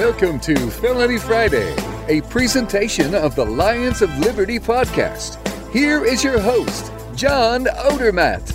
Welcome 0.00 0.40
to 0.40 0.56
Felony 0.70 1.18
Friday, 1.18 1.76
a 2.08 2.22
presentation 2.22 3.14
of 3.14 3.34
the 3.34 3.44
Lions 3.44 4.00
of 4.00 4.18
Liberty 4.18 4.58
podcast. 4.58 5.36
Here 5.70 6.02
is 6.06 6.24
your 6.24 6.40
host, 6.40 6.90
John 7.14 7.66
Odermatt. 7.66 8.50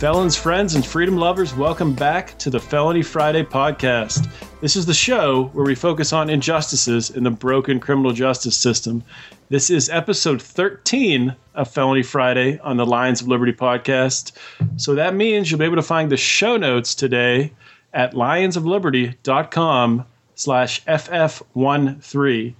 Felons, 0.00 0.36
friends, 0.36 0.76
and 0.76 0.86
freedom 0.86 1.18
lovers, 1.18 1.54
welcome 1.54 1.92
back 1.92 2.38
to 2.38 2.48
the 2.48 2.58
Felony 2.58 3.02
Friday 3.02 3.42
podcast. 3.42 4.30
This 4.62 4.76
is 4.76 4.86
the 4.86 4.94
show 4.94 5.50
where 5.52 5.66
we 5.66 5.74
focus 5.74 6.10
on 6.10 6.30
injustices 6.30 7.10
in 7.10 7.22
the 7.22 7.30
broken 7.30 7.78
criminal 7.78 8.12
justice 8.12 8.56
system. 8.56 9.04
This 9.50 9.68
is 9.68 9.90
episode 9.90 10.40
13 10.40 11.36
of 11.54 11.70
Felony 11.70 12.02
Friday 12.02 12.58
on 12.60 12.78
the 12.78 12.86
Lions 12.86 13.20
of 13.20 13.28
Liberty 13.28 13.52
podcast. 13.52 14.32
So 14.78 14.94
that 14.94 15.14
means 15.14 15.50
you'll 15.50 15.60
be 15.60 15.66
able 15.66 15.76
to 15.76 15.82
find 15.82 16.10
the 16.10 16.16
show 16.16 16.56
notes 16.56 16.94
today 16.94 17.52
at 17.92 18.14
lionsofliberty.com 18.14 20.06
slash 20.40 20.84
FF13. 20.86 22.54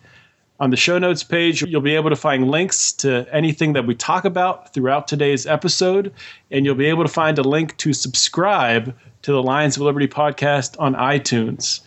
On 0.60 0.68
the 0.68 0.76
show 0.76 0.98
notes 0.98 1.24
page, 1.24 1.62
you'll 1.62 1.80
be 1.80 1.94
able 1.94 2.10
to 2.10 2.16
find 2.16 2.50
links 2.50 2.92
to 2.92 3.26
anything 3.32 3.72
that 3.72 3.86
we 3.86 3.94
talk 3.94 4.26
about 4.26 4.74
throughout 4.74 5.08
today's 5.08 5.46
episode, 5.46 6.12
and 6.50 6.66
you'll 6.66 6.74
be 6.74 6.86
able 6.86 7.02
to 7.02 7.12
find 7.12 7.38
a 7.38 7.42
link 7.42 7.74
to 7.78 7.94
subscribe 7.94 8.94
to 9.22 9.32
the 9.32 9.42
Lions 9.42 9.76
of 9.76 9.82
Liberty 9.82 10.06
podcast 10.06 10.78
on 10.78 10.94
iTunes. 10.94 11.80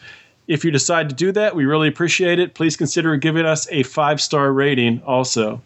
If 0.48 0.66
you 0.66 0.72
decide 0.72 1.08
to 1.10 1.16
do 1.16 1.32
that, 1.34 1.56
we 1.56 1.66
really 1.66 1.88
appreciate 1.88 2.40
it. 2.40 2.56
Please 2.56 2.76
consider 2.76 3.16
giving 3.16 3.46
us 3.46 3.68
a 3.72 3.84
five 3.84 4.20
star 4.20 4.52
rating 4.52 5.04
also. 5.06 5.62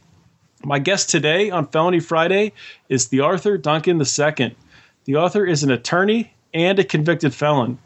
My 0.65 0.79
guest 0.79 1.09
today 1.09 1.49
on 1.49 1.67
Felony 1.67 2.01
Friday 2.01 2.51
is 2.89 3.07
TheArthur 3.07 3.61
Duncan 3.61 3.99
II. 3.99 4.55
TheArthur 5.07 5.49
is 5.49 5.63
an 5.63 5.71
attorney 5.71 6.33
and 6.53 6.77
a 6.77 6.83
convicted 6.83 7.33
felon. 7.33 7.77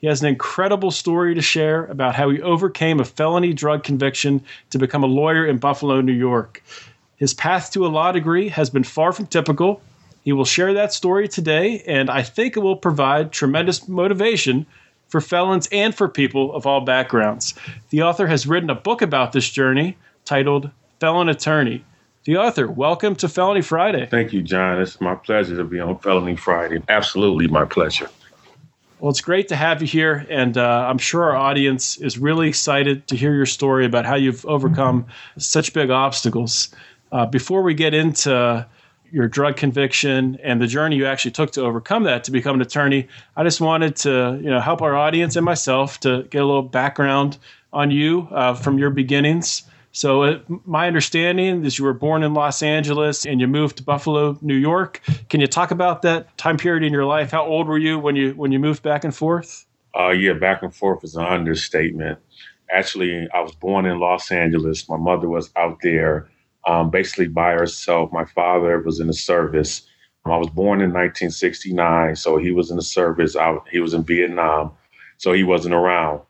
He 0.00 0.06
has 0.06 0.22
an 0.22 0.28
incredible 0.28 0.90
story 0.90 1.34
to 1.34 1.42
share 1.42 1.84
about 1.86 2.14
how 2.14 2.30
he 2.30 2.40
overcame 2.40 3.00
a 3.00 3.04
felony 3.04 3.52
drug 3.52 3.84
conviction 3.84 4.42
to 4.70 4.78
become 4.78 5.04
a 5.04 5.06
lawyer 5.06 5.46
in 5.46 5.58
Buffalo, 5.58 6.00
New 6.00 6.12
York. 6.12 6.62
His 7.16 7.34
path 7.34 7.70
to 7.72 7.84
a 7.84 7.88
law 7.88 8.10
degree 8.10 8.48
has 8.48 8.70
been 8.70 8.84
far 8.84 9.12
from 9.12 9.26
typical. 9.26 9.82
He 10.24 10.32
will 10.32 10.46
share 10.46 10.72
that 10.72 10.94
story 10.94 11.28
today, 11.28 11.82
and 11.86 12.08
I 12.08 12.22
think 12.22 12.56
it 12.56 12.60
will 12.60 12.76
provide 12.76 13.30
tremendous 13.30 13.88
motivation 13.88 14.64
for 15.08 15.20
felons 15.20 15.68
and 15.70 15.94
for 15.94 16.08
people 16.08 16.54
of 16.54 16.66
all 16.66 16.80
backgrounds. 16.80 17.52
TheArthur 17.92 18.28
has 18.28 18.46
written 18.46 18.70
a 18.70 18.74
book 18.74 19.02
about 19.02 19.32
this 19.32 19.50
journey 19.50 19.98
titled 20.24 20.70
Felon 20.98 21.28
Attorney. 21.28 21.84
TheArthur, 22.26 22.74
welcome 22.74 23.16
to 23.16 23.28
Felony 23.28 23.62
Friday. 23.62 24.06
Thank 24.06 24.32
you, 24.32 24.40
John. 24.40 24.80
It's 24.80 25.00
my 25.00 25.14
pleasure 25.14 25.56
to 25.56 25.64
be 25.64 25.80
on 25.80 25.98
Felony 25.98 26.36
Friday. 26.36 26.82
Absolutely 26.88 27.48
my 27.48 27.64
pleasure. 27.64 28.08
Well, 29.00 29.08
it's 29.08 29.22
great 29.22 29.48
to 29.48 29.56
have 29.56 29.80
you 29.80 29.88
here, 29.88 30.26
and 30.28 30.58
uh, 30.58 30.84
I'm 30.86 30.98
sure 30.98 31.24
our 31.24 31.34
audience 31.34 31.96
is 31.96 32.18
really 32.18 32.48
excited 32.48 33.08
to 33.08 33.16
hear 33.16 33.34
your 33.34 33.46
story 33.46 33.86
about 33.86 34.04
how 34.04 34.14
you've 34.14 34.44
overcome 34.44 35.06
such 35.38 35.72
big 35.72 35.88
obstacles. 35.88 36.68
Uh, 37.10 37.24
before 37.24 37.62
we 37.62 37.72
get 37.72 37.94
into 37.94 38.66
your 39.10 39.26
drug 39.26 39.56
conviction 39.56 40.38
and 40.42 40.60
the 40.60 40.66
journey 40.66 40.96
you 40.96 41.06
actually 41.06 41.30
took 41.30 41.50
to 41.52 41.62
overcome 41.62 42.02
that 42.02 42.24
to 42.24 42.30
become 42.30 42.56
an 42.56 42.60
attorney, 42.60 43.08
I 43.38 43.42
just 43.42 43.62
wanted 43.62 43.96
to 43.96 44.38
you 44.42 44.50
know 44.50 44.60
help 44.60 44.82
our 44.82 44.94
audience 44.94 45.34
and 45.34 45.46
myself 45.46 45.98
to 46.00 46.24
get 46.24 46.42
a 46.42 46.46
little 46.46 46.60
background 46.60 47.38
on 47.72 47.90
you 47.90 48.28
uh, 48.30 48.52
from 48.52 48.76
your 48.76 48.90
beginnings. 48.90 49.62
So, 49.92 50.22
uh, 50.22 50.38
my 50.66 50.86
understanding 50.86 51.64
is 51.64 51.78
you 51.78 51.84
were 51.84 51.94
born 51.94 52.22
in 52.22 52.32
Los 52.32 52.62
Angeles 52.62 53.26
and 53.26 53.40
you 53.40 53.48
moved 53.48 53.78
to 53.78 53.82
Buffalo, 53.82 54.38
New 54.40 54.54
York. 54.54 55.00
Can 55.28 55.40
you 55.40 55.48
talk 55.48 55.72
about 55.72 56.02
that 56.02 56.36
time 56.38 56.56
period 56.56 56.84
in 56.84 56.92
your 56.92 57.04
life? 57.04 57.32
How 57.32 57.44
old 57.44 57.66
were 57.66 57.78
you 57.78 57.98
when 57.98 58.14
you 58.14 58.32
when 58.32 58.52
you 58.52 58.60
moved 58.60 58.82
back 58.82 59.02
and 59.02 59.14
forth? 59.14 59.66
Uh, 59.98 60.10
yeah, 60.10 60.32
back 60.34 60.62
and 60.62 60.74
forth 60.74 61.02
is 61.02 61.16
an 61.16 61.24
understatement. 61.24 62.18
Actually, 62.72 63.28
I 63.34 63.40
was 63.40 63.52
born 63.56 63.84
in 63.84 63.98
Los 63.98 64.30
Angeles. 64.30 64.88
My 64.88 64.96
mother 64.96 65.28
was 65.28 65.50
out 65.56 65.78
there, 65.82 66.28
um, 66.68 66.90
basically 66.90 67.26
by 67.26 67.50
herself. 67.52 68.12
My 68.12 68.24
father 68.24 68.80
was 68.80 69.00
in 69.00 69.08
the 69.08 69.12
service. 69.12 69.82
I 70.24 70.36
was 70.36 70.50
born 70.50 70.80
in 70.80 70.90
1969, 70.90 72.14
so 72.14 72.36
he 72.36 72.52
was 72.52 72.70
in 72.70 72.76
the 72.76 72.82
service. 72.82 73.34
I, 73.34 73.56
he 73.70 73.80
was 73.80 73.94
in 73.94 74.04
Vietnam, 74.04 74.72
so 75.16 75.32
he 75.32 75.42
wasn't 75.42 75.74
around. 75.74 76.20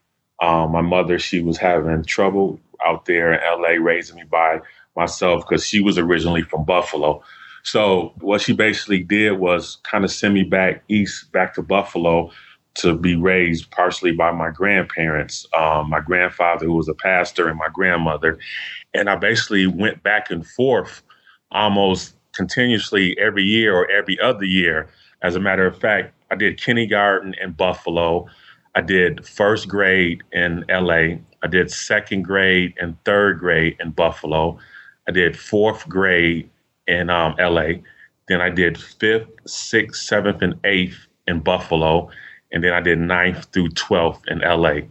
Um, 0.41 0.73
my 0.73 0.81
mother, 0.81 1.19
she 1.19 1.41
was 1.41 1.59
having 1.59 2.05
trouble 2.05 2.61
out 2.85 3.05
there 3.05 3.33
in 3.33 3.41
LA, 3.61 3.83
raising 3.83 4.17
me 4.17 4.25
by 4.25 4.61
myself 4.97 5.45
because 5.47 5.67
she 5.67 5.81
was 5.81 5.99
originally 5.99 6.43
from 6.43 6.65
Buffalo. 6.65 7.23
So 7.63 8.15
what 8.21 8.41
she 8.41 8.55
basically 8.55 9.03
did 9.03 9.33
was 9.33 9.77
kind 9.91 10.05
of 10.05 10.11
send 10.11 10.35
me 10.35 10.45
back 10.45 10.83
east, 10.89 11.31
back 11.33 11.55
to 11.55 11.63
Buffalo, 11.63 12.31
to 12.75 12.97
be 12.97 13.17
raised 13.17 13.71
partially 13.71 14.13
by 14.13 14.31
my 14.31 14.51
grandparents, 14.51 15.47
um, 15.57 15.91
my 15.91 16.01
grandfather 16.01 16.67
who 16.67 16.75
was 16.75 16.89
a 16.89 16.95
pastor, 16.95 17.49
and 17.49 17.59
my 17.59 17.69
grandmother. 17.73 18.39
And 18.95 19.11
I 19.11 19.17
basically 19.17 19.67
went 19.67 20.03
back 20.03 20.31
and 20.31 20.47
forth 20.47 21.03
almost 21.51 22.15
continuously 22.33 23.19
every 23.19 23.43
year 23.43 23.75
or 23.75 23.91
every 23.91 24.19
other 24.21 24.45
year. 24.45 24.89
As 25.23 25.35
a 25.35 25.41
matter 25.41 25.67
of 25.67 25.79
fact, 25.79 26.15
I 26.31 26.37
did 26.37 26.61
kindergarten 26.61 27.35
in 27.43 27.53
Buffalo. 27.53 28.27
I 28.75 28.81
did 28.81 29.27
first 29.27 29.69
grade 29.69 30.23
in 30.33 30.65
LA. 30.69 31.19
I 31.43 31.47
did 31.49 31.71
second 31.71 32.23
grade 32.23 32.75
and 32.81 32.97
third 33.05 33.39
grade 33.39 33.77
in 33.81 33.91
Buffalo. 33.91 34.59
I 35.09 35.13
did 35.13 35.39
fourth 35.39 35.89
grade 35.89 36.49
in 36.87 37.11
um, 37.11 37.35
LA. 37.39 37.81
Then 38.29 38.41
I 38.41 38.51
did 38.51 38.79
fifth, 38.79 39.29
sixth, 39.47 40.03
seventh, 40.03 40.43
and 40.43 40.55
eighth 40.65 41.07
in 41.27 41.41
Buffalo. 41.41 42.11
And 42.53 42.63
then 42.63 42.73
I 42.73 42.81
did 42.81 42.99
ninth 42.99 43.47
through 43.53 43.71
12th 43.71 44.23
in 44.29 44.41
LA. 44.41 44.87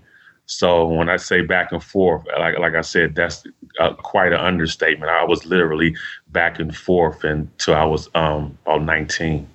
So 0.46 0.88
when 0.88 1.10
I 1.10 1.18
say 1.18 1.42
back 1.42 1.72
and 1.72 1.84
forth, 1.84 2.26
like, 2.38 2.58
like 2.58 2.74
I 2.74 2.82
said, 2.82 3.16
that's 3.16 3.44
uh, 3.80 3.94
quite 3.94 4.34
an 4.34 4.40
understatement. 4.40 5.12
I 5.12 5.24
was 5.24 5.46
literally 5.46 5.96
back 6.30 6.60
and 6.60 6.76
forth 6.76 7.24
until 7.24 7.76
I 7.76 7.86
was 7.86 8.10
um, 8.16 8.58
about 8.66 8.82
19. 8.82 9.48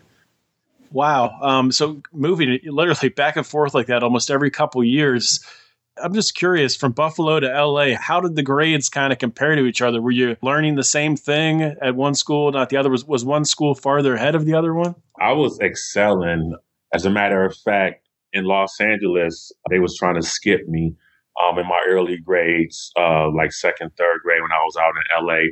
Wow. 0.94 1.38
Um, 1.42 1.72
so 1.72 2.00
moving 2.12 2.58
literally 2.64 3.08
back 3.10 3.36
and 3.36 3.46
forth 3.46 3.74
like 3.74 3.88
that 3.88 4.02
almost 4.02 4.30
every 4.30 4.50
couple 4.50 4.82
years 4.82 5.44
I'm 6.02 6.12
just 6.12 6.34
curious 6.34 6.74
from 6.74 6.92
Buffalo 6.92 7.38
to 7.38 7.46
LA, 7.46 7.94
how 7.96 8.20
did 8.20 8.34
the 8.34 8.42
grades 8.42 8.88
kind 8.88 9.12
of 9.12 9.18
compare 9.18 9.54
to 9.54 9.64
each 9.64 9.80
other? 9.80 10.02
Were 10.02 10.10
you 10.10 10.36
learning 10.42 10.74
the 10.74 10.84
same 10.84 11.16
thing 11.16 11.62
at 11.62 11.94
one 11.94 12.14
school, 12.14 12.50
not 12.50 12.68
the 12.68 12.76
other? 12.76 12.90
Was, 12.90 13.04
was 13.04 13.24
one 13.24 13.44
school 13.44 13.74
farther 13.74 14.14
ahead 14.14 14.34
of 14.34 14.44
the 14.44 14.54
other 14.54 14.74
one? 14.74 14.96
I 15.20 15.32
was 15.32 15.58
excelling. 15.60 16.56
As 16.92 17.06
a 17.06 17.10
matter 17.10 17.44
of 17.44 17.56
fact, 17.56 18.08
in 18.32 18.44
Los 18.44 18.80
Angeles, 18.80 19.52
they 19.70 19.78
was 19.78 19.96
trying 19.96 20.16
to 20.16 20.22
skip 20.22 20.66
me 20.66 20.96
um, 21.42 21.58
in 21.58 21.66
my 21.68 21.80
early 21.88 22.18
grades, 22.18 22.90
uh, 22.98 23.30
like 23.30 23.52
second, 23.52 23.92
third 23.96 24.20
grade 24.22 24.42
when 24.42 24.52
I 24.52 24.64
was 24.64 24.76
out 24.76 24.94
in 24.96 25.26
LA. 25.26 25.42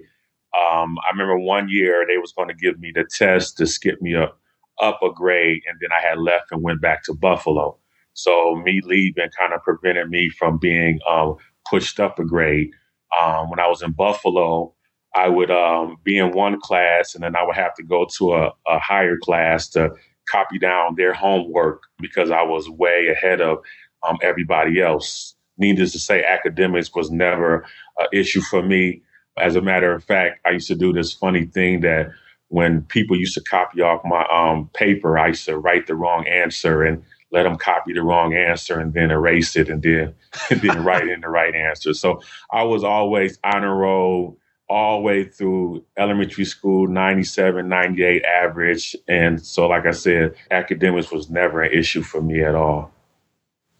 Um, 0.54 0.96
I 0.98 1.10
remember 1.12 1.38
one 1.38 1.68
year 1.68 2.04
they 2.06 2.18
was 2.18 2.32
going 2.32 2.48
to 2.48 2.54
give 2.54 2.78
me 2.80 2.92
the 2.92 3.04
test 3.04 3.56
to 3.58 3.66
skip 3.66 4.02
me 4.02 4.16
up, 4.16 4.40
up 4.80 5.00
a 5.02 5.10
grade, 5.12 5.62
and 5.68 5.78
then 5.80 5.90
I 5.96 6.06
had 6.06 6.18
left 6.18 6.52
and 6.52 6.62
went 6.62 6.80
back 6.80 7.04
to 7.04 7.14
Buffalo. 7.14 7.78
So 8.14 8.56
me 8.56 8.80
leaving 8.84 9.28
kind 9.38 9.52
of 9.52 9.62
prevented 9.62 10.08
me 10.08 10.30
from 10.30 10.58
being 10.58 10.98
um, 11.08 11.36
pushed 11.68 12.00
up 12.00 12.18
a 12.18 12.24
grade. 12.24 12.70
Um, 13.18 13.50
when 13.50 13.60
I 13.60 13.68
was 13.68 13.82
in 13.82 13.92
Buffalo, 13.92 14.74
I 15.14 15.28
would 15.28 15.50
um, 15.50 15.96
be 16.04 16.18
in 16.18 16.32
one 16.32 16.60
class 16.60 17.14
and 17.14 17.22
then 17.22 17.36
I 17.36 17.44
would 17.44 17.56
have 17.56 17.74
to 17.74 17.82
go 17.82 18.06
to 18.16 18.32
a, 18.32 18.52
a, 18.66 18.78
higher 18.78 19.18
class 19.18 19.68
to 19.70 19.90
copy 20.26 20.58
down 20.58 20.94
their 20.96 21.12
homework 21.12 21.82
because 22.00 22.30
I 22.30 22.42
was 22.42 22.68
way 22.70 23.08
ahead 23.08 23.40
of 23.40 23.58
um, 24.08 24.16
everybody 24.22 24.80
else. 24.80 25.34
Needless 25.58 25.92
to 25.92 25.98
say, 25.98 26.24
academics 26.24 26.94
was 26.94 27.10
never 27.10 27.66
an 27.98 28.06
issue 28.12 28.40
for 28.40 28.62
me. 28.62 29.02
As 29.38 29.54
a 29.54 29.60
matter 29.60 29.92
of 29.92 30.02
fact, 30.02 30.40
I 30.46 30.50
used 30.50 30.68
to 30.68 30.74
do 30.74 30.92
this 30.92 31.12
funny 31.12 31.44
thing 31.44 31.80
that 31.80 32.10
when 32.52 32.82
people 32.82 33.16
used 33.16 33.32
to 33.32 33.40
copy 33.40 33.80
off 33.80 34.02
my 34.04 34.26
um, 34.30 34.68
paper, 34.74 35.18
I 35.18 35.28
used 35.28 35.46
to 35.46 35.56
write 35.56 35.86
the 35.86 35.94
wrong 35.94 36.28
answer 36.28 36.82
and 36.82 37.02
let 37.30 37.44
them 37.44 37.56
copy 37.56 37.94
the 37.94 38.02
wrong 38.02 38.34
answer 38.34 38.78
and 38.78 38.92
then 38.92 39.10
erase 39.10 39.56
it 39.56 39.70
and 39.70 39.82
then 39.82 40.14
and 40.50 40.60
then 40.60 40.84
write 40.84 41.08
in 41.08 41.22
the 41.22 41.30
right 41.30 41.54
answer. 41.54 41.94
So 41.94 42.20
I 42.50 42.64
was 42.64 42.84
always 42.84 43.38
honor 43.42 43.74
roll 43.74 44.36
all 44.68 44.98
the 44.98 45.02
way 45.02 45.24
through 45.24 45.82
elementary 45.96 46.44
school, 46.44 46.88
97, 46.88 47.66
98 47.66 48.22
average. 48.24 48.94
And 49.08 49.44
so, 49.44 49.66
like 49.68 49.86
I 49.86 49.90
said, 49.92 50.34
academics 50.50 51.10
was 51.10 51.30
never 51.30 51.62
an 51.62 51.72
issue 51.72 52.02
for 52.02 52.20
me 52.20 52.42
at 52.42 52.54
all. 52.54 52.92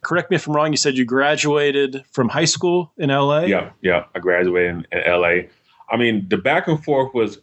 Correct 0.01 0.31
me 0.31 0.37
if 0.37 0.49
I'm 0.49 0.57
wrong. 0.57 0.73
You 0.73 0.79
said 0.79 0.97
you 0.97 1.05
graduated 1.05 2.05
from 2.11 2.31
high 2.31 2.47
school 2.47 2.93
in 2.97 3.11
LA? 3.11 3.43
Yeah, 3.43 3.71
yeah. 3.83 4.05
I 4.15 4.19
graduated 4.19 4.87
in, 4.93 4.99
in 4.99 5.13
LA. 5.21 5.49
I 5.91 5.99
mean, 5.99 6.27
the 6.31 6.39
back 6.39 6.69
and 6.69 6.83
forth 6.83 7.13
was 7.13 7.39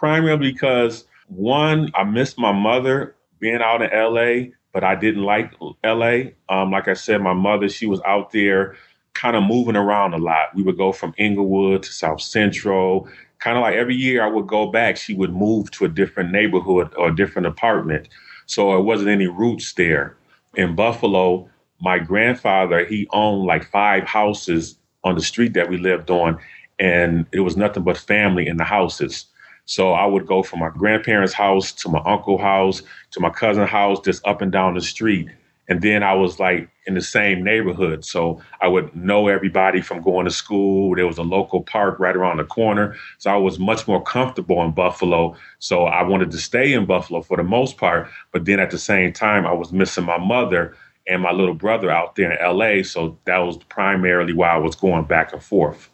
primarily 0.00 0.50
because 0.50 1.04
one, 1.28 1.92
I 1.94 2.02
missed 2.02 2.38
my 2.38 2.52
mother 2.52 3.14
being 3.38 3.62
out 3.62 3.82
in 3.82 3.90
LA 3.92 4.50
but 4.72 4.84
I 4.84 4.94
didn't 4.94 5.22
like 5.22 5.52
LA. 5.84 6.30
Um, 6.48 6.70
like 6.70 6.88
I 6.88 6.94
said, 6.94 7.20
my 7.20 7.32
mother, 7.32 7.68
she 7.68 7.86
was 7.86 8.00
out 8.06 8.32
there 8.32 8.76
kind 9.14 9.36
of 9.36 9.42
moving 9.42 9.76
around 9.76 10.14
a 10.14 10.18
lot. 10.18 10.54
We 10.54 10.62
would 10.62 10.76
go 10.76 10.92
from 10.92 11.14
Inglewood 11.18 11.82
to 11.82 11.92
South 11.92 12.20
Central. 12.20 13.08
Kind 13.40 13.56
of 13.56 13.62
like 13.62 13.74
every 13.74 13.96
year 13.96 14.22
I 14.22 14.28
would 14.28 14.46
go 14.46 14.70
back, 14.70 14.96
she 14.96 15.14
would 15.14 15.32
move 15.32 15.70
to 15.72 15.84
a 15.84 15.88
different 15.88 16.30
neighborhood 16.30 16.92
or 16.96 17.08
a 17.08 17.16
different 17.16 17.46
apartment. 17.46 18.08
So 18.46 18.76
it 18.76 18.82
wasn't 18.82 19.10
any 19.10 19.26
roots 19.26 19.72
there. 19.74 20.16
In 20.54 20.74
Buffalo, 20.74 21.48
my 21.80 21.98
grandfather, 21.98 22.84
he 22.84 23.08
owned 23.10 23.46
like 23.46 23.70
five 23.70 24.04
houses 24.04 24.76
on 25.04 25.14
the 25.14 25.22
street 25.22 25.54
that 25.54 25.68
we 25.70 25.78
lived 25.78 26.10
on, 26.10 26.38
and 26.78 27.26
it 27.32 27.40
was 27.40 27.56
nothing 27.56 27.82
but 27.84 27.96
family 27.96 28.46
in 28.46 28.56
the 28.56 28.64
houses. 28.64 29.26
So 29.70 29.92
I 29.92 30.04
would 30.04 30.26
go 30.26 30.42
from 30.42 30.58
my 30.58 30.70
grandparents' 30.70 31.32
house 31.32 31.70
to 31.74 31.88
my 31.88 32.02
uncle's 32.04 32.40
house 32.40 32.82
to 33.12 33.20
my 33.20 33.30
cousin's 33.30 33.70
house, 33.70 34.00
just 34.00 34.26
up 34.26 34.42
and 34.42 34.50
down 34.50 34.74
the 34.74 34.80
street. 34.80 35.28
And 35.68 35.80
then 35.80 36.02
I 36.02 36.12
was 36.12 36.40
like 36.40 36.68
in 36.88 36.94
the 36.94 37.00
same 37.00 37.44
neighborhood. 37.44 38.04
So 38.04 38.40
I 38.60 38.66
would 38.66 38.94
know 38.96 39.28
everybody 39.28 39.80
from 39.80 40.02
going 40.02 40.24
to 40.24 40.32
school. 40.32 40.96
There 40.96 41.06
was 41.06 41.18
a 41.18 41.22
local 41.22 41.62
park 41.62 42.00
right 42.00 42.16
around 42.16 42.38
the 42.38 42.44
corner. 42.44 42.96
So 43.18 43.30
I 43.30 43.36
was 43.36 43.60
much 43.60 43.86
more 43.86 44.02
comfortable 44.02 44.60
in 44.64 44.72
Buffalo. 44.72 45.36
So 45.60 45.84
I 45.84 46.02
wanted 46.02 46.32
to 46.32 46.38
stay 46.38 46.72
in 46.72 46.84
Buffalo 46.84 47.22
for 47.22 47.36
the 47.36 47.44
most 47.44 47.76
part. 47.76 48.08
But 48.32 48.46
then 48.46 48.58
at 48.58 48.72
the 48.72 48.78
same 48.78 49.12
time, 49.12 49.46
I 49.46 49.52
was 49.52 49.72
missing 49.72 50.04
my 50.04 50.18
mother 50.18 50.74
and 51.06 51.22
my 51.22 51.30
little 51.30 51.54
brother 51.54 51.92
out 51.92 52.16
there 52.16 52.32
in 52.32 52.56
LA. 52.58 52.82
So 52.82 53.16
that 53.26 53.38
was 53.38 53.56
primarily 53.68 54.32
why 54.32 54.48
I 54.48 54.58
was 54.58 54.74
going 54.74 55.04
back 55.04 55.32
and 55.32 55.40
forth. 55.40 55.90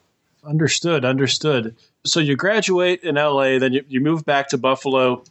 Understood. 0.46 1.04
Understood. 1.04 1.74
So 2.04 2.20
you 2.20 2.36
graduate 2.36 3.02
in 3.02 3.16
LA, 3.16 3.58
then 3.58 3.72
you, 3.72 3.84
you 3.88 4.00
move 4.00 4.24
back 4.24 4.48
to 4.50 4.58
Buffalo 4.58 5.24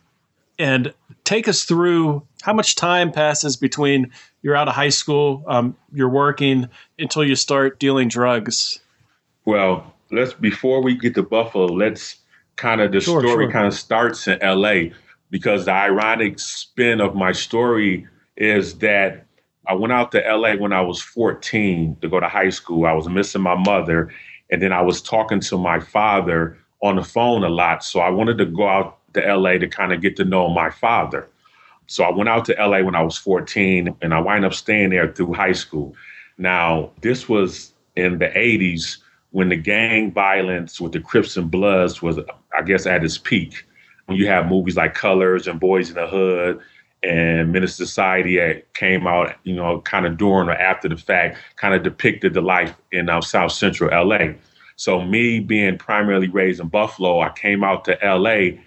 and 0.59 0.94
take 1.23 1.47
us 1.47 1.63
through 1.63 2.25
how 2.41 2.53
much 2.53 2.75
time 2.75 3.12
passes 3.12 3.56
between 3.57 4.12
you're 4.41 4.56
out 4.56 4.67
of 4.67 4.75
high 4.75 4.89
school, 4.89 5.44
um, 5.47 5.75
you're 5.94 6.09
working 6.09 6.69
until 7.00 7.23
you 7.23 7.35
start 7.35 7.79
dealing 7.79 8.07
drugs. 8.07 8.79
Well, 9.45 9.94
let's 10.12 10.33
before 10.33 10.83
we 10.83 10.95
get 10.95 11.15
to 11.15 11.23
Buffalo, 11.23 11.65
let's 11.65 12.17
kind 12.56 12.81
of 12.81 12.91
the 12.91 13.00
sure, 13.00 13.21
story 13.21 13.45
sure. 13.45 13.51
kind 13.51 13.67
of 13.67 13.73
starts 13.73 14.27
in 14.27 14.39
LA 14.41 14.95
because 15.29 15.65
the 15.65 15.73
ironic 15.73 16.39
spin 16.39 17.01
of 17.01 17.15
my 17.15 17.31
story 17.31 18.07
is 18.38 18.75
that 18.79 19.25
I 19.67 19.73
went 19.73 19.94
out 19.94 20.12
to 20.12 20.19
LA 20.19 20.56
when 20.56 20.73
I 20.73 20.81
was 20.81 21.01
14 21.01 21.97
to 22.01 22.07
go 22.07 22.19
to 22.19 22.27
high 22.27 22.50
school. 22.50 22.85
I 22.85 22.94
was 22.94 23.09
missing 23.09 23.41
my 23.41 23.56
mother 23.56 24.13
and 24.51 24.62
then 24.62 24.71
I 24.71 24.81
was 24.81 25.01
talking 25.01 25.39
to 25.42 25.57
my 25.57 25.80
father 25.80 26.57
on 26.81 26.97
the 26.97 27.03
phone 27.03 27.44
a 27.44 27.50
lot. 27.50 27.83
So 27.83 28.00
I 28.00 28.09
wanted 28.09 28.38
to 28.38 28.45
go 28.45 28.68
out 28.68 28.97
to 29.13 29.21
LA 29.21 29.53
to 29.53 29.68
kind 29.68 29.92
of 29.92 30.01
get 30.01 30.15
to 30.18 30.25
know 30.25 30.50
my 30.50 30.69
father. 30.69 31.27
So 31.88 32.03
I 32.03 32.12
went 32.12 32.30
out 32.30 32.45
to 32.45 32.53
LA 32.53 32.81
when 32.81 32.95
I 32.95 33.01
was 33.01 33.18
14 33.18 33.95
and 34.01 34.13
I 34.13 34.19
wind 34.19 34.45
up 34.45 34.53
staying 34.53 34.89
there 34.89 35.12
through 35.12 35.33
high 35.33 35.53
school. 35.53 35.95
Now, 36.38 36.92
this 37.01 37.30
was 37.30 37.74
in 37.95 38.19
the 38.19 38.27
80s 38.27 38.97
when 39.31 39.50
the 39.50 39.56
gang 39.56 40.12
violence 40.12 40.80
with 40.80 40.91
the 40.91 41.00
Crips 41.00 41.38
and 41.38 41.50
Bloods 41.50 42.01
was, 42.01 42.19
I 42.57 42.62
guess, 42.63 42.86
at 42.86 43.03
its 43.03 43.18
peak. 43.18 43.65
When 44.06 44.18
you 44.18 44.27
have 44.27 44.48
movies 44.48 44.77
like 44.77 44.94
Colors 44.94 45.48
and 45.48 45.59
Boys 45.59 45.89
in 45.89 45.95
the 45.95 46.07
Hood 46.07 46.59
and 47.05 47.69
Society 47.69 48.37
that 48.37 48.73
came 48.73 49.07
out, 49.07 49.35
you 49.43 49.55
know, 49.55 49.81
kind 49.81 50.05
of 50.05 50.17
during 50.17 50.49
or 50.49 50.53
after 50.53 50.89
the 50.89 50.97
fact, 50.97 51.37
kind 51.55 51.73
of 51.73 51.83
depicted 51.83 52.33
the 52.33 52.41
life 52.41 52.75
in 52.91 53.09
uh, 53.09 53.21
South 53.21 53.51
Central 53.51 53.89
LA. 54.07 54.33
So 54.75 55.01
me 55.03 55.39
being 55.39 55.77
primarily 55.77 56.27
raised 56.27 56.59
in 56.59 56.67
Buffalo, 56.67 57.21
I 57.21 57.29
came 57.29 57.63
out 57.63 57.85
to 57.85 57.97
LA 58.03 58.59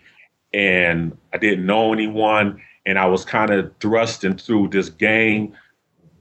and 0.53 1.17
I 1.35 1.39
didn't 1.39 1.67
know 1.67 1.93
anyone, 1.93 2.63
and 2.87 2.99
I 2.99 3.07
was 3.07 3.25
kind 3.25 3.51
of 3.51 3.71
thrusting 3.81 4.39
through 4.39 4.69
this 4.69 4.89
gang 4.89 5.55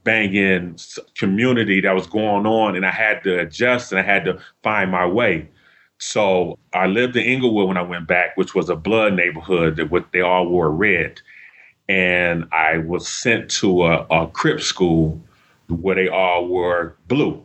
banging 0.04 0.78
community 1.16 1.80
that 1.80 1.94
was 1.94 2.06
going 2.06 2.46
on, 2.46 2.76
and 2.76 2.84
I 2.84 2.90
had 2.90 3.22
to 3.24 3.40
adjust 3.40 3.92
and 3.92 4.00
I 4.00 4.04
had 4.04 4.24
to 4.24 4.38
find 4.62 4.90
my 4.90 5.06
way. 5.06 5.48
So 5.98 6.58
I 6.74 6.86
lived 6.86 7.16
in 7.16 7.24
Inglewood 7.24 7.68
when 7.68 7.76
I 7.76 7.82
went 7.82 8.06
back, 8.06 8.36
which 8.36 8.54
was 8.54 8.68
a 8.68 8.76
blood 8.76 9.14
neighborhood 9.14 9.76
that 9.76 9.90
what 9.90 10.12
they 10.12 10.20
all 10.20 10.48
wore 10.48 10.70
red, 10.70 11.20
and 11.88 12.44
I 12.52 12.78
was 12.78 13.08
sent 13.08 13.50
to 13.52 13.84
a, 13.84 14.06
a 14.10 14.26
Crip 14.28 14.60
school 14.60 15.20
where 15.68 15.94
they 15.94 16.08
all 16.08 16.46
wore 16.46 16.96
blue. 17.08 17.44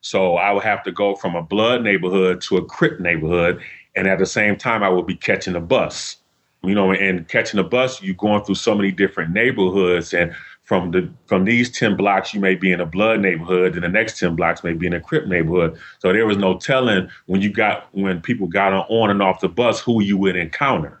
So 0.00 0.36
I 0.36 0.52
would 0.52 0.64
have 0.64 0.82
to 0.84 0.92
go 0.92 1.16
from 1.16 1.34
a 1.34 1.42
blood 1.42 1.82
neighborhood 1.82 2.40
to 2.42 2.56
a 2.56 2.64
Crip 2.64 3.00
neighborhood. 3.00 3.60
And 3.94 4.06
at 4.06 4.18
the 4.18 4.26
same 4.26 4.56
time, 4.56 4.82
I 4.82 4.88
would 4.88 5.06
be 5.06 5.16
catching 5.16 5.56
a 5.56 5.60
bus. 5.60 6.16
You 6.62 6.74
know, 6.74 6.90
and 6.90 7.28
catching 7.28 7.60
a 7.60 7.64
bus, 7.64 8.02
you're 8.02 8.14
going 8.14 8.42
through 8.42 8.56
so 8.56 8.74
many 8.74 8.90
different 8.90 9.32
neighborhoods. 9.32 10.12
And 10.12 10.34
from 10.64 10.90
the 10.90 11.08
from 11.26 11.44
these 11.44 11.70
10 11.70 11.96
blocks, 11.96 12.34
you 12.34 12.40
may 12.40 12.56
be 12.56 12.72
in 12.72 12.80
a 12.80 12.86
blood 12.86 13.20
neighborhood, 13.20 13.74
and 13.74 13.84
the 13.84 13.88
next 13.88 14.18
10 14.18 14.34
blocks 14.34 14.64
may 14.64 14.72
be 14.72 14.86
in 14.86 14.92
a 14.92 15.00
Crip 15.00 15.28
neighborhood. 15.28 15.78
So 16.00 16.12
there 16.12 16.26
was 16.26 16.38
no 16.38 16.58
telling 16.58 17.08
when 17.26 17.40
you 17.40 17.52
got 17.52 17.86
when 17.92 18.20
people 18.20 18.48
got 18.48 18.72
on 18.72 19.10
and 19.10 19.22
off 19.22 19.40
the 19.40 19.48
bus 19.48 19.80
who 19.80 20.02
you 20.02 20.16
would 20.16 20.34
encounter. 20.34 21.00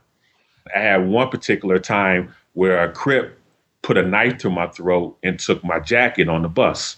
I 0.74 0.80
had 0.80 1.08
one 1.08 1.30
particular 1.30 1.80
time 1.80 2.32
where 2.56 2.82
a 2.82 2.90
Crip 2.90 3.38
put 3.82 3.98
a 3.98 4.02
knife 4.02 4.38
to 4.38 4.48
my 4.48 4.66
throat 4.68 5.18
and 5.22 5.38
took 5.38 5.62
my 5.62 5.78
jacket 5.78 6.26
on 6.26 6.40
the 6.40 6.48
bus. 6.48 6.96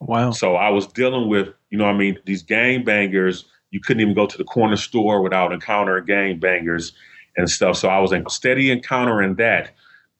Wow. 0.00 0.32
So 0.32 0.56
I 0.56 0.68
was 0.68 0.86
dealing 0.86 1.30
with, 1.30 1.48
you 1.70 1.78
know, 1.78 1.86
I 1.86 1.94
mean, 1.94 2.18
these 2.26 2.42
gang 2.42 2.84
bangers. 2.84 3.46
You 3.70 3.80
couldn't 3.80 4.02
even 4.02 4.12
go 4.12 4.26
to 4.26 4.36
the 4.36 4.44
corner 4.44 4.76
store 4.76 5.22
without 5.22 5.50
encountering 5.50 6.04
gang 6.04 6.38
bangers 6.38 6.92
and 7.38 7.48
stuff. 7.48 7.78
So 7.78 7.88
I 7.88 8.00
was 8.00 8.12
in 8.12 8.28
steady 8.28 8.70
encountering 8.70 9.36
that 9.36 9.70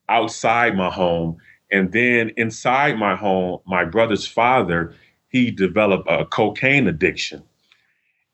outside 0.09 0.75
my 0.75 0.89
home. 0.89 1.37
And 1.71 1.91
then 1.91 2.31
inside 2.35 2.97
my 2.97 3.15
home, 3.15 3.59
my 3.67 3.85
brother's 3.85 4.25
father, 4.25 4.95
he 5.29 5.51
developed 5.51 6.07
a 6.09 6.25
cocaine 6.25 6.87
addiction. 6.87 7.43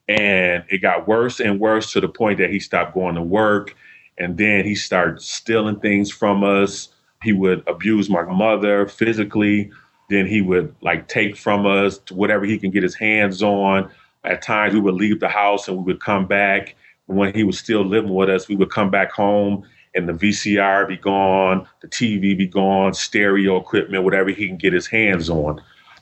And 0.07 0.63
it 0.69 0.81
got 0.81 1.05
worse 1.05 1.41
and 1.41 1.59
worse 1.59 1.91
to 1.91 1.99
the 1.99 2.07
point 2.07 2.37
that 2.37 2.49
he 2.49 2.61
stopped 2.61 2.93
going 2.93 3.15
to 3.15 3.21
work. 3.21 3.75
And 4.19 4.37
then 4.37 4.65
he 4.65 4.75
started 4.75 5.21
stealing 5.21 5.79
things 5.79 6.11
from 6.11 6.43
us. 6.43 6.89
He 7.23 7.33
would 7.33 7.63
abuse 7.67 8.09
my 8.09 8.23
mother 8.23 8.87
physically. 8.87 9.71
Then 10.09 10.27
he 10.27 10.41
would 10.41 10.75
like 10.81 11.07
take 11.07 11.37
from 11.37 11.65
us 11.65 11.99
whatever 12.11 12.45
he 12.45 12.57
can 12.57 12.71
get 12.71 12.83
his 12.83 12.95
hands 12.95 13.41
on. 13.41 13.89
At 14.23 14.41
times 14.41 14.73
we 14.73 14.81
would 14.81 14.95
leave 14.95 15.19
the 15.19 15.29
house 15.29 15.67
and 15.67 15.77
we 15.77 15.83
would 15.83 16.01
come 16.01 16.27
back. 16.27 16.75
When 17.05 17.33
he 17.33 17.43
was 17.43 17.57
still 17.57 17.83
living 17.83 18.13
with 18.13 18.29
us, 18.29 18.47
we 18.47 18.55
would 18.55 18.69
come 18.69 18.91
back 18.91 19.11
home 19.11 19.65
and 19.95 20.07
the 20.07 20.13
VCR 20.13 20.87
be 20.87 20.97
gone, 20.97 21.67
the 21.81 21.87
TV 21.87 22.37
be 22.37 22.45
gone, 22.45 22.93
stereo 22.93 23.57
equipment, 23.57 24.03
whatever 24.03 24.29
he 24.29 24.47
can 24.47 24.57
get 24.57 24.73
his 24.73 24.87
hands 24.87 25.29
on. 25.29 25.61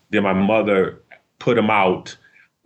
Then 0.09 0.23
my 0.23 0.33
mother 0.33 1.01
put 1.39 1.57
him 1.57 1.69
out, 1.69 2.17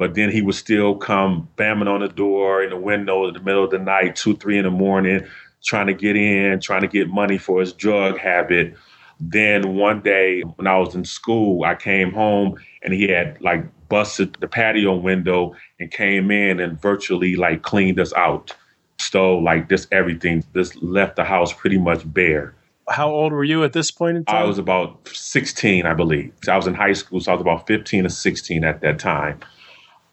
but 0.02 0.16
then 0.16 0.32
he 0.32 0.42
would 0.42 0.56
still 0.56 0.96
come 0.96 1.48
bamming 1.58 1.88
on 1.88 2.00
the 2.00 2.08
door 2.08 2.64
in 2.64 2.72
the 2.72 2.76
window 2.76 3.28
in 3.28 3.36
the 3.36 3.40
middle 3.40 3.64
of 3.64 3.70
the 3.70 3.78
night, 3.78 4.16
two, 4.16 4.36
three 4.36 4.58
in 4.58 4.64
the 4.64 4.72
morning, 4.72 5.24
trying 5.64 5.86
to 5.86 5.94
get 5.94 6.16
in, 6.16 6.60
trying 6.60 6.82
to 6.82 6.88
get 6.88 7.08
money 7.08 7.38
for 7.38 7.60
his 7.60 7.72
drug 7.72 8.18
habit. 8.18 8.76
Then 9.20 9.76
one 9.76 10.02
day 10.02 10.42
when 10.42 10.66
I 10.66 10.80
was 10.80 10.96
in 10.96 11.06
school, 11.06 11.64
I 11.66 11.76
came 11.76 12.12
home 12.14 12.56
and 12.82 12.96
he 12.96 13.10
had 13.10 13.40
like 13.42 13.64
busted 13.90 14.38
the 14.40 14.48
patio 14.48 14.96
window 14.96 15.54
and 15.80 15.92
came 15.92 16.32
in 16.32 16.60
and 16.60 16.82
virtually 16.82 17.36
like 17.36 17.62
cleaned 17.62 18.00
us 18.00 18.12
out. 18.14 18.56
Stole 18.98 19.44
like 19.44 19.70
this 19.70 19.88
everything, 19.92 20.44
just 20.56 20.82
left 20.82 21.16
the 21.16 21.26
house 21.26 21.54
pretty 21.54 21.78
much 21.78 22.12
bare. 22.12 22.56
How 22.90 23.12
old 23.12 23.34
were 23.34 23.44
you 23.44 23.64
at 23.64 23.74
this 23.74 23.92
point 23.92 24.18
in 24.18 24.26
time? 24.26 24.36
I 24.36 24.46
was 24.46 24.58
about 24.58 25.08
16, 25.10 25.86
I 25.86 25.94
believe. 25.94 26.34
I 26.50 26.58
was 26.58 26.66
in 26.66 26.74
high 26.74 26.94
school, 26.94 27.20
so 27.20 27.34
I 27.34 27.36
was 27.36 27.42
about 27.42 27.68
15 27.68 28.08
or 28.08 28.10
16 28.10 28.64
at 28.64 28.82
that 28.82 28.98
time. 28.98 29.40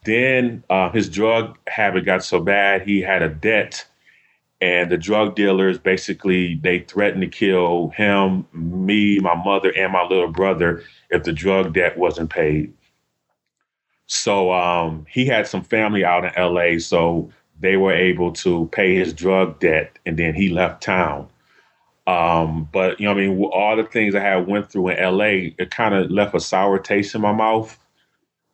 Then 0.04 0.64
uh, 0.70 0.90
his 0.90 1.08
drug 1.08 1.58
habit 1.68 2.04
got 2.06 2.24
so 2.24 2.40
bad, 2.40 2.82
he 2.82 3.00
had 3.02 3.22
a 3.22 3.28
debt. 3.28 3.86
And 4.60 4.90
the 4.90 4.98
drug 4.98 5.36
dealers 5.36 5.78
basically 5.78 6.56
they 6.56 6.80
threatened 6.80 7.22
to 7.22 7.28
kill 7.28 7.90
him 7.90 8.46
me 8.52 9.20
my 9.20 9.34
mother 9.36 9.72
and 9.76 9.92
my 9.92 10.04
little 10.04 10.28
brother 10.32 10.82
if 11.10 11.24
the 11.24 11.32
drug 11.32 11.74
debt 11.74 11.98
wasn't 11.98 12.30
paid. 12.30 12.72
So 14.06 14.52
um, 14.52 15.06
he 15.10 15.26
had 15.26 15.46
some 15.46 15.62
family 15.62 16.04
out 16.04 16.24
in 16.24 16.54
la 16.54 16.78
so 16.78 17.30
they 17.60 17.76
were 17.76 17.92
able 17.94 18.32
to 18.32 18.68
pay 18.72 18.96
his 18.96 19.12
drug 19.12 19.60
debt 19.60 19.98
and 20.06 20.18
then 20.18 20.34
he 20.34 20.48
left 20.48 20.82
town. 20.82 21.28
Um, 22.06 22.68
but 22.72 23.00
you 23.00 23.06
know 23.06 23.12
i 23.12 23.14
mean 23.14 23.42
all 23.44 23.76
the 23.76 23.84
things 23.84 24.14
i 24.14 24.20
had 24.20 24.46
went 24.46 24.70
through 24.72 24.88
in 24.90 25.16
la 25.16 25.24
it 25.26 25.70
kind 25.70 25.94
of 25.94 26.10
left 26.10 26.34
a 26.34 26.40
sour 26.40 26.78
taste 26.78 27.14
in 27.14 27.20
my 27.20 27.32
mouth. 27.32 27.78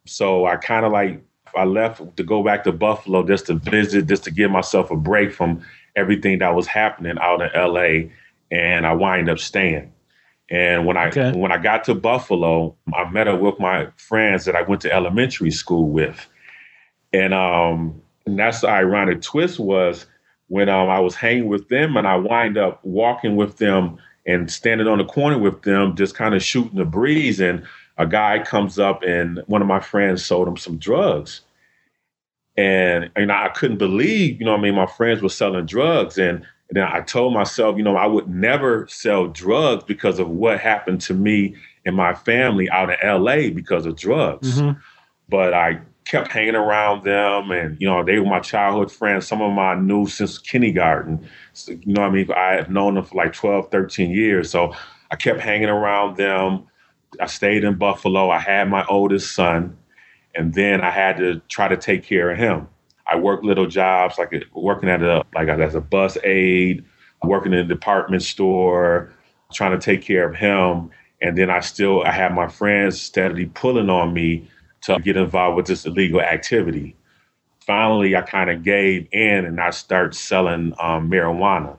So 0.07 0.47
i 0.47 0.57
kind 0.57 0.87
of 0.87 0.93
like 0.93 1.23
I 1.57 1.65
left 1.65 2.17
to 2.17 2.23
go 2.23 2.43
back 2.43 2.65
to 2.65 2.73
Buffalo 2.73 3.23
just 3.27 3.47
to 3.47 3.55
visit, 3.55 4.07
just 4.07 4.25
to 4.25 4.31
give 4.31 4.51
myself 4.51 4.91
a 4.91 4.97
break 4.97 5.33
from 5.33 5.63
everything 5.97 6.39
that 6.39 6.55
was 6.55 6.67
happening 6.67 7.17
out 7.21 7.43
in 7.43 7.51
LA, 7.55 8.11
and 8.51 8.87
I 8.87 8.93
wind 8.95 9.29
up 9.29 9.39
staying. 9.39 9.93
And 10.51 10.85
when 10.87 10.97
I 10.97 11.09
okay. 11.09 11.33
when 11.33 11.53
I 11.53 11.59
got 11.59 11.85
to 11.85 11.95
Buffalo, 11.95 12.77
I 12.95 13.11
met 13.11 13.29
up 13.29 13.41
with 13.41 13.59
my 13.59 13.89
friends 13.97 14.45
that 14.45 14.55
I 14.55 14.63
went 14.63 14.83
to 14.83 14.93
elementary 14.93 15.51
school 15.51 15.89
with, 15.89 16.29
and 17.13 17.33
um, 17.33 18.03
and 18.27 18.39
that's 18.39 18.61
the 18.61 18.69
ironic 18.69 19.23
twist 19.23 19.59
was 19.59 20.07
when 20.49 20.69
um, 20.69 20.91
I 20.91 21.01
was 21.01 21.15
hanging 21.15 21.49
with 21.49 21.69
them, 21.69 21.97
and 21.97 22.07
I 22.07 22.17
wind 22.17 22.59
up 22.59 22.85
walking 22.85 23.37
with 23.37 23.57
them 23.57 23.99
and 24.27 24.51
standing 24.51 24.87
on 24.87 24.99
the 24.99 25.05
corner 25.05 25.39
with 25.39 25.63
them, 25.63 25.97
just 25.97 26.15
kind 26.15 26.35
of 26.35 26.43
shooting 26.43 26.79
the 26.79 26.85
breeze, 26.85 27.41
and 27.41 27.65
a 27.97 28.07
guy 28.07 28.43
comes 28.43 28.79
up 28.79 29.03
and 29.03 29.43
one 29.47 29.63
of 29.63 29.69
my 29.69 29.81
friends 29.81 30.25
sold 30.25 30.49
him 30.49 30.57
some 30.57 30.79
drugs. 30.79 31.43
And 32.57 33.11
you 33.17 33.27
know, 33.27 33.35
I 33.35 33.49
couldn't 33.49 33.79
believe, 33.79 34.41
you 34.41 34.47
know, 34.47 34.55
I 34.55 34.61
mean, 34.61 34.75
my 34.75 34.87
friends 34.87 35.23
were 35.23 35.29
selling 35.29 35.67
drugs, 35.67 36.19
and 36.19 36.45
And 36.69 36.77
then 36.77 36.85
I 36.85 37.01
told 37.01 37.35
myself, 37.35 37.77
you 37.77 37.83
know, 37.83 37.97
I 37.97 38.07
would 38.07 38.29
never 38.29 38.87
sell 38.89 39.27
drugs 39.29 39.85
because 39.85 40.19
of 40.19 40.29
what 40.29 40.61
happened 40.61 41.01
to 41.03 41.15
me 41.15 41.55
and 41.85 41.95
my 41.95 42.15
family 42.15 42.71
out 42.71 42.91
in 42.91 42.97
LA 43.07 43.51
because 43.51 43.85
of 43.87 43.97
drugs. 43.97 44.59
Mm-hmm. 44.59 44.81
But 45.29 45.53
I 45.53 45.81
kept 46.05 46.33
hanging 46.33 46.55
around 46.55 47.05
them 47.05 47.51
and, 47.51 47.81
you 47.81 47.87
know, 47.87 48.03
they 48.03 48.19
were 48.19 48.27
my 48.27 48.41
childhood 48.41 48.91
friends. 48.91 49.27
Some 49.27 49.43
of 49.43 49.51
them 49.51 49.59
I 49.59 49.75
knew 49.75 50.07
since 50.07 50.39
kindergarten. 50.39 51.27
So, 51.53 51.73
you 51.73 51.93
know 51.93 52.03
I 52.03 52.11
mean? 52.11 52.31
I 52.33 52.55
have 52.55 52.71
known 52.71 52.95
them 52.95 53.05
for 53.05 53.15
like 53.15 53.35
12, 53.35 53.71
13 53.71 54.11
years. 54.11 54.51
So 54.51 54.75
I 55.11 55.17
kept 55.17 55.41
hanging 55.41 55.69
around 55.69 56.17
them. 56.17 56.65
I 57.21 57.27
stayed 57.27 57.65
in 57.65 57.75
Buffalo. 57.75 58.31
I 58.31 58.39
had 58.39 58.69
my 58.69 58.85
oldest 58.87 59.35
son. 59.35 59.77
And 60.35 60.55
then 60.55 60.81
I 60.81 60.91
had 60.91 61.17
to 61.19 61.41
try 61.49 61.69
to 61.69 61.77
take 61.77 62.03
care 62.03 62.31
of 62.31 62.39
him. 62.39 62.69
I 63.07 63.17
worked 63.17 63.45
little 63.45 63.67
jobs 63.67 64.19
like 64.19 64.33
working 64.55 64.89
at 64.89 65.03
a 65.03 65.23
like 65.35 65.49
as 65.49 65.75
a 65.75 65.81
bus 65.81 66.17
aide, 66.25 66.85
working 67.23 67.53
in 67.53 67.61
a 67.61 67.65
department 67.65 68.23
store, 68.23 69.13
trying 69.53 69.79
to 69.79 69.85
take 69.85 70.03
care 70.03 70.29
of 70.29 70.35
him. 70.35 70.91
And 71.23 71.39
then 71.39 71.51
I 71.51 71.61
still 71.61 72.03
I 72.03 72.11
had 72.11 72.35
my 72.35 72.49
friends 72.49 73.01
steadily 73.01 73.47
pulling 73.47 73.91
on 73.91 74.13
me 74.13 74.49
to 74.83 74.99
get 74.99 75.17
involved 75.17 75.57
with 75.57 75.67
this 75.67 75.87
illegal 75.87 76.21
activity. 76.21 76.97
Finally, 77.61 78.15
I 78.17 78.23
kind 78.23 78.51
of 78.51 78.63
gave 78.63 79.09
in 79.13 79.45
and 79.47 79.61
I 79.61 79.71
started 79.71 80.15
selling 80.15 80.75
um, 80.81 81.11
marijuana. 81.11 81.79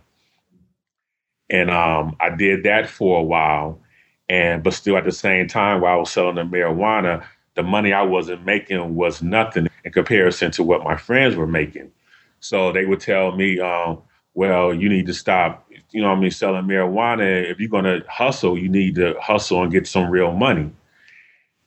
And 1.50 1.70
um, 1.70 2.16
I 2.20 2.36
did 2.36 2.64
that 2.64 2.90
for 2.90 3.20
a 3.20 3.24
while. 3.24 3.80
And 4.30 4.64
but 4.64 4.74
still 4.74 4.98
at 4.98 5.06
the 5.06 5.12
same 5.12 5.48
time 5.48 5.82
while 5.82 5.94
I 5.94 5.98
was 5.98 6.12
selling 6.12 6.36
the 6.36 6.42
marijuana, 6.42 7.24
the 7.56 7.64
money 7.64 7.94
I 7.94 8.02
wasn't 8.02 8.46
making 8.46 8.96
was 8.96 9.22
nothing 9.22 9.68
in 9.84 9.92
comparison 9.92 10.52
to 10.52 10.64
what 10.64 10.84
my 10.84 10.98
friends 10.98 11.36
were 11.36 11.48
making. 11.48 11.92
So 12.40 12.72
they 12.72 12.86
would 12.86 13.00
tell 13.00 13.36
me, 13.36 13.60
um, 13.60 14.02
well, 14.34 14.74
you 14.74 14.90
need 14.90 15.06
to 15.08 15.14
stop, 15.14 15.68
you 15.92 16.02
know 16.02 16.10
I 16.10 16.16
mean, 16.16 16.32
selling 16.32 16.66
marijuana. 16.66 17.50
If 17.50 17.60
you're 17.60 17.70
going 17.70 17.86
to 17.86 18.04
hustle, 18.10 18.58
you 18.58 18.68
need 18.68 18.96
to 18.96 19.16
hustle 19.22 19.64
and 19.64 19.72
get 19.72 19.88
some 19.88 20.10
real 20.10 20.34
money. 20.34 20.72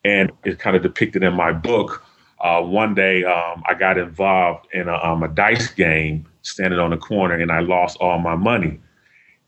And 0.04 0.30
it's 0.44 0.60
kind 0.60 0.76
of 0.76 0.82
depicted 0.82 1.22
in 1.22 1.34
my 1.34 1.52
book. 1.52 2.04
Uh, 2.40 2.62
one 2.62 2.94
day 2.94 3.24
um, 3.24 3.62
I 3.66 3.74
got 3.74 3.98
involved 3.98 4.68
in 4.72 4.88
a, 4.88 4.94
um, 4.94 5.22
a 5.22 5.28
dice 5.28 5.70
game 5.70 6.26
standing 6.42 6.78
on 6.78 6.90
the 6.90 6.96
corner 6.96 7.34
and 7.34 7.50
I 7.50 7.60
lost 7.60 7.96
all 8.00 8.18
my 8.18 8.36
money. 8.36 8.78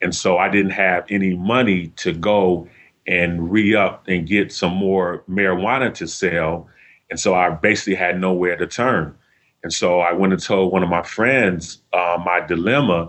And 0.02 0.14
so 0.14 0.38
I 0.38 0.48
didn't 0.48 0.72
have 0.72 1.04
any 1.10 1.36
money 1.36 1.88
to 1.98 2.12
go 2.12 2.68
and 3.10 3.50
re 3.50 3.74
up 3.74 4.04
and 4.06 4.26
get 4.26 4.52
some 4.52 4.72
more 4.72 5.24
marijuana 5.28 5.92
to 5.92 6.06
sell. 6.06 6.68
And 7.10 7.18
so 7.18 7.34
I 7.34 7.50
basically 7.50 7.96
had 7.96 8.20
nowhere 8.20 8.56
to 8.56 8.68
turn. 8.68 9.14
And 9.64 9.72
so 9.72 9.98
I 9.98 10.12
went 10.12 10.32
and 10.32 10.40
told 10.40 10.72
one 10.72 10.84
of 10.84 10.88
my 10.88 11.02
friends 11.02 11.82
uh, 11.92 12.16
my 12.24 12.40
dilemma, 12.46 13.08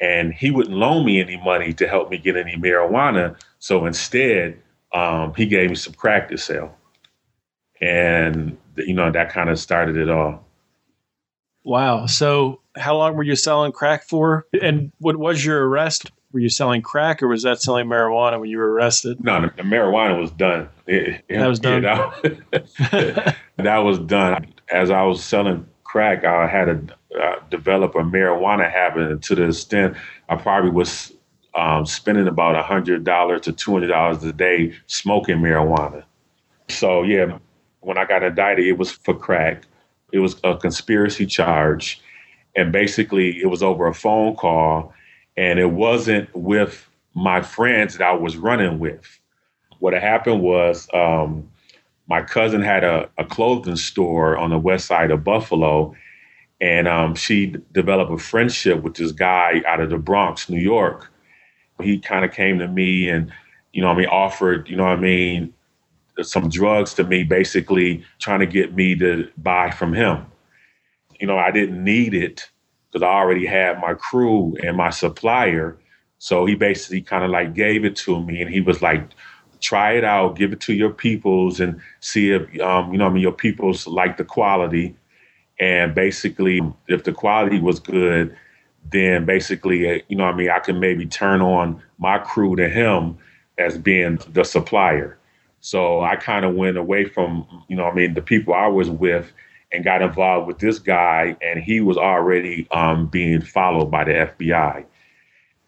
and 0.00 0.32
he 0.32 0.50
wouldn't 0.50 0.74
loan 0.74 1.04
me 1.04 1.20
any 1.20 1.36
money 1.36 1.74
to 1.74 1.86
help 1.86 2.10
me 2.10 2.16
get 2.16 2.34
any 2.36 2.56
marijuana. 2.56 3.36
So 3.58 3.84
instead, 3.84 4.58
um, 4.94 5.34
he 5.34 5.46
gave 5.46 5.68
me 5.68 5.76
some 5.76 5.92
crack 5.92 6.30
to 6.30 6.38
sell. 6.38 6.74
And, 7.80 8.56
you 8.78 8.94
know, 8.94 9.12
that 9.12 9.30
kind 9.30 9.50
of 9.50 9.58
started 9.58 9.96
it 9.96 10.08
all. 10.08 10.44
Wow. 11.62 12.06
So 12.06 12.60
how 12.76 12.96
long 12.96 13.16
were 13.16 13.22
you 13.22 13.36
selling 13.36 13.72
crack 13.72 14.02
for? 14.02 14.46
And 14.60 14.92
what 14.98 15.16
was 15.18 15.44
your 15.44 15.68
arrest? 15.68 16.10
Were 16.32 16.40
you 16.40 16.48
selling 16.48 16.82
crack 16.82 17.22
or 17.22 17.28
was 17.28 17.42
that 17.42 17.60
selling 17.60 17.86
marijuana 17.86 18.40
when 18.40 18.48
you 18.48 18.58
were 18.58 18.72
arrested? 18.72 19.22
No, 19.22 19.40
the, 19.42 19.48
marijuana 19.62 20.18
was 20.18 20.30
done. 20.30 20.68
It, 20.86 21.22
that 21.28 21.46
was 21.46 21.60
done. 21.60 21.82
that, 21.82 23.36
that, 23.56 23.78
was 23.78 23.98
done. 23.98 24.54
As 24.70 24.90
I 24.90 25.02
was 25.02 25.22
selling 25.22 25.66
crack, 25.84 26.24
I 26.24 26.46
had 26.46 26.64
to 26.64 27.20
uh, 27.20 27.36
develop 27.50 27.94
a 27.94 27.98
marijuana 27.98 28.70
habit 28.70 29.22
to 29.22 29.34
the 29.34 29.48
extent 29.48 29.96
I 30.28 30.36
probably 30.36 30.70
was 30.70 31.12
um, 31.54 31.84
spending 31.84 32.26
about 32.26 32.62
hundred 32.64 33.04
dollars 33.04 33.42
to 33.42 33.52
two 33.52 33.72
hundred 33.72 33.88
dollars 33.88 34.24
a 34.24 34.32
day 34.32 34.74
smoking 34.86 35.36
marijuana. 35.36 36.04
So 36.68 37.02
yeah, 37.02 37.38
when 37.80 37.98
I 37.98 38.06
got 38.06 38.22
indicted, 38.22 38.66
it 38.66 38.78
was 38.78 38.90
for 38.90 39.14
crack. 39.14 39.64
It 40.12 40.20
was 40.20 40.36
a 40.44 40.56
conspiracy 40.56 41.26
charge, 41.26 42.00
and 42.56 42.72
basically 42.72 43.38
it 43.40 43.46
was 43.46 43.62
over 43.62 43.86
a 43.86 43.94
phone 43.94 44.34
call 44.34 44.94
and 45.36 45.58
it 45.58 45.70
wasn't 45.70 46.34
with 46.34 46.88
my 47.14 47.42
friends 47.42 47.96
that 47.96 48.06
I 48.06 48.12
was 48.12 48.36
running 48.36 48.78
with. 48.78 49.20
What 49.78 49.94
happened 49.94 50.42
was 50.42 50.88
um, 50.94 51.50
my 52.06 52.22
cousin 52.22 52.62
had 52.62 52.84
a, 52.84 53.10
a, 53.18 53.24
clothing 53.24 53.76
store 53.76 54.36
on 54.36 54.50
the 54.50 54.58
west 54.58 54.86
side 54.86 55.10
of 55.10 55.24
Buffalo, 55.24 55.94
and 56.60 56.86
um, 56.86 57.14
she 57.14 57.56
developed 57.72 58.12
a 58.12 58.18
friendship 58.18 58.82
with 58.82 58.94
this 58.94 59.12
guy 59.12 59.62
out 59.66 59.80
of 59.80 59.90
the 59.90 59.98
Bronx, 59.98 60.48
New 60.48 60.60
York. 60.60 61.10
He 61.80 61.98
kind 61.98 62.24
of 62.24 62.32
came 62.32 62.58
to 62.60 62.68
me 62.68 63.08
and, 63.08 63.32
you 63.72 63.82
know, 63.82 63.88
I 63.88 63.96
mean, 63.96 64.06
offered, 64.06 64.68
you 64.68 64.76
know, 64.76 64.84
I 64.84 64.96
mean, 64.96 65.52
some 66.20 66.48
drugs 66.48 66.94
to 66.94 67.04
me, 67.04 67.24
basically 67.24 68.04
trying 68.20 68.40
to 68.40 68.46
get 68.46 68.74
me 68.74 68.94
to 68.96 69.28
buy 69.38 69.70
from 69.70 69.94
him. 69.94 70.26
You 71.18 71.26
know, 71.26 71.38
I 71.38 71.50
didn't 71.50 71.82
need 71.82 72.14
it 72.14 72.51
because 72.92 73.04
I 73.04 73.12
already 73.12 73.46
had 73.46 73.80
my 73.80 73.94
crew 73.94 74.54
and 74.62 74.76
my 74.76 74.90
supplier. 74.90 75.78
So 76.18 76.44
he 76.44 76.54
basically 76.54 77.00
kind 77.00 77.24
of 77.24 77.30
like 77.30 77.54
gave 77.54 77.84
it 77.84 77.96
to 77.96 78.22
me, 78.22 78.42
and 78.42 78.50
he 78.50 78.60
was 78.60 78.82
like, 78.82 79.02
"Try 79.60 79.94
it 79.94 80.04
out, 80.04 80.36
give 80.36 80.52
it 80.52 80.60
to 80.62 80.74
your 80.74 80.90
peoples, 80.90 81.60
and 81.60 81.80
see 82.00 82.30
if 82.32 82.42
um, 82.60 82.92
you 82.92 82.98
know, 82.98 83.06
I 83.06 83.10
mean, 83.10 83.22
your 83.22 83.32
peoples 83.32 83.86
like 83.86 84.18
the 84.18 84.24
quality." 84.24 84.94
And 85.58 85.94
basically, 85.94 86.60
if 86.88 87.04
the 87.04 87.12
quality 87.12 87.60
was 87.60 87.80
good, 87.80 88.36
then 88.90 89.24
basically, 89.24 89.90
uh, 89.90 89.98
you 90.08 90.16
know, 90.16 90.24
I 90.24 90.34
mean, 90.34 90.50
I 90.50 90.58
can 90.58 90.80
maybe 90.80 91.06
turn 91.06 91.40
on 91.40 91.82
my 91.98 92.18
crew 92.18 92.56
to 92.56 92.68
him 92.68 93.16
as 93.58 93.78
being 93.78 94.18
the 94.32 94.44
supplier. 94.44 95.18
So 95.60 96.00
I 96.00 96.16
kind 96.16 96.44
of 96.44 96.56
went 96.56 96.76
away 96.76 97.04
from, 97.04 97.46
you 97.68 97.76
know, 97.76 97.84
I 97.86 97.94
mean, 97.94 98.14
the 98.14 98.22
people 98.22 98.54
I 98.54 98.66
was 98.66 98.90
with 98.90 99.32
and 99.72 99.84
got 99.84 100.02
involved 100.02 100.46
with 100.46 100.58
this 100.58 100.78
guy, 100.78 101.36
and 101.40 101.62
he 101.62 101.80
was 101.80 101.96
already 101.96 102.68
um, 102.70 103.06
being 103.06 103.40
followed 103.40 103.90
by 103.90 104.04
the 104.04 104.12
FBI. 104.12 104.84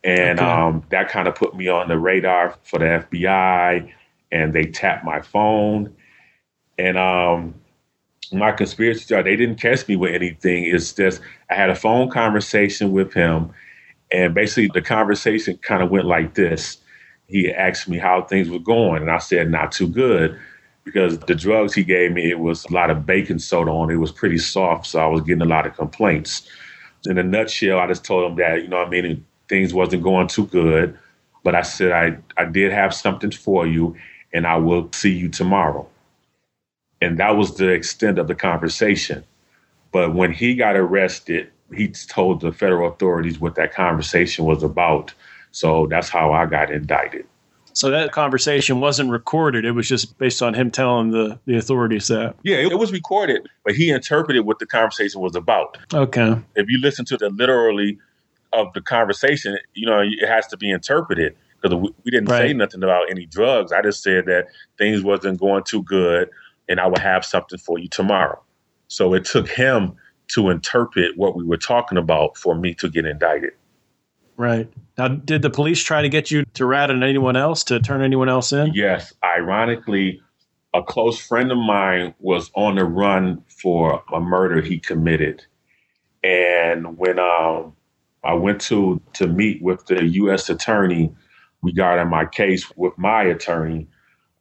And 0.04 0.38
okay. 0.38 0.46
um, 0.46 0.84
that 0.90 1.08
kind 1.08 1.26
of 1.26 1.34
put 1.34 1.56
me 1.56 1.68
on 1.68 1.88
the 1.88 1.98
radar 1.98 2.54
for 2.64 2.78
the 2.78 2.84
FBI, 2.84 3.90
and 4.30 4.52
they 4.52 4.64
tapped 4.64 5.04
my 5.04 5.22
phone. 5.22 5.94
And 6.76 6.98
um, 6.98 7.54
my 8.30 8.52
conspiracy 8.52 9.04
theory, 9.06 9.22
they 9.22 9.36
didn't 9.36 9.60
catch 9.60 9.88
me 9.88 9.96
with 9.96 10.14
anything. 10.14 10.64
It's 10.64 10.92
just 10.92 11.22
I 11.50 11.54
had 11.54 11.70
a 11.70 11.74
phone 11.74 12.10
conversation 12.10 12.92
with 12.92 13.14
him, 13.14 13.50
and 14.12 14.34
basically 14.34 14.70
the 14.74 14.82
conversation 14.82 15.56
kind 15.58 15.82
of 15.82 15.90
went 15.90 16.04
like 16.04 16.34
this. 16.34 16.76
He 17.26 17.50
asked 17.50 17.88
me 17.88 17.96
how 17.96 18.22
things 18.22 18.50
were 18.50 18.58
going, 18.58 19.00
and 19.00 19.10
I 19.10 19.16
said, 19.16 19.50
not 19.50 19.72
too 19.72 19.88
good 19.88 20.38
because 20.84 21.18
the 21.20 21.34
drugs 21.34 21.74
he 21.74 21.82
gave 21.82 22.12
me, 22.12 22.30
it 22.30 22.38
was 22.38 22.64
a 22.66 22.72
lot 22.72 22.90
of 22.90 23.06
baking 23.06 23.38
soda 23.38 23.70
on 23.70 23.90
it. 23.90 23.94
It 23.94 23.98
was 23.98 24.12
pretty 24.12 24.38
soft, 24.38 24.86
so 24.86 25.00
I 25.00 25.06
was 25.06 25.22
getting 25.22 25.42
a 25.42 25.46
lot 25.46 25.66
of 25.66 25.74
complaints. 25.74 26.48
In 27.06 27.18
a 27.18 27.22
nutshell, 27.22 27.78
I 27.78 27.86
just 27.86 28.04
told 28.04 28.30
him 28.30 28.36
that, 28.36 28.62
you 28.62 28.68
know 28.68 28.78
I 28.78 28.88
mean, 28.88 29.24
things 29.48 29.74
wasn't 29.74 30.02
going 30.02 30.28
too 30.28 30.46
good. 30.46 30.98
But 31.42 31.54
I 31.54 31.62
said, 31.62 31.92
I, 31.92 32.16
I 32.40 32.46
did 32.46 32.72
have 32.72 32.94
something 32.94 33.30
for 33.30 33.66
you, 33.66 33.94
and 34.32 34.46
I 34.46 34.56
will 34.56 34.90
see 34.92 35.12
you 35.12 35.28
tomorrow. 35.28 35.86
And 37.00 37.18
that 37.18 37.36
was 37.36 37.56
the 37.56 37.68
extent 37.68 38.18
of 38.18 38.28
the 38.28 38.34
conversation. 38.34 39.24
But 39.92 40.14
when 40.14 40.32
he 40.32 40.54
got 40.54 40.74
arrested, 40.74 41.50
he 41.74 41.88
told 41.88 42.40
the 42.40 42.52
federal 42.52 42.90
authorities 42.90 43.38
what 43.38 43.56
that 43.56 43.74
conversation 43.74 44.44
was 44.46 44.62
about. 44.62 45.12
So 45.52 45.86
that's 45.86 46.08
how 46.08 46.32
I 46.32 46.46
got 46.46 46.72
indicted. 46.72 47.26
So 47.74 47.90
that 47.90 48.12
conversation 48.12 48.80
wasn't 48.80 49.10
recorded. 49.10 49.64
It 49.64 49.72
was 49.72 49.88
just 49.88 50.16
based 50.16 50.42
on 50.42 50.54
him 50.54 50.70
telling 50.70 51.10
the, 51.10 51.38
the 51.44 51.56
authorities 51.56 52.06
that. 52.06 52.36
Yeah, 52.44 52.56
it 52.56 52.78
was 52.78 52.92
recorded, 52.92 53.48
but 53.64 53.74
he 53.74 53.90
interpreted 53.90 54.46
what 54.46 54.60
the 54.60 54.66
conversation 54.66 55.20
was 55.20 55.34
about. 55.34 55.76
Okay. 55.92 56.36
If 56.54 56.68
you 56.68 56.78
listen 56.80 57.04
to 57.06 57.16
the 57.16 57.30
literally 57.30 57.98
of 58.52 58.72
the 58.74 58.80
conversation, 58.80 59.58
you 59.74 59.86
know, 59.86 60.00
it 60.00 60.28
has 60.28 60.46
to 60.48 60.56
be 60.56 60.70
interpreted 60.70 61.36
because 61.60 61.76
we 62.04 62.10
didn't 62.10 62.28
right. 62.28 62.48
say 62.48 62.52
nothing 62.52 62.82
about 62.82 63.10
any 63.10 63.26
drugs. 63.26 63.72
I 63.72 63.82
just 63.82 64.04
said 64.04 64.26
that 64.26 64.46
things 64.78 65.02
wasn't 65.02 65.40
going 65.40 65.64
too 65.64 65.82
good 65.82 66.30
and 66.68 66.78
I 66.78 66.86
would 66.86 66.98
have 66.98 67.24
something 67.24 67.58
for 67.58 67.78
you 67.78 67.88
tomorrow. 67.88 68.40
So 68.86 69.14
it 69.14 69.24
took 69.24 69.48
him 69.48 69.96
to 70.28 70.50
interpret 70.50 71.16
what 71.16 71.36
we 71.36 71.44
were 71.44 71.56
talking 71.56 71.98
about 71.98 72.36
for 72.36 72.54
me 72.54 72.74
to 72.74 72.88
get 72.88 73.04
indicted. 73.04 73.52
Right. 74.36 74.68
Now, 74.98 75.08
did 75.08 75.42
the 75.42 75.50
police 75.50 75.82
try 75.82 76.02
to 76.02 76.08
get 76.08 76.30
you 76.30 76.44
to 76.54 76.66
rat 76.66 76.90
on 76.90 77.02
anyone 77.02 77.36
else, 77.36 77.64
to 77.64 77.80
turn 77.80 78.02
anyone 78.02 78.28
else 78.28 78.52
in? 78.52 78.72
Yes. 78.74 79.12
Ironically, 79.22 80.20
a 80.72 80.82
close 80.82 81.18
friend 81.18 81.52
of 81.52 81.58
mine 81.58 82.14
was 82.18 82.50
on 82.54 82.76
the 82.76 82.84
run 82.84 83.42
for 83.48 84.02
a 84.12 84.20
murder 84.20 84.60
he 84.60 84.78
committed. 84.78 85.44
And 86.22 86.98
when 86.98 87.18
um, 87.18 87.74
I 88.24 88.34
went 88.34 88.60
to, 88.62 89.00
to 89.14 89.26
meet 89.26 89.62
with 89.62 89.86
the 89.86 90.04
U.S. 90.04 90.48
attorney 90.48 91.14
regarding 91.62 92.08
my 92.08 92.24
case 92.24 92.70
with 92.76 92.96
my 92.98 93.22
attorney, 93.22 93.88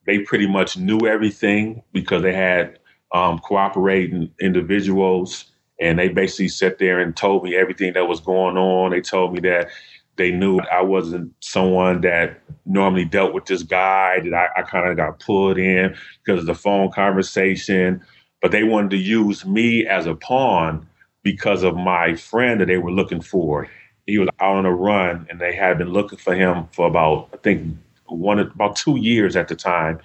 they 0.05 0.19
pretty 0.19 0.47
much 0.47 0.77
knew 0.77 0.99
everything 1.07 1.83
because 1.93 2.23
they 2.23 2.33
had 2.33 2.79
um, 3.11 3.39
cooperating 3.39 4.31
individuals 4.41 5.52
And 5.79 5.99
they 5.99 6.09
basically 6.09 6.47
sat 6.47 6.77
there 6.77 6.99
and 6.99 7.15
told 7.15 7.43
me 7.43 7.55
everything 7.55 7.93
that 7.93 8.07
was 8.07 8.19
going 8.19 8.57
on. 8.57 8.91
They 8.91 9.01
told 9.01 9.33
me 9.33 9.39
that 9.41 9.69
they 10.15 10.31
knew 10.31 10.59
I 10.59 10.81
wasn't 10.81 11.33
someone 11.39 12.01
that 12.01 12.39
normally 12.65 13.05
dealt 13.05 13.33
with 13.33 13.45
this 13.45 13.63
guy, 13.63 14.19
that 14.19 14.33
I, 14.33 14.59
I 14.59 14.61
kind 14.63 14.89
of 14.89 14.97
got 14.97 15.19
pulled 15.19 15.57
in 15.57 15.95
because 16.23 16.41
of 16.41 16.45
the 16.45 16.55
phone 16.55 16.91
conversation. 16.91 18.01
But 18.41 18.51
they 18.51 18.63
wanted 18.63 18.91
to 18.91 18.97
use 18.97 19.45
me 19.45 19.85
as 19.87 20.05
a 20.05 20.15
pawn 20.15 20.87
because 21.23 21.63
of 21.63 21.75
my 21.75 22.15
friend 22.15 22.61
that 22.61 22.67
they 22.67 22.77
were 22.77 22.91
looking 22.91 23.21
for. 23.21 23.67
He 24.05 24.17
was 24.17 24.29
out 24.39 24.57
on 24.57 24.65
a 24.65 24.71
run 24.71 25.25
and 25.29 25.39
they 25.39 25.55
had 25.55 25.77
been 25.77 25.91
looking 25.91 26.19
for 26.19 26.35
him 26.35 26.67
for 26.73 26.85
about, 26.85 27.29
I 27.33 27.37
think, 27.37 27.77
one 28.05 28.37
about 28.37 28.75
two 28.75 28.97
years 28.97 29.35
at 29.35 29.47
the 29.47 29.55
time, 29.55 29.99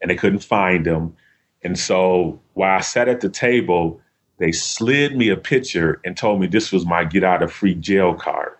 and 0.00 0.10
they 0.10 0.16
couldn't 0.16 0.44
find 0.44 0.86
him. 0.86 1.16
And 1.64 1.78
so 1.78 2.40
while 2.52 2.76
I 2.76 2.82
sat 2.82 3.08
at 3.08 3.20
the 3.20 3.30
table, 3.30 4.00
they 4.38 4.52
slid 4.52 5.16
me 5.16 5.28
a 5.28 5.36
picture 5.36 6.00
and 6.04 6.16
told 6.16 6.40
me 6.40 6.46
this 6.46 6.72
was 6.72 6.86
my 6.86 7.04
get 7.04 7.24
out 7.24 7.42
of 7.42 7.52
free 7.52 7.74
jail 7.74 8.14
card. 8.14 8.52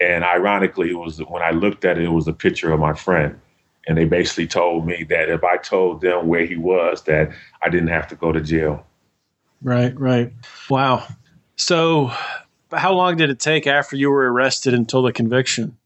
And 0.00 0.24
ironically, 0.24 0.90
it 0.90 0.98
was 0.98 1.18
when 1.18 1.42
I 1.42 1.50
looked 1.50 1.84
at 1.84 1.98
it, 1.98 2.04
it 2.04 2.08
was 2.08 2.26
a 2.26 2.32
picture 2.32 2.72
of 2.72 2.80
my 2.80 2.94
friend. 2.94 3.38
And 3.86 3.96
they 3.96 4.04
basically 4.04 4.46
told 4.46 4.86
me 4.86 5.04
that 5.04 5.28
if 5.28 5.42
I 5.44 5.56
told 5.56 6.00
them 6.00 6.26
where 6.28 6.44
he 6.46 6.56
was, 6.56 7.02
that 7.04 7.30
I 7.62 7.68
didn't 7.68 7.88
have 7.88 8.08
to 8.08 8.14
go 8.14 8.32
to 8.32 8.40
jail. 8.40 8.86
Right, 9.62 9.98
right. 9.98 10.32
Wow. 10.68 11.06
So, 11.56 12.12
how 12.72 12.92
long 12.92 13.16
did 13.16 13.30
it 13.30 13.40
take 13.40 13.66
after 13.66 13.96
you 13.96 14.10
were 14.10 14.32
arrested 14.32 14.74
until 14.74 15.02
the 15.02 15.12
conviction? 15.12 15.76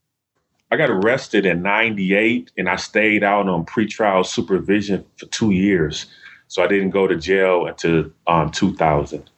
I 0.71 0.77
got 0.77 0.89
arrested 0.89 1.45
in 1.45 1.61
98 1.61 2.51
and 2.57 2.69
I 2.69 2.75
stayed 2.75 3.23
out 3.23 3.47
on 3.47 3.65
pretrial 3.65 4.25
supervision 4.25 5.05
for 5.17 5.25
two 5.27 5.51
years. 5.51 6.05
So 6.47 6.63
I 6.63 6.67
didn't 6.67 6.91
go 6.91 7.07
to 7.07 7.15
jail 7.15 7.65
until 7.65 8.11
um, 8.27 8.51
2000. 8.51 9.29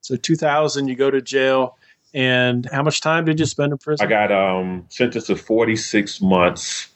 So 0.00 0.16
2000, 0.16 0.88
you 0.88 0.96
go 0.96 1.10
to 1.10 1.20
jail. 1.20 1.76
And 2.14 2.66
how 2.72 2.82
much 2.82 3.00
time 3.00 3.24
did 3.24 3.38
you 3.38 3.46
spend 3.46 3.72
in 3.72 3.78
prison? 3.78 4.06
I 4.06 4.08
got 4.08 4.32
um, 4.32 4.86
sentenced 4.88 5.26
to 5.26 5.36
46 5.36 6.20
months 6.22 6.88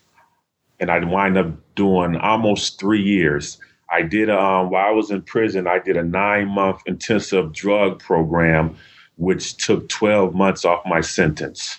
and 0.79 0.91
I 0.91 1.05
wind 1.05 1.37
up 1.37 1.49
doing 1.75 2.17
almost 2.17 2.81
three 2.81 3.03
years. 3.03 3.59
I 3.91 4.03
did, 4.03 4.31
um, 4.31 4.71
while 4.71 4.87
I 4.87 4.91
was 4.93 5.11
in 5.11 5.23
prison, 5.23 5.67
I 5.67 5.79
did 5.79 5.97
a 5.97 6.03
nine 6.03 6.49
month 6.49 6.83
intensive 6.87 7.53
drug 7.53 7.99
program, 7.99 8.77
which 9.17 9.57
took 9.57 9.89
12 9.89 10.35
months 10.35 10.65
off 10.65 10.83
my 10.87 11.01
sentence. 11.01 11.79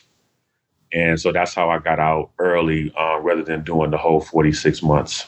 And 0.93 1.19
so 1.19 1.31
that's 1.31 1.53
how 1.53 1.69
I 1.69 1.79
got 1.79 1.99
out 1.99 2.31
early 2.37 2.93
uh, 2.97 3.19
rather 3.21 3.43
than 3.43 3.63
doing 3.63 3.91
the 3.91 3.97
whole 3.97 4.19
46 4.19 4.83
months. 4.83 5.25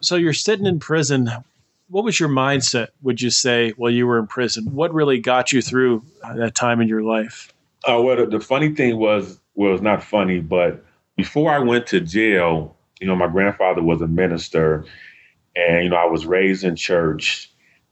So 0.00 0.16
you're 0.16 0.32
sitting 0.32 0.66
in 0.66 0.78
prison. 0.78 1.30
What 1.88 2.04
was 2.04 2.20
your 2.20 2.28
mindset, 2.28 2.88
would 3.02 3.20
you 3.20 3.30
say, 3.30 3.70
while 3.70 3.90
you 3.90 4.06
were 4.06 4.18
in 4.18 4.26
prison? 4.26 4.66
What 4.74 4.92
really 4.92 5.18
got 5.18 5.52
you 5.52 5.62
through 5.62 6.04
uh, 6.22 6.34
that 6.34 6.54
time 6.54 6.80
in 6.80 6.88
your 6.88 7.02
life? 7.02 7.52
Uh, 7.88 8.00
well, 8.02 8.16
the, 8.16 8.26
the 8.26 8.40
funny 8.40 8.74
thing 8.74 8.98
was, 8.98 9.40
well, 9.54 9.72
was 9.72 9.80
not 9.80 10.02
funny, 10.02 10.40
but 10.40 10.84
before 11.16 11.52
I 11.52 11.58
went 11.58 11.86
to 11.88 12.00
jail, 12.00 12.76
you 13.00 13.06
know, 13.06 13.16
my 13.16 13.28
grandfather 13.28 13.82
was 13.82 14.00
a 14.00 14.06
minister, 14.06 14.84
and 15.56 15.84
you 15.84 15.90
know, 15.90 15.96
I 15.96 16.04
was 16.06 16.26
raised 16.26 16.64
in 16.64 16.76
church. 16.76 17.50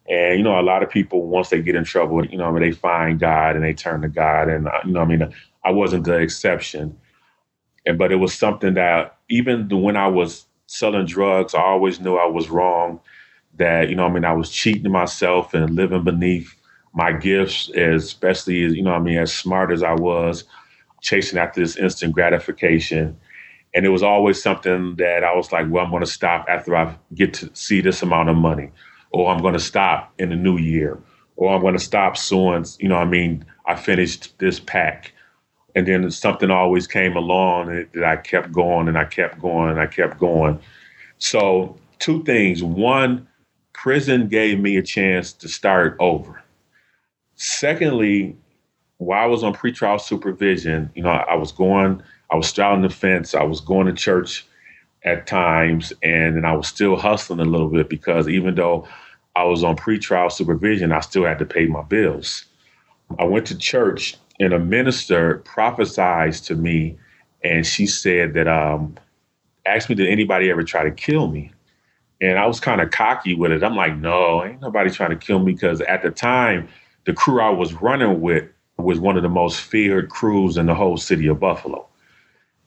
And 0.08 0.38
you 0.38 0.44
know, 0.44 0.58
a 0.58 0.62
lot 0.62 0.82
of 0.82 0.90
people 0.90 1.26
once 1.26 1.48
they 1.48 1.60
get 1.60 1.74
in 1.74 1.84
trouble, 1.84 2.24
you 2.24 2.38
know, 2.38 2.44
I 2.44 2.52
mean, 2.52 2.62
they 2.62 2.72
find 2.72 3.18
God 3.18 3.56
and 3.56 3.64
they 3.64 3.74
turn 3.74 4.02
to 4.02 4.08
God. 4.08 4.48
And 4.48 4.68
uh, 4.68 4.80
you 4.84 4.92
know, 4.92 5.00
I 5.00 5.04
mean, 5.04 5.34
I 5.64 5.70
wasn't 5.72 6.04
the 6.04 6.14
exception. 6.14 6.96
And 7.84 7.98
but 7.98 8.12
it 8.12 8.16
was 8.16 8.34
something 8.34 8.74
that 8.74 9.16
even 9.28 9.68
when 9.68 9.96
I 9.96 10.06
was 10.08 10.46
selling 10.78 11.06
drugs, 11.06 11.54
I 11.54 11.62
always 11.62 12.00
knew 12.00 12.16
I 12.16 12.26
was 12.26 12.50
wrong. 12.50 13.00
That 13.58 13.88
you 13.88 13.96
know, 13.96 14.04
I 14.04 14.12
mean, 14.12 14.24
I 14.24 14.34
was 14.34 14.50
cheating 14.50 14.92
myself 14.92 15.54
and 15.54 15.74
living 15.74 16.04
beneath 16.04 16.54
my 16.92 17.12
gifts, 17.12 17.70
especially 17.70 18.64
as 18.64 18.74
you 18.74 18.82
know, 18.82 18.92
I 18.92 18.98
mean, 18.98 19.18
as 19.18 19.32
smart 19.32 19.72
as 19.72 19.82
I 19.82 19.94
was, 19.94 20.44
chasing 21.00 21.38
after 21.38 21.60
this 21.60 21.76
instant 21.76 22.14
gratification. 22.14 23.18
And 23.74 23.84
it 23.84 23.90
was 23.90 24.02
always 24.02 24.42
something 24.42 24.96
that 24.96 25.22
I 25.22 25.34
was 25.34 25.52
like, 25.52 25.66
well, 25.68 25.84
I'm 25.84 25.90
going 25.90 26.04
to 26.04 26.10
stop 26.10 26.46
after 26.48 26.74
I 26.74 26.96
get 27.14 27.34
to 27.34 27.50
see 27.54 27.82
this 27.82 28.02
amount 28.02 28.30
of 28.30 28.36
money, 28.36 28.70
or 29.10 29.30
I'm 29.30 29.42
going 29.42 29.52
to 29.52 29.60
stop 29.60 30.12
in 30.18 30.30
the 30.30 30.36
new 30.36 30.56
year, 30.56 30.98
or 31.36 31.54
I'm 31.54 31.60
going 31.60 31.76
to 31.76 31.84
stop 31.84 32.16
soon. 32.16 32.64
You 32.78 32.88
know, 32.88 32.96
I 32.96 33.04
mean, 33.04 33.44
I 33.66 33.74
finished 33.76 34.38
this 34.38 34.60
pack 34.60 35.12
and 35.76 35.86
then 35.86 36.10
something 36.10 36.50
always 36.50 36.86
came 36.86 37.16
along 37.16 37.86
that 37.92 38.02
I 38.02 38.16
kept 38.16 38.50
going 38.50 38.88
and 38.88 38.96
I 38.96 39.04
kept 39.04 39.38
going 39.38 39.70
and 39.70 39.78
I 39.78 39.86
kept 39.86 40.18
going. 40.18 40.58
So, 41.18 41.76
two 41.98 42.24
things. 42.24 42.62
One, 42.62 43.28
prison 43.74 44.26
gave 44.26 44.58
me 44.58 44.78
a 44.78 44.82
chance 44.82 45.34
to 45.34 45.48
start 45.48 45.94
over. 46.00 46.42
Secondly, 47.34 48.34
while 48.96 49.22
I 49.22 49.26
was 49.26 49.44
on 49.44 49.54
pretrial 49.54 50.00
supervision, 50.00 50.90
you 50.94 51.02
know, 51.02 51.10
I 51.10 51.34
was 51.34 51.52
going, 51.52 52.02
I 52.32 52.36
was 52.36 52.48
straddling 52.48 52.80
the 52.80 52.88
fence, 52.88 53.34
I 53.34 53.42
was 53.42 53.60
going 53.60 53.86
to 53.86 53.92
church 53.92 54.46
at 55.04 55.26
times, 55.26 55.92
and 56.02 56.36
then 56.36 56.46
I 56.46 56.56
was 56.56 56.68
still 56.68 56.96
hustling 56.96 57.40
a 57.40 57.44
little 57.44 57.68
bit 57.68 57.90
because 57.90 58.30
even 58.30 58.54
though 58.54 58.88
I 59.36 59.44
was 59.44 59.62
on 59.62 59.76
pretrial 59.76 60.32
supervision, 60.32 60.90
I 60.90 61.00
still 61.00 61.26
had 61.26 61.38
to 61.40 61.44
pay 61.44 61.66
my 61.66 61.82
bills. 61.82 62.46
I 63.18 63.24
went 63.24 63.46
to 63.48 63.58
church 63.58 64.16
and 64.40 64.52
a 64.52 64.58
minister 64.58 65.38
prophesied 65.38 66.34
to 66.34 66.54
me, 66.54 66.98
and 67.42 67.66
she 67.66 67.86
said 67.86 68.34
that 68.34 68.48
um, 68.48 68.96
asked 69.66 69.88
me, 69.88 69.94
did 69.94 70.08
anybody 70.08 70.50
ever 70.50 70.62
try 70.62 70.84
to 70.84 70.90
kill 70.90 71.28
me? 71.28 71.52
And 72.20 72.38
I 72.38 72.46
was 72.46 72.60
kind 72.60 72.80
of 72.80 72.90
cocky 72.90 73.34
with 73.34 73.52
it. 73.52 73.62
I'm 73.62 73.76
like, 73.76 73.96
no, 73.96 74.44
ain't 74.44 74.60
nobody 74.60 74.90
trying 74.90 75.10
to 75.10 75.16
kill 75.16 75.38
me 75.38 75.52
because 75.52 75.80
at 75.82 76.02
the 76.02 76.10
time, 76.10 76.68
the 77.04 77.12
crew 77.12 77.40
I 77.40 77.50
was 77.50 77.74
running 77.74 78.20
with 78.20 78.44
was 78.78 78.98
one 78.98 79.16
of 79.16 79.22
the 79.22 79.28
most 79.28 79.60
feared 79.60 80.08
crews 80.08 80.56
in 80.56 80.66
the 80.66 80.74
whole 80.74 80.96
city 80.96 81.26
of 81.28 81.40
Buffalo. 81.40 81.86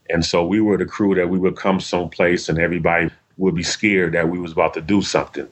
And 0.10 0.26
so 0.26 0.46
we 0.46 0.60
were 0.60 0.78
the 0.78 0.86
crew 0.86 1.14
that 1.16 1.30
we 1.30 1.38
would 1.38 1.56
come 1.56 1.80
someplace 1.80 2.50
and 2.50 2.58
everybody 2.58 3.10
would 3.38 3.56
be 3.56 3.64
scared 3.64 4.14
that 4.14 4.30
we 4.30 4.40
was 4.40 4.52
about 4.52 4.74
to 4.76 4.82
do 4.82 5.02
something. 5.02 5.48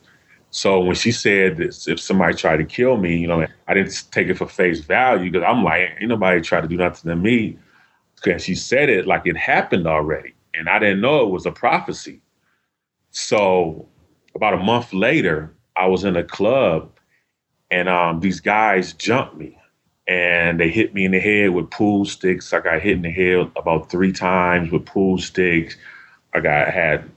So 0.51 0.79
when 0.79 0.95
she 0.95 1.11
said 1.11 1.57
this, 1.57 1.87
if 1.87 1.99
somebody 1.99 2.33
tried 2.33 2.57
to 2.57 2.65
kill 2.65 2.97
me, 2.97 3.17
you 3.17 3.27
know, 3.27 3.45
I 3.67 3.73
didn't 3.73 4.05
take 4.11 4.27
it 4.29 4.37
for 4.37 4.47
face 4.47 4.79
value 4.81 5.31
because 5.31 5.45
I'm 5.47 5.63
like, 5.63 5.81
ain't 5.99 6.09
nobody 6.09 6.41
try 6.41 6.61
to 6.61 6.67
do 6.67 6.77
nothing 6.77 7.09
to 7.09 7.15
me. 7.15 7.57
Because 8.15 8.43
she 8.43 8.55
said 8.55 8.89
it 8.89 9.07
like 9.07 9.23
it 9.25 9.37
happened 9.37 9.87
already. 9.87 10.33
And 10.53 10.69
I 10.69 10.79
didn't 10.79 11.01
know 11.01 11.23
it 11.27 11.31
was 11.31 11.45
a 11.45 11.51
prophecy. 11.51 12.21
So 13.11 13.87
about 14.35 14.53
a 14.55 14.57
month 14.57 14.93
later, 14.93 15.53
I 15.75 15.87
was 15.87 16.03
in 16.03 16.15
a 16.15 16.23
club 16.23 16.91
and 17.71 17.89
um, 17.89 18.19
these 18.21 18.39
guys 18.39 18.93
jumped 18.93 19.37
me 19.37 19.57
and 20.07 20.59
they 20.59 20.69
hit 20.69 20.93
me 20.93 21.05
in 21.05 21.11
the 21.11 21.19
head 21.19 21.51
with 21.51 21.69
pool 21.69 22.05
sticks. 22.05 22.53
I 22.53 22.61
got 22.61 22.81
hit 22.81 22.93
in 22.93 23.01
the 23.03 23.11
head 23.11 23.51
about 23.55 23.89
three 23.91 24.13
times 24.13 24.71
with 24.71 24.85
pool 24.85 25.17
sticks. 25.17 25.75
I 26.33 26.39
got 26.39 26.73
had 26.73 27.09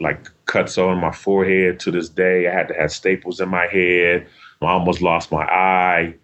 like 0.00 0.28
cuts 0.46 0.78
on 0.78 0.98
my 0.98 1.12
forehead 1.12 1.78
to 1.80 1.90
this 1.90 2.08
day. 2.08 2.48
I 2.48 2.52
had 2.52 2.68
to 2.68 2.74
have 2.74 2.90
staples 2.90 3.40
in 3.40 3.48
my 3.48 3.66
head. 3.66 4.26
I 4.62 4.66
almost 4.66 5.02
lost 5.02 5.30
my 5.30 5.44
eye. 5.44 6.14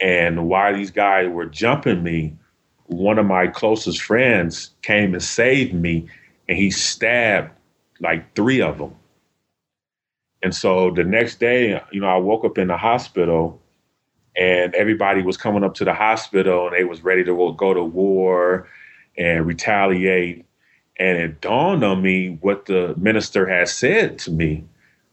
And 0.00 0.48
while 0.48 0.74
these 0.74 0.90
guys 0.90 1.28
were 1.28 1.46
jumping 1.46 2.02
me, 2.02 2.36
one 2.86 3.18
of 3.18 3.26
my 3.26 3.48
closest 3.48 4.02
friends 4.02 4.70
came 4.82 5.14
and 5.14 5.22
saved 5.22 5.74
me, 5.74 6.08
and 6.48 6.56
he 6.56 6.70
stabbed 6.70 7.50
like 8.00 8.34
three 8.34 8.60
of 8.60 8.78
them. 8.78 8.94
And 10.42 10.54
so 10.54 10.90
the 10.90 11.02
next 11.02 11.40
day, 11.40 11.80
you 11.90 12.00
know, 12.00 12.08
I 12.08 12.18
woke 12.18 12.44
up 12.44 12.58
in 12.58 12.68
the 12.68 12.76
hospital 12.76 13.60
and 14.36 14.74
everybody 14.74 15.22
was 15.22 15.36
coming 15.36 15.64
up 15.64 15.74
to 15.74 15.84
the 15.84 15.94
hospital 15.94 16.66
and 16.66 16.76
they 16.76 16.84
was 16.84 17.02
ready 17.02 17.24
to 17.24 17.54
go 17.56 17.74
to 17.74 17.82
war 17.82 18.68
and 19.16 19.46
retaliate 19.46 20.44
and 20.98 21.18
it 21.18 21.40
dawned 21.40 21.84
on 21.84 22.02
me 22.02 22.38
what 22.40 22.66
the 22.66 22.94
minister 22.96 23.46
had 23.46 23.68
said 23.68 24.18
to 24.20 24.30
me 24.30 24.64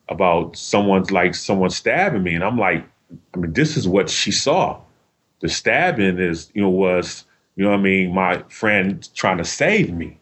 about 0.09 0.55
someone's 0.55 1.11
like 1.11 1.35
someone 1.35 1.69
stabbing 1.69 2.23
me. 2.23 2.35
And 2.35 2.43
I'm 2.43 2.57
like, 2.57 2.85
I 3.33 3.37
mean, 3.37 3.53
this 3.53 3.75
is 3.77 3.87
what 3.87 4.09
she 4.09 4.31
saw. 4.31 4.79
The 5.41 5.49
stabbing 5.49 6.19
is, 6.19 6.51
you 6.53 6.61
know, 6.61 6.69
was, 6.69 7.25
you 7.55 7.65
know 7.65 7.73
I 7.73 7.77
mean, 7.77 8.13
my 8.13 8.43
friend 8.49 9.07
trying 9.13 9.37
to 9.37 9.45
save 9.45 9.93
me. 9.93 10.19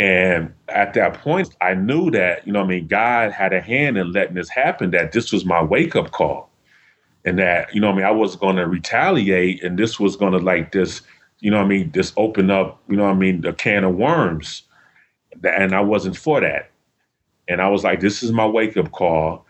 And 0.00 0.54
at 0.68 0.94
that 0.94 1.14
point, 1.14 1.56
I 1.60 1.74
knew 1.74 2.10
that, 2.12 2.46
you 2.46 2.52
know 2.52 2.62
I 2.62 2.66
mean, 2.66 2.86
God 2.86 3.32
had 3.32 3.52
a 3.52 3.60
hand 3.60 3.98
in 3.98 4.12
letting 4.12 4.34
this 4.34 4.48
happen, 4.48 4.90
that 4.92 5.12
this 5.12 5.32
was 5.32 5.44
my 5.44 5.62
wake 5.62 5.96
up 5.96 6.10
call. 6.10 6.50
And 7.24 7.38
that, 7.38 7.74
you 7.74 7.80
know 7.80 7.90
I 7.90 7.94
mean, 7.94 8.04
I 8.04 8.10
was 8.10 8.36
going 8.36 8.56
to 8.56 8.66
retaliate 8.66 9.62
and 9.62 9.78
this 9.78 10.00
was 10.00 10.16
going 10.16 10.32
to 10.32 10.38
like 10.38 10.72
this 10.72 11.02
you 11.40 11.50
know 11.50 11.58
what 11.58 11.66
I 11.66 11.68
mean, 11.68 11.92
just 11.92 12.14
open 12.16 12.50
up, 12.50 12.80
you 12.88 12.96
know 12.96 13.04
what 13.04 13.10
I 13.10 13.14
mean, 13.14 13.44
a 13.46 13.52
can 13.52 13.84
of 13.84 13.94
worms. 13.94 14.62
And 15.44 15.74
I 15.74 15.80
wasn't 15.80 16.16
for 16.16 16.40
that. 16.40 16.70
And 17.48 17.60
I 17.60 17.68
was 17.68 17.84
like, 17.84 18.00
this 18.00 18.22
is 18.22 18.32
my 18.32 18.46
wake 18.46 18.76
up 18.76 18.92
call. 18.92 19.46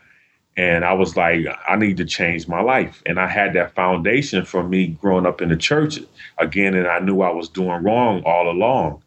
And 0.57 0.85
I 0.85 0.93
was 0.93 1.17
like, 1.17 1.47
I 1.69 1.77
need 1.77 1.97
to 1.99 2.05
change 2.05 2.49
my 2.49 2.61
life. 2.61 3.03
And 3.07 3.21
I 3.21 3.29
had 3.29 3.55
that 3.55 3.75
foundation 3.75 4.45
from 4.45 4.71
me 4.71 4.89
growing 4.89 5.25
up 5.25 5.41
in 5.41 5.49
the 5.49 5.57
church 5.57 6.01
again. 6.39 6.75
And 6.75 6.89
I 6.89 6.99
knew 6.99 7.23
I 7.23 7.31
was 7.31 7.49
doing 7.49 7.83
wrong 7.83 8.23
all 8.25 8.51
along. 8.51 9.03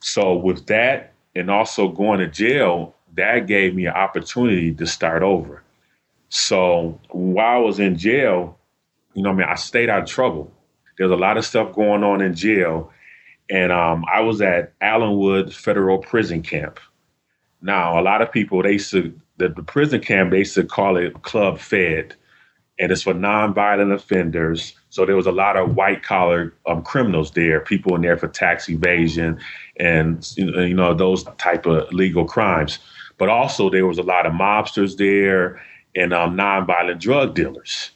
So 0.00 0.34
with 0.34 0.66
that, 0.66 1.12
and 1.34 1.50
also 1.50 1.88
going 1.88 2.20
to 2.20 2.28
jail, 2.28 2.94
that 3.14 3.46
gave 3.46 3.74
me 3.74 3.86
an 3.86 3.94
opportunity 3.94 4.72
to 4.72 4.86
start 4.86 5.22
over. 5.22 5.62
So 6.28 7.00
while 7.10 7.56
I 7.56 7.58
was 7.58 7.80
in 7.80 7.98
jail, 7.98 8.58
you 9.14 9.22
know, 9.22 9.30
what 9.30 9.36
I 9.36 9.46
mean, 9.46 9.48
I 9.48 9.54
stayed 9.56 9.88
out 9.88 10.02
of 10.02 10.08
trouble. 10.08 10.52
There's 10.98 11.10
a 11.10 11.16
lot 11.16 11.36
of 11.36 11.44
stuff 11.44 11.74
going 11.74 12.04
on 12.04 12.22
in 12.22 12.34
jail, 12.34 12.92
and 13.50 13.72
um, 13.72 14.04
I 14.12 14.20
was 14.20 14.40
at 14.40 14.78
Allenwood 14.80 15.52
Federal 15.52 15.98
Prison 15.98 16.42
Camp. 16.42 16.80
Now, 17.62 17.98
a 17.98 18.02
lot 18.02 18.22
of 18.22 18.32
people 18.32 18.62
they 18.62 18.78
to 18.78 19.18
the, 19.38 19.48
the 19.48 19.62
prison 19.62 20.00
camp 20.00 20.30
they 20.30 20.44
to 20.44 20.64
call 20.64 20.96
it 20.96 21.22
Club 21.22 21.58
Fed, 21.58 22.14
and 22.78 22.92
it's 22.92 23.02
for 23.02 23.14
nonviolent 23.14 23.92
offenders. 23.94 24.74
So 24.90 25.06
there 25.06 25.16
was 25.16 25.26
a 25.26 25.32
lot 25.32 25.56
of 25.56 25.74
white 25.74 26.02
collar 26.02 26.54
um, 26.66 26.82
criminals 26.82 27.32
there, 27.32 27.60
people 27.60 27.94
in 27.96 28.02
there 28.02 28.16
for 28.16 28.28
tax 28.28 28.68
evasion 28.68 29.40
and 29.78 30.26
you 30.36 30.74
know 30.74 30.94
those 30.94 31.24
type 31.38 31.66
of 31.66 31.92
legal 31.92 32.24
crimes. 32.24 32.78
But 33.18 33.28
also 33.28 33.70
there 33.70 33.86
was 33.86 33.98
a 33.98 34.02
lot 34.02 34.26
of 34.26 34.32
mobsters 34.32 34.96
there 34.96 35.62
and 35.96 36.12
um, 36.12 36.36
nonviolent 36.36 37.00
drug 37.00 37.34
dealers. 37.34 37.90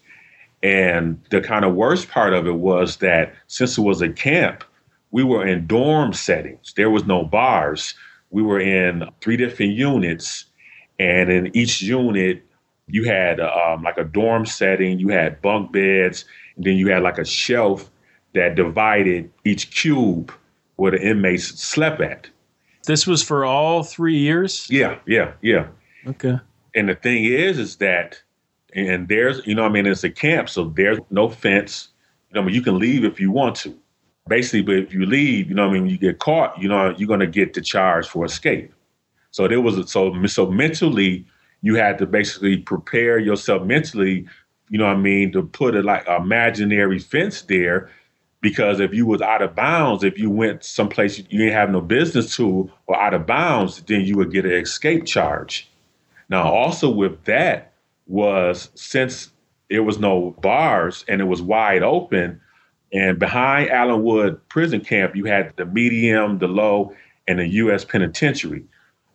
And 0.63 1.21
the 1.31 1.41
kind 1.41 1.65
of 1.65 1.75
worst 1.75 2.09
part 2.09 2.33
of 2.33 2.47
it 2.47 2.57
was 2.57 2.97
that 2.97 3.33
since 3.47 3.79
it 3.79 3.83
was 3.83 4.03
a 4.03 4.09
camp, 4.09 4.65
we 5.11 5.23
were 5.23 5.47
in 5.47 5.67
dorm 5.67 6.13
settings. 6.13 6.73
There 6.77 6.91
was 6.91 7.07
no 7.07 7.25
bars. 7.25 7.95
We 8.31 8.43
were 8.43 8.61
in 8.61 9.09
three 9.21 9.37
different 9.37 9.73
units, 9.73 10.45
and 10.99 11.31
in 11.31 11.57
each 11.57 11.81
unit, 11.81 12.43
you 12.89 13.05
had 13.05 13.41
um, 13.41 13.83
like 13.83 13.99
a 13.99 14.05
dorm 14.05 14.45
setting. 14.47 14.99
You 14.99 15.09
had 15.09 15.41
bunk 15.41 15.73
beds, 15.73 16.25
and 16.57 16.65
then 16.67 16.77
you 16.77 16.89
had 16.89 17.03
like 17.03 17.19
a 17.19 17.25
shelf 17.25 17.91
that 18.35 18.55
divided 18.55 19.31
each 19.45 19.71
cube 19.71 20.33
where 20.77 20.91
the 20.91 21.01
inmates 21.01 21.45
slept 21.45 22.01
at. 22.01 22.29
This 22.87 23.07
was 23.07 23.23
for 23.23 23.45
all 23.45 23.83
three 23.83 24.19
years. 24.19 24.67
Yeah, 24.71 24.99
yeah, 25.07 25.33
yeah. 25.43 25.69
Okay. 26.07 26.39
And 26.75 26.89
the 26.89 26.95
thing 26.95 27.25
is, 27.25 27.59
is 27.59 27.77
that, 27.77 28.23
and 28.75 29.09
there's, 29.09 29.47
you 29.47 29.55
know, 29.55 29.65
I 29.65 29.69
mean, 29.69 29.87
it's 29.87 30.05
a 30.05 30.11
camp, 30.11 30.49
so 30.49 30.65
there's 30.65 30.99
no 31.11 31.29
fence. 31.29 31.89
You 32.31 32.35
know, 32.35 32.43
I 32.43 32.45
mean, 32.47 32.55
you 32.55 32.63
can 32.63 32.79
leave 32.79 33.05
if 33.05 33.21
you 33.21 33.31
want 33.31 33.57
to. 33.57 33.77
Basically, 34.29 34.61
but 34.61 34.77
if 34.77 34.93
you 34.93 35.07
leave, 35.07 35.49
you 35.49 35.55
know, 35.55 35.69
I 35.69 35.73
mean, 35.73 35.87
you 35.87 35.97
get 35.97 36.19
caught, 36.19 36.61
you 36.61 36.69
know, 36.69 36.95
you're 36.99 37.09
going 37.09 37.21
to 37.21 37.27
get 37.27 37.55
the 37.55 37.63
charge 37.63 38.07
for 38.07 38.27
escape. 38.27 38.73
So 39.31 39.49
there 39.49 39.61
was, 39.61 39.79
a, 39.79 39.87
so 39.87 40.27
so 40.27 40.51
mentally, 40.51 41.25
you 41.63 41.77
had 41.77 41.97
to 41.99 42.07
basically 42.07 42.59
prepare 42.59 43.19
yourself 43.19 43.63
mentally. 43.63 44.27
You 44.69 44.79
know, 44.79 44.85
what 44.85 44.97
I 44.97 44.99
mean, 44.99 45.33
to 45.33 45.43
put 45.43 45.75
a 45.75 45.83
like 45.83 46.07
imaginary 46.07 46.99
fence 46.99 47.41
there 47.43 47.91
because 48.41 48.81
if 48.81 48.95
you 48.95 49.07
was 49.07 49.21
out 49.21 49.43
of 49.43 49.55
bounds, 49.55 50.05
if 50.05 50.19
you 50.19 50.31
went 50.31 50.63
someplace 50.63 51.19
you 51.19 51.25
didn't 51.25 51.53
have 51.53 51.71
no 51.71 51.81
business 51.81 52.37
to 52.37 52.71
or 52.87 53.01
out 53.01 53.15
of 53.15 53.27
bounds, 53.27 53.83
then 53.83 54.03
you 54.03 54.17
would 54.17 54.31
get 54.31 54.45
an 54.45 54.53
escape 54.53 55.07
charge. 55.07 55.69
Now, 56.29 56.53
also 56.53 56.91
with 56.91 57.25
that 57.25 57.73
was 58.09 58.71
since 58.75 59.31
there 59.71 59.83
was 59.83 59.99
no 59.99 60.35
bars 60.41 61.05
and 61.09 61.21
it 61.21 61.25
was 61.25 61.41
wide 61.41 61.83
open, 61.83 62.41
and 62.93 63.19
behind 63.19 63.71
Allenwood 63.71 64.41
prison 64.49 64.81
camp, 64.81 65.15
you 65.15 65.27
had 65.27 65.53
the 65.57 65.67
medium, 65.67 66.39
the 66.39 66.49
low, 66.49 66.95
and 67.29 67.39
the 67.39 67.47
U.S. 67.47 67.85
penitentiary. 67.85 68.65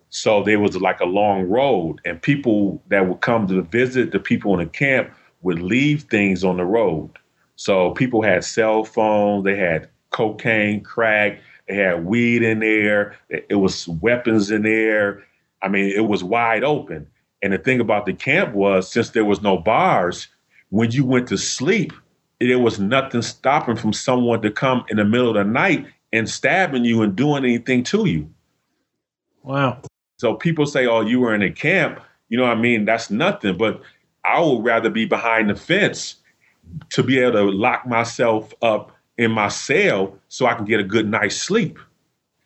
So 0.09 0.43
there 0.43 0.59
was 0.59 0.77
like 0.77 0.99
a 0.99 1.05
long 1.05 1.49
road, 1.49 1.99
and 2.05 2.21
people 2.21 2.81
that 2.89 3.09
would 3.09 3.21
come 3.21 3.47
to 3.47 3.63
visit 3.63 4.11
the 4.11 4.19
people 4.19 4.53
in 4.53 4.59
the 4.59 4.71
camp 4.71 5.11
would 5.41 5.59
leave 5.59 6.03
things 6.03 6.43
on 6.43 6.57
the 6.57 6.65
road. 6.65 7.09
So 7.55 7.91
people 7.91 8.21
had 8.21 8.43
cell 8.43 8.83
phones, 8.83 9.43
they 9.43 9.55
had 9.55 9.89
cocaine, 10.11 10.83
crack, 10.83 11.39
they 11.67 11.75
had 11.75 12.05
weed 12.05 12.43
in 12.43 12.59
there, 12.59 13.15
it 13.29 13.55
was 13.55 13.87
weapons 13.87 14.51
in 14.51 14.61
there. 14.61 15.23
I 15.63 15.69
mean, 15.69 15.89
it 15.89 16.07
was 16.07 16.23
wide 16.23 16.63
open. 16.63 17.07
And 17.43 17.53
the 17.53 17.57
thing 17.57 17.81
about 17.81 18.05
the 18.05 18.13
camp 18.13 18.55
was, 18.55 18.89
since 18.89 19.09
there 19.09 19.25
was 19.25 19.41
no 19.41 19.57
bars, 19.57 20.29
when 20.69 20.91
you 20.91 21.05
went 21.05 21.27
to 21.27 21.37
sleep, 21.37 21.93
there 22.39 22.57
was 22.57 22.79
nothing 22.79 23.21
stopping 23.21 23.75
from 23.75 23.93
someone 23.93 24.41
to 24.41 24.49
come 24.49 24.85
in 24.89 24.97
the 24.97 25.05
middle 25.05 25.29
of 25.29 25.35
the 25.35 25.43
night 25.43 25.85
and 26.13 26.29
stabbing 26.29 26.85
you 26.85 27.01
and 27.01 27.15
doing 27.15 27.43
anything 27.43 27.83
to 27.83 28.07
you. 28.07 28.29
Wow. 29.43 29.81
So 30.17 30.35
people 30.35 30.65
say, 30.65 30.87
oh, 30.87 31.01
you 31.01 31.19
were 31.19 31.35
in 31.35 31.41
a 31.41 31.51
camp. 31.51 31.99
You 32.29 32.37
know 32.37 32.43
what 32.43 32.57
I 32.57 32.61
mean? 32.61 32.85
That's 32.85 33.11
nothing. 33.11 33.57
But 33.57 33.81
I 34.23 34.39
would 34.39 34.63
rather 34.63 34.89
be 34.89 35.05
behind 35.05 35.49
the 35.49 35.55
fence 35.55 36.15
to 36.91 37.03
be 37.03 37.19
able 37.19 37.33
to 37.33 37.51
lock 37.51 37.85
myself 37.85 38.53
up 38.61 38.95
in 39.17 39.31
my 39.31 39.49
cell 39.49 40.17
so 40.29 40.45
I 40.45 40.53
can 40.53 40.65
get 40.65 40.79
a 40.79 40.83
good 40.83 41.09
night's 41.09 41.35
sleep. 41.35 41.77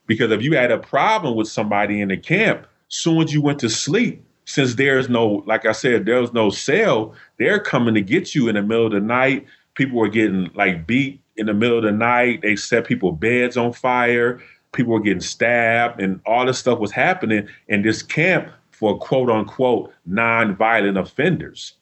Because 0.08 0.32
if 0.32 0.42
you 0.42 0.56
had 0.56 0.72
a 0.72 0.80
problem 0.80 1.36
with 1.36 1.48
somebody 1.48 2.02
in 2.02 2.08
the 2.08 2.18
camp, 2.18 2.66
soon 2.88 3.22
as 3.22 3.34
you 3.34 3.42
went 3.42 3.60
to 3.60 3.70
sleep, 3.70 4.24
since 4.48 4.76
there's 4.76 5.10
no, 5.10 5.44
like 5.46 5.66
I 5.66 5.74
said, 5.74 6.06
there's 6.06 6.32
no 6.32 6.50
cell, 6.50 7.14
they're 7.38 7.60
coming 7.60 7.94
to 7.96 8.02
get 8.02 8.34
you 8.34 8.48
in 8.48 8.56
the 8.56 8.62
middle 8.64 8.86
of 8.86 8.94
the 8.94 9.02
night. 9.02 9.46
People 9.76 10.00
were 10.00 10.08
getting 10.08 10.50
like 10.56 10.88
beat 10.88 11.22
in 11.36 11.48
the 11.48 11.54
middle 11.54 11.78
of 11.78 11.84
the 11.84 11.92
night. 11.92 12.42
They 12.42 12.56
set 12.56 12.88
people 12.88 13.12
beds 13.12 13.58
on 13.58 13.74
fire. 13.74 14.42
People 14.72 14.94
were 14.94 15.02
getting 15.02 15.22
stabbed, 15.22 16.02
and 16.02 16.22
all 16.26 16.46
this 16.46 16.58
stuff 16.58 16.80
was 16.80 16.92
happening 16.92 17.48
in 17.68 17.82
this 17.82 18.02
camp 18.02 18.48
for 18.72 18.98
quote 18.98 19.30
unquote 19.30 19.94
non-violent 20.06 20.98
offenders. 20.98 21.74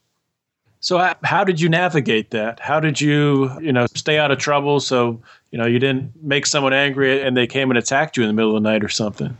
So 0.80 1.14
how 1.22 1.44
did 1.44 1.60
you 1.60 1.68
navigate 1.68 2.30
that? 2.32 2.58
How 2.58 2.80
did 2.80 3.00
you, 3.00 3.50
you 3.60 3.72
know, 3.72 3.86
stay 3.94 4.18
out 4.18 4.30
of 4.30 4.38
trouble 4.38 4.80
so, 4.80 5.20
you 5.52 5.58
know, 5.58 5.66
you 5.66 5.78
didn't 5.78 6.12
make 6.22 6.46
someone 6.46 6.72
angry 6.72 7.22
and 7.22 7.36
they 7.36 7.46
came 7.46 7.70
and 7.70 7.78
attacked 7.78 8.16
you 8.16 8.24
in 8.24 8.28
the 8.28 8.34
middle 8.34 8.56
of 8.56 8.62
the 8.62 8.68
night 8.68 8.84
or 8.84 8.88
something? 8.88 9.36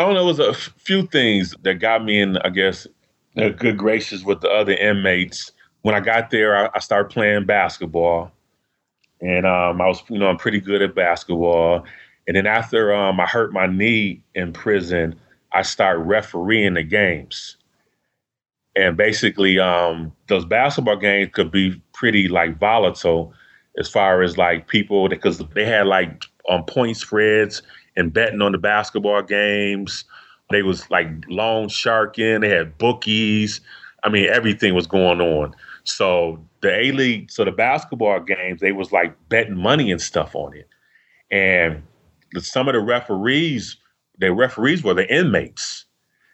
I 0.00 0.04
don't 0.04 0.14
know. 0.14 0.22
It 0.22 0.38
was 0.38 0.38
a 0.38 0.54
few 0.54 1.06
things 1.06 1.54
that 1.62 1.74
got 1.74 2.02
me 2.02 2.22
in, 2.22 2.38
I 2.38 2.48
guess, 2.48 2.86
good 3.36 3.76
graces 3.76 4.24
with 4.24 4.40
the 4.40 4.48
other 4.48 4.72
inmates. 4.72 5.52
When 5.82 5.94
I 5.94 6.00
got 6.00 6.30
there, 6.30 6.56
I, 6.56 6.70
I 6.74 6.78
started 6.78 7.12
playing 7.12 7.44
basketball, 7.44 8.32
and 9.20 9.44
um, 9.44 9.78
I 9.82 9.86
was, 9.88 10.02
you 10.08 10.18
know, 10.18 10.28
I'm 10.28 10.38
pretty 10.38 10.58
good 10.58 10.80
at 10.80 10.94
basketball. 10.94 11.84
And 12.26 12.34
then 12.34 12.46
after 12.46 12.94
um, 12.94 13.20
I 13.20 13.26
hurt 13.26 13.52
my 13.52 13.66
knee 13.66 14.22
in 14.34 14.54
prison, 14.54 15.20
I 15.52 15.60
started 15.60 16.00
refereeing 16.00 16.74
the 16.74 16.82
games 16.82 17.58
and 18.76 18.96
basically 18.96 19.58
um, 19.58 20.12
those 20.28 20.44
basketball 20.46 20.96
games 20.96 21.30
could 21.34 21.50
be 21.50 21.80
pretty 21.92 22.28
like 22.28 22.58
volatile 22.58 23.34
as 23.78 23.88
far 23.88 24.22
as 24.22 24.38
like 24.38 24.68
people 24.68 25.08
because 25.08 25.38
they 25.54 25.66
had 25.66 25.86
like 25.86 26.24
on 26.48 26.60
um, 26.60 26.64
point 26.64 26.96
spreads 26.96 27.62
and 28.00 28.12
betting 28.12 28.42
on 28.42 28.52
the 28.52 28.58
basketball 28.58 29.22
games. 29.22 30.04
They 30.50 30.62
was 30.62 30.90
like 30.90 31.08
loan 31.28 31.68
sharking 31.68 32.40
they 32.40 32.48
had 32.48 32.76
bookies. 32.78 33.60
I 34.02 34.08
mean 34.08 34.28
everything 34.28 34.74
was 34.74 34.86
going 34.86 35.20
on. 35.20 35.54
So 35.84 36.44
the 36.62 36.74
a 36.74 36.92
league 36.92 37.30
so 37.30 37.44
the 37.44 37.52
basketball 37.52 38.20
games 38.20 38.60
they 38.60 38.72
was 38.72 38.90
like 38.90 39.14
betting 39.28 39.56
money 39.56 39.92
and 39.92 40.00
stuff 40.00 40.34
on 40.34 40.56
it. 40.56 40.68
And 41.30 41.82
some 42.38 42.68
of 42.68 42.74
the 42.74 42.80
referees 42.80 43.76
the 44.18 44.32
referees 44.34 44.82
were 44.82 44.94
the 44.94 45.12
inmates. 45.14 45.84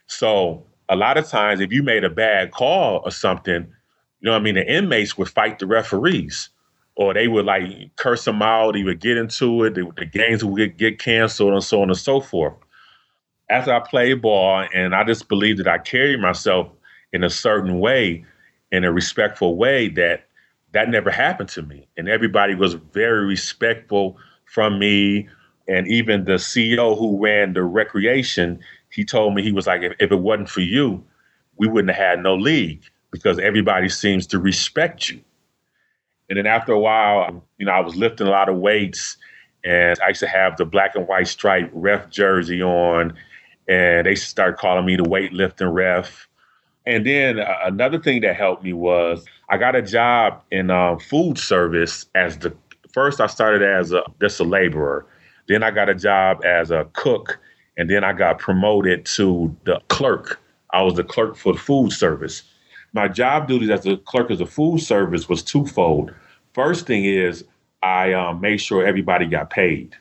So 0.06 0.64
a 0.88 0.96
lot 0.96 1.18
of 1.18 1.28
times 1.28 1.60
if 1.60 1.72
you 1.72 1.82
made 1.82 2.04
a 2.04 2.10
bad 2.10 2.52
call 2.52 3.02
or 3.04 3.10
something, 3.10 3.66
you 4.20 4.22
know 4.22 4.32
what 4.32 4.40
I 4.40 4.42
mean, 4.42 4.54
the 4.54 4.72
inmates 4.72 5.18
would 5.18 5.28
fight 5.28 5.58
the 5.58 5.66
referees 5.66 6.48
or 6.96 7.14
they 7.14 7.28
would 7.28 7.44
like 7.44 7.94
curse 7.96 8.24
them 8.24 8.42
out, 8.42 8.72
they 8.72 8.82
would 8.82 9.00
get 9.00 9.16
into 9.18 9.64
it, 9.64 9.74
the, 9.74 9.90
the 9.96 10.06
games 10.06 10.44
would 10.44 10.56
get, 10.56 10.78
get 10.78 10.98
canceled 10.98 11.52
and 11.52 11.62
so 11.62 11.82
on 11.82 11.90
and 11.90 11.98
so 11.98 12.20
forth. 12.20 12.54
After 13.50 13.72
I 13.72 13.80
played 13.80 14.22
ball 14.22 14.66
and 14.74 14.94
I 14.94 15.04
just 15.04 15.28
believed 15.28 15.60
that 15.60 15.68
I 15.68 15.78
carried 15.78 16.20
myself 16.20 16.68
in 17.12 17.22
a 17.22 17.30
certain 17.30 17.78
way, 17.80 18.24
in 18.72 18.84
a 18.84 18.92
respectful 18.92 19.56
way, 19.56 19.88
that 19.90 20.26
that 20.72 20.90
never 20.90 21.10
happened 21.10 21.48
to 21.50 21.62
me. 21.62 21.86
And 21.96 22.08
everybody 22.08 22.54
was 22.54 22.74
very 22.74 23.24
respectful 23.24 24.16
from 24.46 24.78
me. 24.78 25.28
And 25.68 25.86
even 25.88 26.24
the 26.24 26.34
CEO 26.34 26.98
who 26.98 27.22
ran 27.22 27.52
the 27.52 27.62
recreation, 27.62 28.58
he 28.90 29.04
told 29.04 29.34
me 29.34 29.42
he 29.42 29.52
was 29.52 29.66
like, 29.66 29.82
if, 29.82 29.92
if 30.00 30.10
it 30.10 30.16
wasn't 30.20 30.48
for 30.48 30.60
you, 30.60 31.04
we 31.56 31.68
wouldn't 31.68 31.94
have 31.94 32.08
had 32.16 32.22
no 32.22 32.34
league 32.34 32.82
because 33.10 33.38
everybody 33.38 33.88
seems 33.88 34.26
to 34.28 34.38
respect 34.38 35.08
you. 35.08 35.20
And 36.28 36.38
then 36.38 36.46
after 36.46 36.72
a 36.72 36.78
while, 36.78 37.44
you 37.58 37.66
know, 37.66 37.72
I 37.72 37.80
was 37.80 37.96
lifting 37.96 38.26
a 38.26 38.30
lot 38.30 38.48
of 38.48 38.56
weights 38.56 39.16
and 39.64 39.98
I 40.04 40.08
used 40.08 40.20
to 40.20 40.28
have 40.28 40.56
the 40.56 40.64
black 40.64 40.94
and 40.94 41.06
white 41.08 41.28
stripe 41.28 41.70
ref 41.72 42.10
jersey 42.10 42.62
on. 42.62 43.14
And 43.68 44.06
they 44.06 44.14
started 44.14 44.58
calling 44.58 44.86
me 44.86 44.96
the 44.96 45.02
weightlifting 45.02 45.72
ref. 45.72 46.28
And 46.86 47.04
then 47.04 47.40
uh, 47.40 47.54
another 47.64 48.00
thing 48.00 48.20
that 48.20 48.36
helped 48.36 48.62
me 48.62 48.72
was 48.72 49.24
I 49.48 49.58
got 49.58 49.74
a 49.74 49.82
job 49.82 50.42
in 50.52 50.70
uh, 50.70 50.98
food 50.98 51.36
service 51.38 52.06
as 52.14 52.38
the 52.38 52.54
first 52.92 53.20
I 53.20 53.26
started 53.26 53.62
as 53.62 53.92
a 53.92 54.02
just 54.20 54.38
a 54.40 54.44
laborer. 54.44 55.06
Then 55.48 55.62
I 55.62 55.70
got 55.70 55.88
a 55.88 55.94
job 55.94 56.44
as 56.44 56.70
a 56.70 56.86
cook 56.92 57.38
and 57.76 57.90
then 57.90 58.04
I 58.04 58.12
got 58.12 58.38
promoted 58.38 59.04
to 59.16 59.54
the 59.64 59.80
clerk. 59.88 60.40
I 60.72 60.82
was 60.82 60.94
the 60.94 61.04
clerk 61.04 61.36
for 61.36 61.52
the 61.52 61.58
food 61.58 61.92
service. 61.92 62.42
My 62.96 63.08
job 63.08 63.46
duties 63.46 63.68
as 63.68 63.84
a 63.84 63.98
clerk 63.98 64.30
of 64.30 64.38
the 64.38 64.46
food 64.46 64.80
service 64.80 65.28
was 65.28 65.42
twofold. 65.42 66.14
First 66.54 66.86
thing 66.86 67.04
is 67.04 67.44
I 67.82 68.14
um, 68.14 68.40
made 68.40 68.56
sure 68.56 68.86
everybody 68.86 69.26
got 69.26 69.50
paid. 69.50 69.94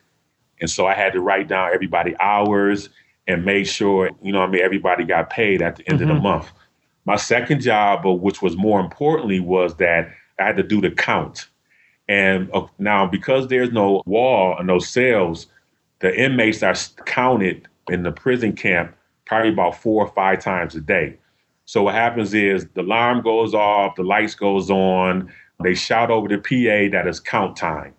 And 0.62 0.70
so 0.70 0.86
I 0.86 0.94
had 0.94 1.12
to 1.12 1.20
write 1.20 1.46
down 1.46 1.74
everybody 1.74 2.16
hours 2.18 2.88
and 3.28 3.44
make 3.44 3.66
sure, 3.66 4.12
you 4.22 4.32
know 4.32 4.40
I 4.40 4.46
mean, 4.46 4.62
everybody 4.62 5.04
got 5.04 5.28
paid 5.28 5.60
at 5.60 5.76
the 5.76 5.86
end 5.90 6.00
mm-hmm. 6.00 6.08
of 6.08 6.08
the 6.08 6.14
mm-hmm. 6.14 6.22
month. 6.22 6.50
My 7.04 7.16
second 7.16 7.60
job, 7.60 8.06
which 8.06 8.40
was 8.40 8.56
more 8.56 8.80
importantly, 8.80 9.40
was 9.40 9.76
that 9.76 10.08
I 10.40 10.44
had 10.44 10.56
to 10.56 10.62
do 10.62 10.80
the 10.80 10.90
count. 10.90 11.48
And 12.08 12.48
uh, 12.54 12.66
now, 12.78 13.06
because 13.06 13.48
there's 13.48 13.72
no 13.72 14.02
wall 14.06 14.56
and 14.56 14.66
no 14.66 14.78
cells, 14.78 15.48
the 15.98 16.18
inmates 16.18 16.62
are 16.62 16.74
counted 17.04 17.68
in 17.90 18.04
the 18.04 18.10
prison 18.10 18.54
camp 18.54 18.96
probably 19.26 19.52
about 19.52 19.76
four 19.76 20.02
or 20.02 20.10
five 20.14 20.40
times 20.40 20.74
a 20.74 20.80
day. 20.80 21.18
So 21.66 21.82
what 21.82 21.94
happens 21.94 22.32
is 22.32 22.66
the 22.74 22.82
alarm 22.82 23.22
goes 23.22 23.52
off, 23.52 23.96
the 23.96 24.04
lights 24.04 24.36
goes 24.36 24.70
on, 24.70 25.32
they 25.62 25.74
shout 25.74 26.10
over 26.10 26.28
the 26.28 26.38
PA 26.38 26.96
that 26.96 27.06
it's 27.06 27.20
count 27.20 27.56
time. 27.56 27.92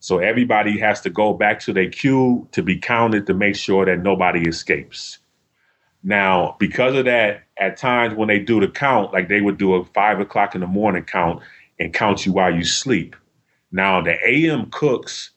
So 0.00 0.18
everybody 0.18 0.78
has 0.80 1.00
to 1.02 1.10
go 1.10 1.32
back 1.32 1.60
to 1.60 1.72
their 1.72 1.88
queue 1.88 2.46
to 2.52 2.62
be 2.62 2.76
counted 2.76 3.26
to 3.28 3.34
make 3.34 3.56
sure 3.56 3.86
that 3.86 4.00
nobody 4.00 4.48
escapes. 4.48 5.18
Now, 6.02 6.56
because 6.58 6.94
of 6.94 7.06
that, 7.06 7.44
at 7.56 7.76
times 7.76 8.14
when 8.14 8.28
they 8.28 8.40
do 8.40 8.60
the 8.60 8.68
count, 8.68 9.12
like 9.12 9.28
they 9.28 9.40
would 9.40 9.58
do 9.58 9.74
a 9.74 9.84
five 9.86 10.20
o'clock 10.20 10.54
in 10.54 10.60
the 10.60 10.66
morning 10.66 11.04
count 11.04 11.40
and 11.78 11.94
count 11.94 12.26
you 12.26 12.32
while 12.32 12.54
you 12.54 12.64
sleep. 12.64 13.16
Now, 13.72 14.02
the 14.02 14.16
AM 14.26 14.70
cooks 14.70 15.30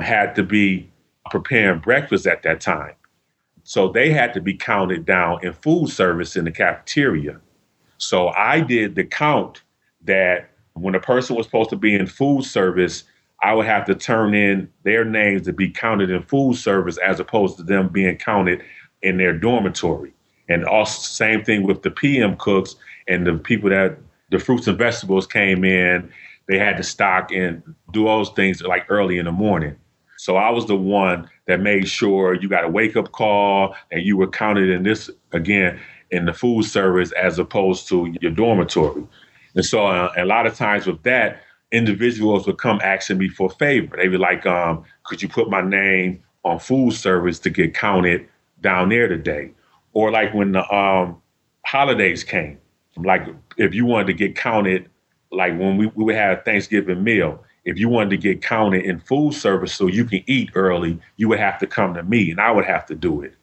had 0.00 0.34
to 0.34 0.42
be 0.42 0.90
preparing 1.30 1.80
breakfast 1.80 2.26
at 2.26 2.42
that 2.42 2.60
time. 2.60 2.94
So 3.64 3.88
they 3.88 4.10
had 4.10 4.34
to 4.34 4.40
be 4.40 4.54
counted 4.54 5.06
down 5.06 5.44
in 5.44 5.52
food 5.54 5.88
service 5.88 6.36
in 6.36 6.44
the 6.44 6.52
cafeteria. 6.52 7.40
So 7.98 8.28
I 8.28 8.60
did 8.60 8.94
the 8.94 9.04
count 9.04 9.62
that 10.02 10.50
when 10.74 10.94
a 10.94 11.00
person 11.00 11.34
was 11.34 11.46
supposed 11.46 11.70
to 11.70 11.76
be 11.76 11.94
in 11.94 12.06
food 12.06 12.44
service, 12.44 13.04
I 13.42 13.54
would 13.54 13.66
have 13.66 13.86
to 13.86 13.94
turn 13.94 14.34
in 14.34 14.70
their 14.82 15.04
names 15.04 15.42
to 15.42 15.52
be 15.52 15.70
counted 15.70 16.10
in 16.10 16.22
food 16.22 16.56
service 16.56 16.98
as 16.98 17.20
opposed 17.20 17.56
to 17.56 17.62
them 17.62 17.88
being 17.88 18.16
counted 18.16 18.62
in 19.02 19.16
their 19.16 19.32
dormitory. 19.36 20.12
And 20.48 20.64
also 20.64 21.00
same 21.00 21.42
thing 21.42 21.62
with 21.62 21.82
the 21.82 21.90
PM 21.90 22.36
cooks 22.36 22.76
and 23.08 23.26
the 23.26 23.34
people 23.34 23.70
that 23.70 23.96
the 24.30 24.38
fruits 24.38 24.66
and 24.66 24.76
vegetables 24.76 25.26
came 25.26 25.64
in, 25.64 26.10
they 26.48 26.58
had 26.58 26.76
to 26.76 26.82
stock 26.82 27.30
and 27.32 27.62
do 27.92 28.04
those 28.04 28.30
things 28.30 28.62
like 28.62 28.84
early 28.90 29.18
in 29.18 29.24
the 29.24 29.32
morning. 29.32 29.76
So 30.24 30.36
I 30.36 30.48
was 30.48 30.64
the 30.64 30.74
one 30.74 31.28
that 31.46 31.60
made 31.60 31.86
sure 31.86 32.32
you 32.32 32.48
got 32.48 32.64
a 32.64 32.68
wake 32.68 32.96
up 32.96 33.12
call 33.12 33.76
and 33.92 34.02
you 34.02 34.16
were 34.16 34.26
counted 34.26 34.70
in 34.70 34.82
this 34.82 35.10
again 35.32 35.78
in 36.12 36.24
the 36.24 36.32
food 36.32 36.64
service 36.64 37.12
as 37.12 37.38
opposed 37.38 37.88
to 37.88 38.10
your 38.22 38.30
dormitory. 38.30 39.06
And 39.54 39.66
so 39.66 39.86
uh, 39.86 40.10
a 40.16 40.24
lot 40.24 40.46
of 40.46 40.54
times 40.56 40.86
with 40.86 41.02
that, 41.02 41.42
individuals 41.72 42.46
would 42.46 42.56
come 42.56 42.80
asking 42.82 43.18
me 43.18 43.28
for 43.28 43.50
a 43.52 43.54
favor. 43.56 43.98
They'd 43.98 44.08
be 44.08 44.16
like, 44.16 44.46
um, 44.46 44.84
could 45.02 45.20
you 45.20 45.28
put 45.28 45.50
my 45.50 45.60
name 45.60 46.22
on 46.42 46.58
food 46.58 46.94
service 46.94 47.38
to 47.40 47.50
get 47.50 47.74
counted 47.74 48.26
down 48.62 48.88
there 48.88 49.08
today? 49.08 49.50
Or 49.92 50.10
like 50.10 50.32
when 50.32 50.52
the 50.52 50.74
um, 50.74 51.20
holidays 51.66 52.24
came, 52.24 52.56
like 52.96 53.28
if 53.58 53.74
you 53.74 53.84
wanted 53.84 54.06
to 54.06 54.14
get 54.14 54.36
counted, 54.36 54.88
like 55.30 55.52
when 55.58 55.76
we, 55.76 55.88
we 55.88 56.04
would 56.04 56.14
have 56.14 56.38
a 56.38 56.40
Thanksgiving 56.40 57.04
meal, 57.04 57.44
if 57.64 57.78
you 57.78 57.88
wanted 57.88 58.10
to 58.10 58.16
get 58.16 58.42
counted 58.42 58.84
in 58.84 59.00
food 59.00 59.34
service 59.34 59.74
so 59.74 59.86
you 59.86 60.04
can 60.04 60.22
eat 60.26 60.50
early, 60.54 60.98
you 61.16 61.28
would 61.28 61.38
have 61.38 61.58
to 61.58 61.66
come 61.66 61.94
to 61.94 62.02
me 62.02 62.30
and 62.30 62.40
I 62.40 62.50
would 62.50 62.64
have 62.64 62.86
to 62.86 62.94
do 62.94 63.22
it. 63.22 63.34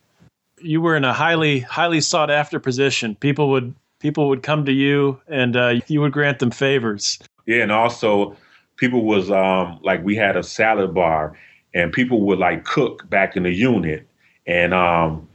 You 0.59 0.81
were 0.81 0.95
in 0.95 1.03
a 1.03 1.13
highly 1.13 1.59
highly 1.61 2.01
sought 2.01 2.29
after 2.29 2.59
position. 2.59 3.15
People 3.15 3.49
would 3.49 3.73
people 3.99 4.29
would 4.29 4.43
come 4.43 4.65
to 4.65 4.71
you 4.71 5.19
and 5.27 5.55
uh, 5.55 5.75
you 5.87 6.01
would 6.01 6.11
grant 6.11 6.39
them 6.39 6.51
favors. 6.51 7.19
Yeah, 7.45 7.63
and 7.63 7.71
also 7.71 8.35
people 8.77 9.03
was 9.05 9.31
um, 9.31 9.79
like 9.83 10.03
we 10.03 10.15
had 10.15 10.37
a 10.37 10.43
salad 10.43 10.93
bar 10.93 11.37
and 11.73 11.91
people 11.91 12.21
would 12.21 12.39
like 12.39 12.63
cook 12.63 13.09
back 13.09 13.35
in 13.35 13.43
the 13.43 13.51
unit 13.51 14.07
and 14.45 14.73
um, 14.73 15.27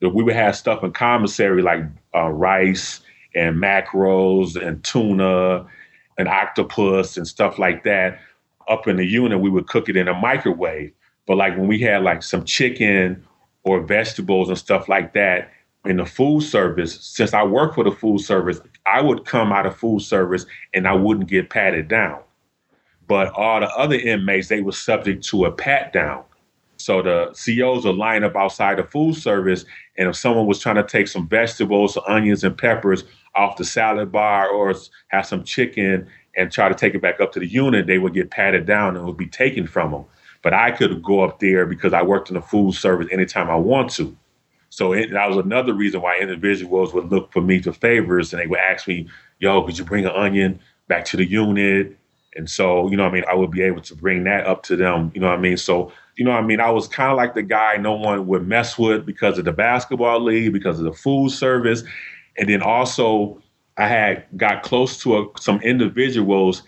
we 0.00 0.22
would 0.22 0.34
have 0.34 0.56
stuff 0.56 0.82
in 0.82 0.92
commissary 0.92 1.62
like 1.62 1.84
uh, 2.14 2.28
rice 2.28 3.00
and 3.34 3.56
macros 3.56 4.60
and 4.60 4.82
tuna 4.84 5.66
an 6.20 6.28
octopus 6.28 7.16
and 7.16 7.26
stuff 7.26 7.58
like 7.58 7.82
that 7.84 8.20
up 8.68 8.86
in 8.86 8.96
the 8.96 9.04
unit, 9.04 9.40
we 9.40 9.50
would 9.50 9.66
cook 9.66 9.88
it 9.88 9.96
in 9.96 10.08
a 10.08 10.14
microwave. 10.14 10.92
But 11.26 11.36
like 11.36 11.56
when 11.56 11.66
we 11.66 11.80
had 11.80 12.02
like 12.02 12.22
some 12.22 12.44
chicken 12.44 13.24
or 13.64 13.80
vegetables 13.80 14.48
and 14.48 14.58
stuff 14.58 14.88
like 14.88 15.12
that 15.14 15.50
in 15.84 15.96
the 15.96 16.06
food 16.06 16.42
service, 16.42 17.00
since 17.00 17.34
I 17.34 17.42
work 17.42 17.74
for 17.74 17.84
the 17.84 17.90
food 17.90 18.20
service, 18.20 18.60
I 18.86 19.00
would 19.00 19.24
come 19.24 19.52
out 19.52 19.66
of 19.66 19.76
food 19.76 20.02
service 20.02 20.46
and 20.74 20.86
I 20.86 20.94
wouldn't 20.94 21.28
get 21.28 21.50
patted 21.50 21.88
down. 21.88 22.20
But 23.06 23.32
all 23.32 23.60
the 23.60 23.68
other 23.70 23.96
inmates, 23.96 24.48
they 24.48 24.60
were 24.60 24.72
subject 24.72 25.24
to 25.28 25.44
a 25.46 25.52
pat 25.52 25.92
down. 25.92 26.24
So 26.90 27.02
the 27.02 27.26
COs 27.26 27.84
would 27.84 27.94
line 27.94 28.24
up 28.24 28.34
outside 28.34 28.78
the 28.78 28.82
food 28.82 29.14
service, 29.14 29.64
and 29.96 30.08
if 30.08 30.16
someone 30.16 30.48
was 30.48 30.58
trying 30.58 30.74
to 30.74 30.82
take 30.82 31.06
some 31.06 31.28
vegetables, 31.28 31.94
some 31.94 32.02
onions 32.08 32.42
and 32.42 32.58
peppers 32.58 33.04
off 33.36 33.56
the 33.56 33.64
salad 33.64 34.10
bar 34.10 34.48
or 34.48 34.74
have 35.06 35.24
some 35.24 35.44
chicken 35.44 36.08
and 36.36 36.50
try 36.50 36.68
to 36.68 36.74
take 36.74 36.96
it 36.96 37.00
back 37.00 37.20
up 37.20 37.30
to 37.30 37.38
the 37.38 37.46
unit, 37.46 37.86
they 37.86 37.98
would 37.98 38.12
get 38.12 38.32
patted 38.32 38.66
down 38.66 38.96
and 38.96 39.06
would 39.06 39.16
be 39.16 39.28
taken 39.28 39.68
from 39.68 39.92
them. 39.92 40.04
But 40.42 40.52
I 40.52 40.72
could 40.72 41.00
go 41.00 41.20
up 41.20 41.38
there 41.38 41.64
because 41.64 41.92
I 41.92 42.02
worked 42.02 42.28
in 42.28 42.34
the 42.34 42.42
food 42.42 42.74
service 42.74 43.06
anytime 43.12 43.48
I 43.48 43.54
want 43.54 43.92
to. 43.92 44.16
So 44.70 44.92
it, 44.92 45.12
that 45.12 45.28
was 45.28 45.36
another 45.36 45.74
reason 45.74 46.02
why 46.02 46.18
individuals 46.18 46.92
would 46.92 47.08
look 47.08 47.32
for 47.32 47.40
me 47.40 47.62
for 47.62 47.72
favors 47.72 48.32
and 48.32 48.42
they 48.42 48.48
would 48.48 48.58
ask 48.58 48.88
me, 48.88 49.06
yo, 49.38 49.62
could 49.62 49.78
you 49.78 49.84
bring 49.84 50.06
an 50.06 50.12
onion 50.16 50.58
back 50.88 51.04
to 51.04 51.16
the 51.16 51.24
unit? 51.24 51.96
And 52.34 52.50
so, 52.50 52.90
you 52.90 52.96
know 52.96 53.06
I 53.06 53.10
mean? 53.12 53.24
I 53.28 53.34
would 53.34 53.52
be 53.52 53.62
able 53.62 53.82
to 53.82 53.94
bring 53.94 54.24
that 54.24 54.46
up 54.46 54.64
to 54.64 54.76
them, 54.76 55.12
you 55.14 55.20
know 55.20 55.28
what 55.28 55.38
I 55.38 55.40
mean? 55.40 55.56
So, 55.56 55.92
you 56.20 56.26
know 56.26 56.32
I 56.32 56.42
mean? 56.42 56.60
I 56.60 56.70
was 56.70 56.86
kind 56.86 57.10
of 57.10 57.16
like 57.16 57.32
the 57.32 57.42
guy 57.42 57.78
no 57.78 57.94
one 57.94 58.26
would 58.26 58.46
mess 58.46 58.76
with 58.76 59.06
because 59.06 59.38
of 59.38 59.46
the 59.46 59.52
basketball 59.52 60.22
league, 60.22 60.52
because 60.52 60.78
of 60.78 60.84
the 60.84 60.92
food 60.92 61.30
service. 61.30 61.82
And 62.36 62.46
then 62.46 62.60
also, 62.60 63.42
I 63.78 63.86
had 63.86 64.26
got 64.36 64.62
close 64.62 65.02
to 65.02 65.16
a, 65.16 65.26
some 65.40 65.62
individuals 65.62 66.62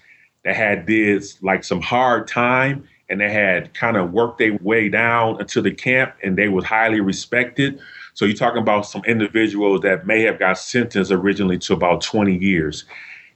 that 0.47 0.57
had 0.57 0.87
did 0.87 1.23
like 1.43 1.65
some 1.65 1.83
hard 1.83 2.27
time 2.29 2.89
and 3.11 3.21
they 3.21 3.31
had 3.31 3.75
kind 3.75 3.99
of 3.99 4.13
worked 4.13 4.39
their 4.39 4.57
way 4.63 4.89
down 4.89 5.39
into 5.39 5.61
the 5.61 5.71
camp 5.71 6.15
and 6.23 6.39
they 6.39 6.49
was 6.49 6.65
highly 6.65 7.01
respected. 7.01 7.79
So 8.15 8.25
you're 8.25 8.35
talking 8.35 8.63
about 8.63 8.87
some 8.87 9.05
individuals 9.05 9.83
that 9.83 10.07
may 10.07 10.23
have 10.23 10.39
got 10.39 10.57
sentenced 10.57 11.13
originally 11.13 11.59
to 11.59 11.75
about 11.75 12.01
20 12.01 12.39
years 12.39 12.87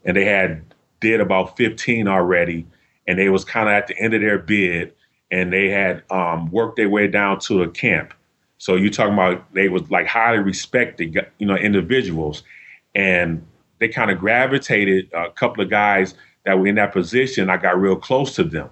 and 0.06 0.16
they 0.16 0.24
had 0.24 0.64
did 1.00 1.20
about 1.20 1.58
15 1.58 2.08
already 2.08 2.66
and 3.06 3.18
they 3.18 3.28
was 3.28 3.44
kind 3.44 3.68
of 3.68 3.74
at 3.74 3.86
the 3.86 3.98
end 3.98 4.14
of 4.14 4.22
their 4.22 4.38
bid 4.38 4.94
and 5.36 5.52
they 5.52 5.68
had 5.68 6.02
um, 6.10 6.50
worked 6.50 6.76
their 6.76 6.88
way 6.88 7.06
down 7.06 7.38
to 7.38 7.62
a 7.62 7.68
camp. 7.68 8.14
So 8.56 8.74
you're 8.74 8.90
talking 8.90 9.12
about 9.12 9.52
they 9.52 9.68
was 9.68 9.90
like 9.90 10.06
highly 10.06 10.38
respected, 10.38 11.14
you 11.38 11.46
know, 11.46 11.56
individuals, 11.56 12.42
and 12.94 13.46
they 13.78 13.88
kind 13.88 14.10
of 14.10 14.18
gravitated 14.18 15.10
a 15.12 15.30
couple 15.30 15.62
of 15.62 15.68
guys 15.68 16.14
that 16.46 16.58
were 16.58 16.66
in 16.66 16.76
that 16.76 16.92
position. 16.92 17.50
I 17.50 17.58
got 17.58 17.78
real 17.78 17.96
close 17.96 18.34
to 18.36 18.44
them, 18.44 18.70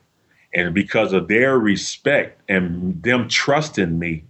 and 0.54 0.74
because 0.74 1.12
of 1.12 1.28
their 1.28 1.58
respect 1.58 2.40
and 2.48 3.02
them 3.02 3.28
trusting 3.28 3.98
me, 3.98 4.24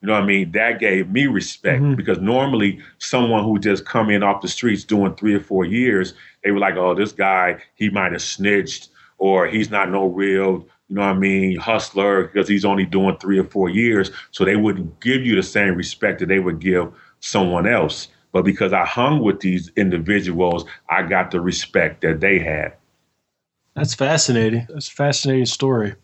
you 0.00 0.08
know 0.08 0.14
what 0.14 0.22
I 0.22 0.26
mean, 0.26 0.52
that 0.52 0.80
gave 0.80 1.10
me 1.10 1.26
respect 1.26 1.82
mm-hmm. 1.82 1.94
because 1.94 2.18
normally 2.20 2.78
someone 2.96 3.44
who 3.44 3.58
just 3.58 3.84
come 3.84 4.08
in 4.08 4.22
off 4.22 4.40
the 4.40 4.48
streets 4.48 4.82
doing 4.82 5.14
three 5.14 5.34
or 5.34 5.40
four 5.40 5.66
years, 5.66 6.14
they 6.42 6.52
were 6.52 6.58
like, 6.58 6.76
oh, 6.76 6.94
this 6.94 7.12
guy 7.12 7.62
he 7.74 7.90
might 7.90 8.12
have 8.12 8.22
snitched 8.22 8.88
or 9.18 9.46
he's 9.46 9.70
not 9.70 9.90
no 9.90 10.06
real 10.06 10.66
you 10.88 10.96
know 10.96 11.02
what 11.02 11.16
I 11.16 11.18
mean, 11.18 11.56
hustler 11.56 12.24
because 12.24 12.48
he's 12.48 12.64
only 12.64 12.84
doing 12.84 13.16
three 13.18 13.38
or 13.38 13.44
four 13.44 13.68
years. 13.68 14.10
So 14.30 14.44
they 14.44 14.56
wouldn't 14.56 15.00
give 15.00 15.24
you 15.24 15.34
the 15.34 15.42
same 15.42 15.74
respect 15.74 16.20
that 16.20 16.26
they 16.26 16.38
would 16.38 16.60
give 16.60 16.92
someone 17.20 17.66
else. 17.66 18.08
But 18.32 18.44
because 18.44 18.72
I 18.72 18.84
hung 18.84 19.20
with 19.20 19.40
these 19.40 19.72
individuals, 19.76 20.64
I 20.90 21.02
got 21.02 21.30
the 21.30 21.40
respect 21.40 22.02
that 22.02 22.20
they 22.20 22.38
had. 22.38 22.74
That's 23.74 23.94
fascinating. 23.94 24.66
That's 24.68 24.88
a 24.88 24.92
fascinating 24.92 25.46
story. 25.46 25.94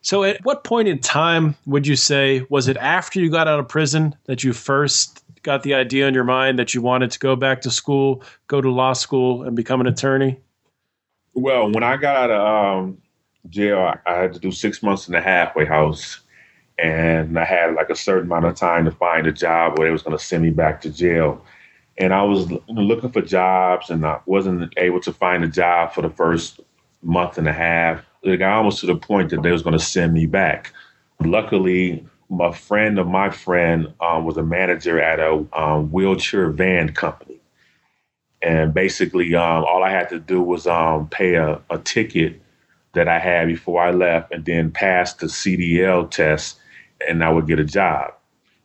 So, 0.00 0.24
at 0.24 0.44
what 0.44 0.64
point 0.64 0.88
in 0.88 0.98
time 0.98 1.54
would 1.66 1.86
you 1.86 1.96
say 1.96 2.44
was 2.48 2.68
it 2.68 2.76
after 2.78 3.20
you 3.20 3.30
got 3.30 3.48
out 3.48 3.60
of 3.60 3.68
prison 3.68 4.14
that 4.24 4.42
you 4.42 4.52
first 4.52 5.24
got 5.42 5.62
the 5.62 5.74
idea 5.74 6.08
in 6.08 6.14
your 6.14 6.24
mind 6.24 6.58
that 6.58 6.74
you 6.74 6.82
wanted 6.82 7.10
to 7.12 7.18
go 7.18 7.36
back 7.36 7.60
to 7.62 7.70
school, 7.70 8.22
go 8.48 8.60
to 8.60 8.70
law 8.70 8.92
school, 8.92 9.42
and 9.44 9.54
become 9.56 9.80
an 9.80 9.86
attorney? 9.86 10.40
Well, 11.34 11.70
when 11.70 11.82
I 11.82 11.96
got 11.96 12.16
out 12.16 12.30
of 12.30 12.78
um, 12.84 12.98
jail, 13.50 13.94
I 14.06 14.14
had 14.14 14.32
to 14.34 14.40
do 14.40 14.50
six 14.50 14.82
months 14.82 15.08
in 15.08 15.12
the 15.12 15.20
halfway 15.20 15.64
house. 15.64 16.20
And 16.78 17.38
I 17.38 17.44
had 17.44 17.74
like 17.74 17.90
a 17.90 17.96
certain 17.96 18.26
amount 18.26 18.44
of 18.44 18.54
time 18.54 18.84
to 18.84 18.92
find 18.92 19.26
a 19.26 19.32
job 19.32 19.78
or 19.78 19.84
they 19.84 19.90
was 19.90 20.02
going 20.02 20.16
to 20.16 20.22
send 20.22 20.44
me 20.44 20.50
back 20.50 20.80
to 20.82 20.90
jail. 20.90 21.44
And 21.98 22.14
I 22.14 22.22
was 22.22 22.50
looking 22.68 23.10
for 23.10 23.20
jobs 23.20 23.90
and 23.90 24.06
I 24.06 24.20
wasn't 24.26 24.72
able 24.76 25.00
to 25.00 25.12
find 25.12 25.42
a 25.42 25.48
job 25.48 25.92
for 25.92 26.02
the 26.02 26.10
first 26.10 26.60
month 27.02 27.36
and 27.36 27.48
a 27.48 27.52
half. 27.52 28.04
It 28.22 28.36
got 28.36 28.56
almost 28.56 28.80
to 28.80 28.86
the 28.86 28.94
point 28.94 29.30
that 29.30 29.42
they 29.42 29.50
was 29.50 29.62
going 29.62 29.76
to 29.76 29.84
send 29.84 30.12
me 30.14 30.26
back. 30.26 30.72
Luckily, 31.20 32.06
my 32.30 32.52
friend 32.52 32.98
of 32.98 33.08
my 33.08 33.30
friend 33.30 33.92
um, 34.00 34.24
was 34.24 34.36
a 34.36 34.42
manager 34.42 35.00
at 35.00 35.18
a 35.18 35.44
um, 35.52 35.90
wheelchair 35.90 36.50
van 36.50 36.92
company. 36.92 37.40
And 38.40 38.72
basically, 38.72 39.34
um, 39.34 39.64
all 39.64 39.82
I 39.82 39.90
had 39.90 40.08
to 40.10 40.20
do 40.20 40.40
was 40.40 40.66
um, 40.68 41.08
pay 41.08 41.34
a, 41.34 41.60
a 41.70 41.78
ticket 41.78 42.40
that 42.98 43.08
I 43.08 43.18
had 43.18 43.46
before 43.46 43.80
I 43.80 43.92
left 43.92 44.32
and 44.32 44.44
then 44.44 44.70
pass 44.70 45.14
the 45.14 45.26
CDL 45.26 46.10
test 46.10 46.58
and 47.06 47.22
I 47.22 47.30
would 47.30 47.46
get 47.46 47.60
a 47.60 47.64
job. 47.64 48.12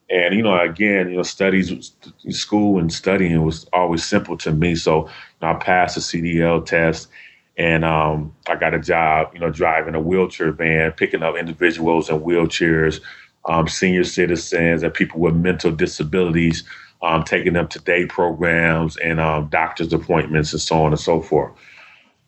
And, 0.09 0.35
you 0.35 0.41
know, 0.41 0.59
again, 0.59 1.09
you 1.09 1.17
know, 1.17 1.23
studies, 1.23 1.93
school 2.29 2.79
and 2.79 2.91
studying 2.91 3.43
was 3.43 3.67
always 3.73 4.03
simple 4.03 4.37
to 4.37 4.51
me. 4.51 4.75
So 4.75 5.05
you 5.05 5.11
know, 5.41 5.49
I 5.49 5.53
passed 5.53 5.95
the 5.95 6.01
CDL 6.01 6.65
test 6.65 7.09
and 7.57 7.85
um, 7.85 8.35
I 8.47 8.55
got 8.55 8.73
a 8.73 8.79
job, 8.79 9.29
you 9.33 9.39
know, 9.39 9.51
driving 9.51 9.93
a 9.93 10.01
wheelchair 10.01 10.51
van, 10.51 10.91
picking 10.93 11.21
up 11.21 11.35
individuals 11.35 12.09
in 12.09 12.21
wheelchairs, 12.21 12.99
um, 13.45 13.67
senior 13.67 14.03
citizens, 14.03 14.81
and 14.81 14.93
people 14.93 15.19
with 15.19 15.35
mental 15.35 15.71
disabilities, 15.71 16.63
um, 17.03 17.23
taking 17.23 17.53
them 17.53 17.67
to 17.67 17.79
day 17.79 18.07
programs 18.07 18.97
and 18.97 19.19
um, 19.19 19.47
doctor's 19.49 19.93
appointments 19.93 20.53
and 20.53 20.61
so 20.61 20.83
on 20.83 20.91
and 20.91 20.99
so 20.99 21.21
forth. 21.21 21.53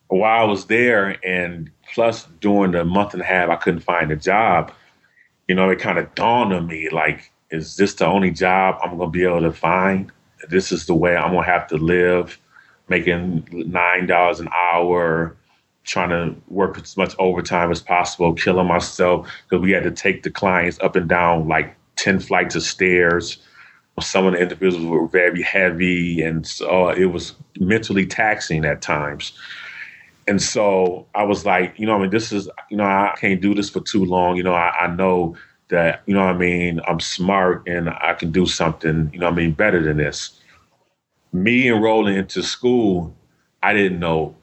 While 0.07 0.43
I 0.43 0.43
was 0.43 0.65
there, 0.65 1.17
and 1.25 1.71
plus 1.93 2.27
during 2.41 2.71
the 2.71 2.83
month 2.85 3.13
and 3.13 3.21
a 3.21 3.25
half, 3.25 3.49
I 3.49 3.55
couldn't 3.55 3.81
find 3.81 4.11
a 4.11 4.15
job. 4.15 4.71
You 5.47 5.55
know, 5.55 5.69
it 5.69 5.79
kind 5.79 5.97
of 5.97 6.13
dawned 6.15 6.53
on 6.53 6.67
me 6.67 6.89
like, 6.89 7.31
is 7.51 7.75
this 7.75 7.93
the 7.95 8.05
only 8.05 8.31
job 8.31 8.79
I'm 8.83 8.97
going 8.97 9.11
to 9.11 9.17
be 9.17 9.23
able 9.25 9.41
to 9.41 9.51
find? 9.51 10.11
This 10.49 10.71
is 10.71 10.85
the 10.85 10.95
way 10.95 11.15
I'm 11.15 11.31
going 11.31 11.45
to 11.45 11.51
have 11.51 11.67
to 11.67 11.77
live, 11.77 12.39
making 12.89 13.47
nine 13.51 14.07
dollars 14.07 14.39
an 14.39 14.49
hour, 14.53 15.35
trying 15.83 16.09
to 16.09 16.35
work 16.47 16.77
as 16.79 16.97
much 16.97 17.15
overtime 17.19 17.71
as 17.71 17.81
possible, 17.81 18.33
killing 18.33 18.67
myself 18.67 19.29
because 19.47 19.61
we 19.61 19.71
had 19.71 19.83
to 19.83 19.91
take 19.91 20.23
the 20.23 20.31
clients 20.31 20.79
up 20.81 20.95
and 20.95 21.07
down 21.07 21.47
like 21.47 21.75
ten 21.95 22.19
flights 22.19 22.55
of 22.55 22.63
stairs. 22.63 23.37
Some 24.01 24.25
of 24.25 24.33
the 24.33 24.39
individuals 24.39 24.85
were 24.85 25.07
very 25.07 25.41
heavy, 25.41 26.21
and 26.21 26.45
so 26.45 26.89
uh, 26.89 26.93
it 26.93 27.05
was 27.05 27.33
mentally 27.59 28.05
taxing 28.05 28.65
at 28.65 28.81
times. 28.81 29.31
And 30.27 30.41
so 30.41 31.07
I 31.13 31.23
was 31.23 31.45
like, 31.45 31.77
you 31.77 31.85
know, 31.85 31.95
I 31.95 32.01
mean, 32.01 32.09
this 32.09 32.31
is, 32.31 32.49
you 32.69 32.77
know, 32.77 32.83
I 32.83 33.15
can't 33.19 33.41
do 33.41 33.53
this 33.53 33.69
for 33.69 33.79
too 33.81 34.05
long. 34.05 34.37
You 34.37 34.43
know, 34.43 34.53
I, 34.55 34.71
I 34.81 34.87
know 34.87 35.35
that, 35.69 36.03
you 36.05 36.13
know 36.13 36.21
I 36.21 36.33
mean, 36.33 36.79
I'm 36.87 36.99
smart 36.99 37.67
and 37.67 37.89
I 37.89 38.13
can 38.13 38.31
do 38.31 38.45
something, 38.45 39.09
you 39.13 39.19
know 39.19 39.27
I 39.27 39.31
mean, 39.31 39.51
better 39.51 39.83
than 39.83 39.97
this. 39.97 40.39
Me 41.33 41.67
enrolling 41.67 42.15
into 42.15 42.41
school, 42.43 43.15
I 43.63 43.73
didn't 43.73 43.99
know 43.99 44.35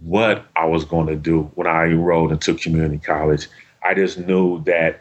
what 0.00 0.46
I 0.56 0.66
was 0.66 0.84
going 0.84 1.06
to 1.08 1.16
do 1.16 1.50
when 1.54 1.66
I 1.66 1.86
enrolled 1.86 2.32
into 2.32 2.54
community 2.54 2.98
college. 2.98 3.48
I 3.84 3.94
just 3.94 4.18
knew 4.18 4.62
that 4.64 5.00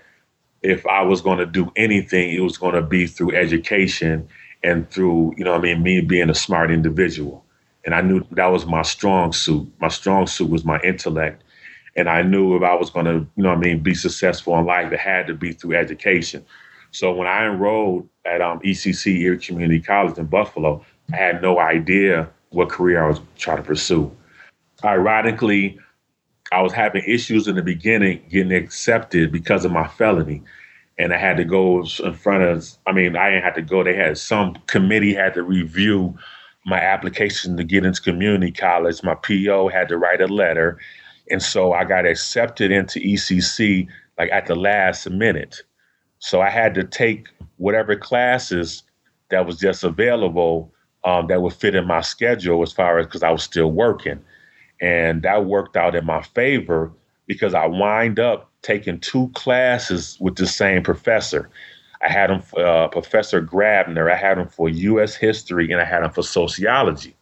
if 0.61 0.85
I 0.87 1.03
was 1.03 1.21
going 1.21 1.37
to 1.39 1.45
do 1.45 1.71
anything, 1.75 2.33
it 2.33 2.41
was 2.41 2.57
going 2.57 2.75
to 2.75 2.81
be 2.81 3.07
through 3.07 3.35
education 3.35 4.27
and 4.63 4.89
through, 4.89 5.33
you 5.37 5.43
know 5.43 5.53
I 5.53 5.59
mean, 5.59 5.83
me 5.83 6.01
being 6.01 6.29
a 6.29 6.35
smart 6.35 6.71
individual. 6.71 7.45
And 7.89 7.95
I 7.95 8.02
knew 8.02 8.23
that 8.30 8.52
was 8.52 8.67
my 8.67 8.84
strong 8.84 9.34
suit. 9.34 9.67
My 9.80 9.88
strong 9.88 10.28
suit 10.28 10.47
was 10.47 10.63
my 10.63 10.80
intellect 10.82 11.41
and 11.95 12.08
I 12.08 12.21
knew 12.21 12.56
if 12.56 12.62
I 12.62 12.75
was 12.75 12.91
going 12.91 13.08
to, 13.08 13.28
you 13.36 13.43
know, 13.43 13.49
I 13.49 13.56
mean, 13.56 13.80
be 13.80 13.95
successful 13.95 14.56
in 14.60 14.65
life, 14.65 14.91
it 14.91 14.99
had 14.99 15.25
to 15.25 15.34
be 15.34 15.54
through 15.54 15.75
education. 15.75 16.45
So 16.91 17.12
when 17.12 17.28
I 17.28 17.45
enrolled 17.45 18.08
at 18.25 18.41
um, 18.41 18.60
ECC 18.60 19.21
Erie 19.21 19.39
Community 19.39 19.82
College 19.82 20.19
in 20.19 20.28
Buffalo, 20.28 20.86
I 21.12 21.15
had 21.15 21.41
no 21.41 21.60
idea 21.60 22.30
what 22.52 22.69
career 22.69 23.04
I 23.04 23.08
was 23.08 23.19
trying 23.38 23.58
to 23.58 23.63
pursue. 23.63 24.15
Ironically, 24.84 25.80
I 26.52 26.62
was 26.62 26.73
having 26.73 27.04
issues 27.08 27.47
in 27.47 27.56
the 27.56 27.63
beginning 27.63 28.23
getting 28.30 28.54
accepted 28.54 29.32
because 29.32 29.65
of 29.65 29.71
my 29.71 29.88
felony. 29.88 30.43
And 30.99 31.12
I 31.12 31.17
had 31.17 31.38
to 31.38 31.43
go 31.43 31.82
in 31.82 32.13
front 32.13 32.43
of, 32.43 32.78
I 32.86 32.91
mean, 32.91 33.15
I 33.15 33.30
didn't 33.30 33.43
have 33.43 33.56
to 33.56 33.62
go. 33.62 33.84
They 33.84 33.95
had 33.95 34.17
some 34.17 34.56
committee 34.67 35.13
had 35.13 35.34
to 35.34 35.43
review 35.43 36.17
my 36.69 36.79
application 36.79 37.58
to 37.58 37.65
get 37.65 37.86
into 37.86 38.01
community 38.01 38.51
college. 38.53 39.03
My 39.03 39.15
PO 39.15 39.69
had 39.69 39.89
to 39.89 39.97
write 39.97 40.21
a 40.21 40.27
letter 40.27 40.77
and 41.29 41.41
so 41.41 41.73
I 41.73 41.86
got 41.86 42.05
accepted 42.05 42.71
into 42.71 42.99
ECC 42.99 43.88
like 44.17 44.32
at 44.32 44.47
the 44.47 44.55
last 44.55 45.10
minute. 45.10 45.63
So 46.19 46.41
I 46.41 46.49
had 46.49 46.73
to 46.75 46.84
take 46.84 47.29
whatever 47.58 47.95
classes 47.95 48.84
that 49.29 49.45
was 49.45 49.58
just 49.60 49.84
available 49.84 50.73
um, 51.03 51.27
that 51.27 51.41
would 51.41 51.53
fit 51.53 51.75
in 51.75 51.88
my 51.88 52.01
schedule 52.01 52.62
as 52.63 52.73
far 52.73 52.99
as 52.99 53.05
because 53.05 53.23
I 53.23 53.32
was 53.32 53.43
still 53.43 53.71
working. 53.71 54.19
And 54.82 55.21
that 55.23 55.45
worked 55.45 55.77
out 55.77 55.95
in 55.95 56.05
my 56.05 56.21
favor 56.21 56.91
because 57.27 57.53
I 57.53 57.67
wind 57.67 58.19
up 58.19 58.51
taking 58.62 58.99
two 58.99 59.29
classes 59.36 60.17
with 60.19 60.36
the 60.36 60.47
same 60.47 60.84
professor. 60.84 61.49
I 62.01 62.09
had 62.09 62.29
him, 62.29 62.41
uh, 62.57 62.88
Professor 62.88 63.41
Grabner, 63.41 64.12
I 64.12 64.15
had 64.15 64.38
him 64.38 64.47
for 64.47 64.69
U.S. 64.69 65.15
history, 65.15 65.71
and 65.71 65.81
I 65.81 65.85
had 65.85 66.03
him 66.03 66.12
for 66.12 66.23
sociology. 66.23 67.15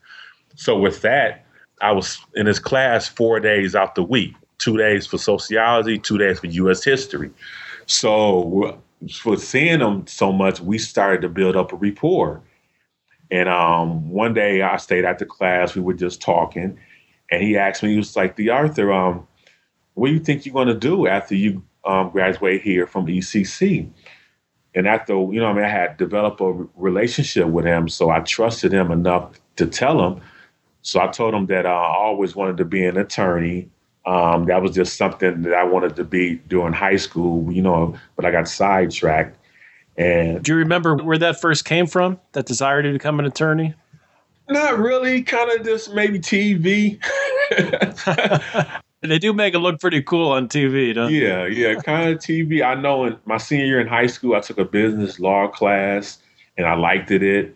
So 0.55 0.77
with 0.77 1.01
that, 1.01 1.45
I 1.81 1.91
was 1.91 2.19
in 2.35 2.45
his 2.45 2.59
class 2.59 3.07
four 3.07 3.39
days 3.39 3.75
out 3.75 3.95
the 3.95 4.03
week, 4.03 4.33
two 4.59 4.77
days 4.77 5.07
for 5.07 5.17
sociology, 5.17 5.97
two 5.97 6.17
days 6.17 6.39
for 6.39 6.47
U.S. 6.47 6.83
history. 6.83 7.31
So 7.85 8.79
for 9.11 9.37
seeing 9.37 9.79
him 9.79 10.05
so 10.07 10.31
much, 10.31 10.59
we 10.59 10.77
started 10.77 11.21
to 11.21 11.29
build 11.29 11.55
up 11.55 11.71
a 11.71 11.75
rapport. 11.75 12.41
And 13.29 13.49
um, 13.49 14.09
one 14.09 14.33
day 14.33 14.61
I 14.61 14.77
stayed 14.77 15.05
the 15.17 15.25
class, 15.25 15.75
we 15.75 15.81
were 15.81 15.93
just 15.93 16.21
talking, 16.21 16.79
and 17.29 17.43
he 17.43 17.57
asked 17.57 17.83
me, 17.83 17.91
he 17.91 17.97
was 17.97 18.15
like, 18.15 18.37
"TheArthur, 18.37 18.93
um, 18.93 19.27
what 19.95 20.07
do 20.07 20.13
you 20.13 20.19
think 20.19 20.45
you're 20.45 20.53
going 20.53 20.69
to 20.69 20.73
do 20.73 21.07
after 21.07 21.35
you 21.35 21.61
um, 21.83 22.09
graduate 22.09 22.61
here 22.61 22.87
from 22.87 23.05
ECC?" 23.07 23.89
And 24.75 24.87
after, 24.87 25.13
you 25.13 25.39
know, 25.39 25.47
I 25.47 25.53
mean, 25.53 25.63
I 25.63 25.69
had 25.69 25.97
developed 25.97 26.41
a 26.41 26.67
relationship 26.75 27.47
with 27.47 27.65
him, 27.65 27.89
so 27.89 28.09
I 28.09 28.19
trusted 28.19 28.71
him 28.71 28.91
enough 28.91 29.39
to 29.55 29.65
tell 29.65 30.05
him 30.05 30.21
so 30.87 31.01
I 31.01 31.07
told 31.07 31.33
him 31.33 31.47
that 31.47 31.65
uh, 31.65 31.69
I 31.69 31.97
always 31.97 32.33
wanted 32.33 32.55
to 32.57 32.65
be 32.65 32.85
an 32.85 32.95
attorney. 32.95 33.69
Um, 34.05 34.45
that 34.45 34.61
was 34.61 34.71
just 34.71 34.95
something 34.95 35.41
that 35.41 35.53
I 35.53 35.65
wanted 35.65 35.97
to 35.97 36.05
be 36.05 36.35
during 36.47 36.71
high 36.71 36.95
school, 36.95 37.51
you 37.51 37.61
know, 37.61 37.93
but 38.15 38.23
I 38.23 38.31
got 38.31 38.47
sidetracked. 38.47 39.37
And 39.97 40.41
do 40.41 40.53
you 40.53 40.57
remember 40.57 40.95
where 40.95 41.17
that 41.17 41.41
first 41.41 41.65
came 41.65 41.87
from? 41.87 42.21
That 42.31 42.45
desire 42.45 42.81
to 42.81 42.93
become 42.93 43.19
an 43.19 43.25
attorney? 43.25 43.73
Not 44.47 44.79
really. 44.79 45.23
Kind 45.23 45.59
of 45.59 45.65
just 45.65 45.93
maybe 45.93 46.19
TV. 46.19 46.99
they 49.01 49.19
do 49.19 49.31
make 49.33 49.53
it 49.53 49.59
look 49.59 49.79
pretty 49.79 50.01
cool 50.01 50.31
on 50.31 50.47
TV, 50.47 50.93
don't 50.93 51.11
Yeah, 51.13 51.45
yeah, 51.45 51.75
kind 51.75 52.09
of 52.09 52.17
TV. 52.17 52.65
I 52.65 52.75
know 52.75 53.05
in 53.05 53.17
my 53.25 53.37
senior 53.37 53.65
year 53.65 53.79
in 53.79 53.87
high 53.87 54.07
school, 54.07 54.35
I 54.35 54.39
took 54.39 54.57
a 54.57 54.65
business 54.65 55.19
law 55.19 55.47
class 55.47 56.19
and 56.57 56.65
I 56.65 56.75
liked 56.75 57.11
it. 57.11 57.23
it. 57.23 57.55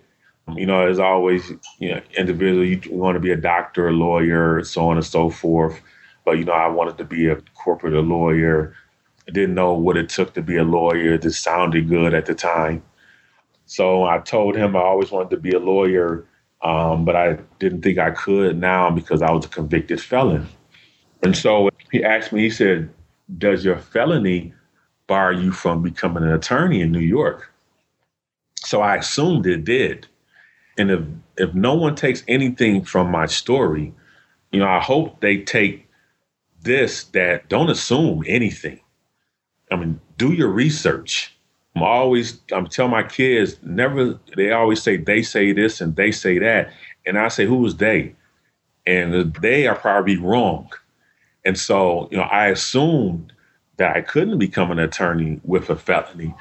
You 0.55 0.65
know, 0.65 0.87
as 0.87 0.99
always, 0.99 1.51
you 1.79 1.89
know, 1.89 2.01
individual, 2.17 2.65
you 2.65 2.81
want 2.89 3.15
to 3.15 3.19
be 3.19 3.31
a 3.31 3.37
doctor, 3.37 3.87
a 3.87 3.91
lawyer, 3.91 4.63
so 4.63 4.89
on 4.89 4.97
and 4.97 5.05
so 5.05 5.29
forth. 5.29 5.79
But, 6.25 6.37
you 6.37 6.45
know, 6.45 6.51
I 6.51 6.67
wanted 6.67 6.97
to 6.97 7.05
be 7.05 7.27
a 7.27 7.37
corporate 7.55 7.93
a 7.93 8.01
lawyer. 8.01 8.75
I 9.27 9.31
didn't 9.31 9.55
know 9.55 9.73
what 9.73 9.97
it 9.97 10.09
took 10.09 10.33
to 10.33 10.41
be 10.41 10.57
a 10.57 10.63
lawyer. 10.63 11.17
Just 11.17 11.43
sounded 11.43 11.87
good 11.87 12.13
at 12.13 12.25
the 12.25 12.35
time. 12.35 12.83
So 13.65 14.03
I 14.03 14.19
told 14.19 14.55
him 14.55 14.75
I 14.75 14.81
always 14.81 15.11
wanted 15.11 15.29
to 15.29 15.37
be 15.37 15.51
a 15.51 15.59
lawyer, 15.59 16.25
um, 16.61 17.05
but 17.05 17.15
I 17.15 17.37
didn't 17.59 17.81
think 17.83 17.97
I 17.97 18.11
could 18.11 18.59
now 18.59 18.91
because 18.91 19.21
I 19.21 19.31
was 19.31 19.45
a 19.45 19.49
convicted 19.49 20.01
felon. 20.01 20.47
And 21.23 21.35
so 21.37 21.69
he 21.91 22.03
asked 22.03 22.33
me, 22.33 22.41
he 22.43 22.49
said, 22.49 22.89
Does 23.37 23.65
your 23.65 23.77
felony 23.79 24.53
bar 25.07 25.33
you 25.33 25.51
from 25.51 25.83
becoming 25.83 26.23
an 26.23 26.33
attorney 26.33 26.81
in 26.81 26.91
New 26.91 26.99
York? 26.99 27.51
So 28.57 28.81
I 28.81 28.97
assumed 28.97 29.45
it 29.47 29.65
did. 29.65 30.07
And 30.77 30.91
if 30.91 31.01
if 31.37 31.53
no 31.53 31.75
one 31.75 31.95
takes 31.95 32.23
anything 32.27 32.83
from 32.83 33.11
my 33.11 33.25
story, 33.27 33.93
you 34.51 34.59
know, 34.59 34.67
I 34.67 34.79
hope 34.79 35.21
they 35.21 35.39
take 35.39 35.87
this 36.61 37.05
that 37.05 37.49
don't 37.49 37.69
assume 37.69 38.23
anything. 38.27 38.79
I 39.71 39.77
mean, 39.77 39.99
do 40.17 40.33
your 40.33 40.49
research. 40.49 41.35
I'm 41.75 41.83
always 41.83 42.39
I'm 42.51 42.67
telling 42.67 42.91
my 42.91 43.03
kids 43.03 43.57
never 43.63 44.19
they 44.37 44.51
always 44.51 44.81
say 44.81 44.97
they 44.97 45.23
say 45.23 45.53
this 45.53 45.81
and 45.81 45.95
they 45.95 46.11
say 46.11 46.39
that. 46.39 46.71
And 47.05 47.17
I 47.19 47.29
say, 47.29 47.45
who 47.45 47.65
is 47.65 47.77
they? 47.77 48.15
And 48.87 49.33
they 49.35 49.67
are 49.67 49.75
probably 49.75 50.17
wrong. 50.17 50.69
And 51.45 51.57
so, 51.57 52.07
you 52.11 52.17
know, 52.17 52.23
I 52.23 52.47
assumed 52.47 53.33
that 53.77 53.95
I 53.95 54.01
couldn't 54.01 54.39
become 54.39 54.71
an 54.71 54.79
attorney 54.79 55.41
with 55.43 55.69
a 55.69 55.75
felony 55.75 56.35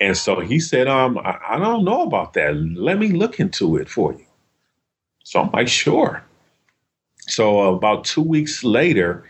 and 0.00 0.16
so 0.16 0.40
he 0.40 0.60
said, 0.60 0.88
um, 0.88 1.18
I, 1.18 1.38
I 1.50 1.58
don't 1.58 1.84
know 1.84 2.02
about 2.02 2.32
that. 2.34 2.56
Let 2.56 2.98
me 2.98 3.08
look 3.08 3.38
into 3.38 3.76
it 3.76 3.88
for 3.88 4.12
you. 4.12 4.24
So 5.24 5.40
I'm 5.42 5.50
like, 5.52 5.68
sure. 5.68 6.22
So 7.28 7.74
about 7.74 8.04
two 8.04 8.22
weeks 8.22 8.64
later, 8.64 9.24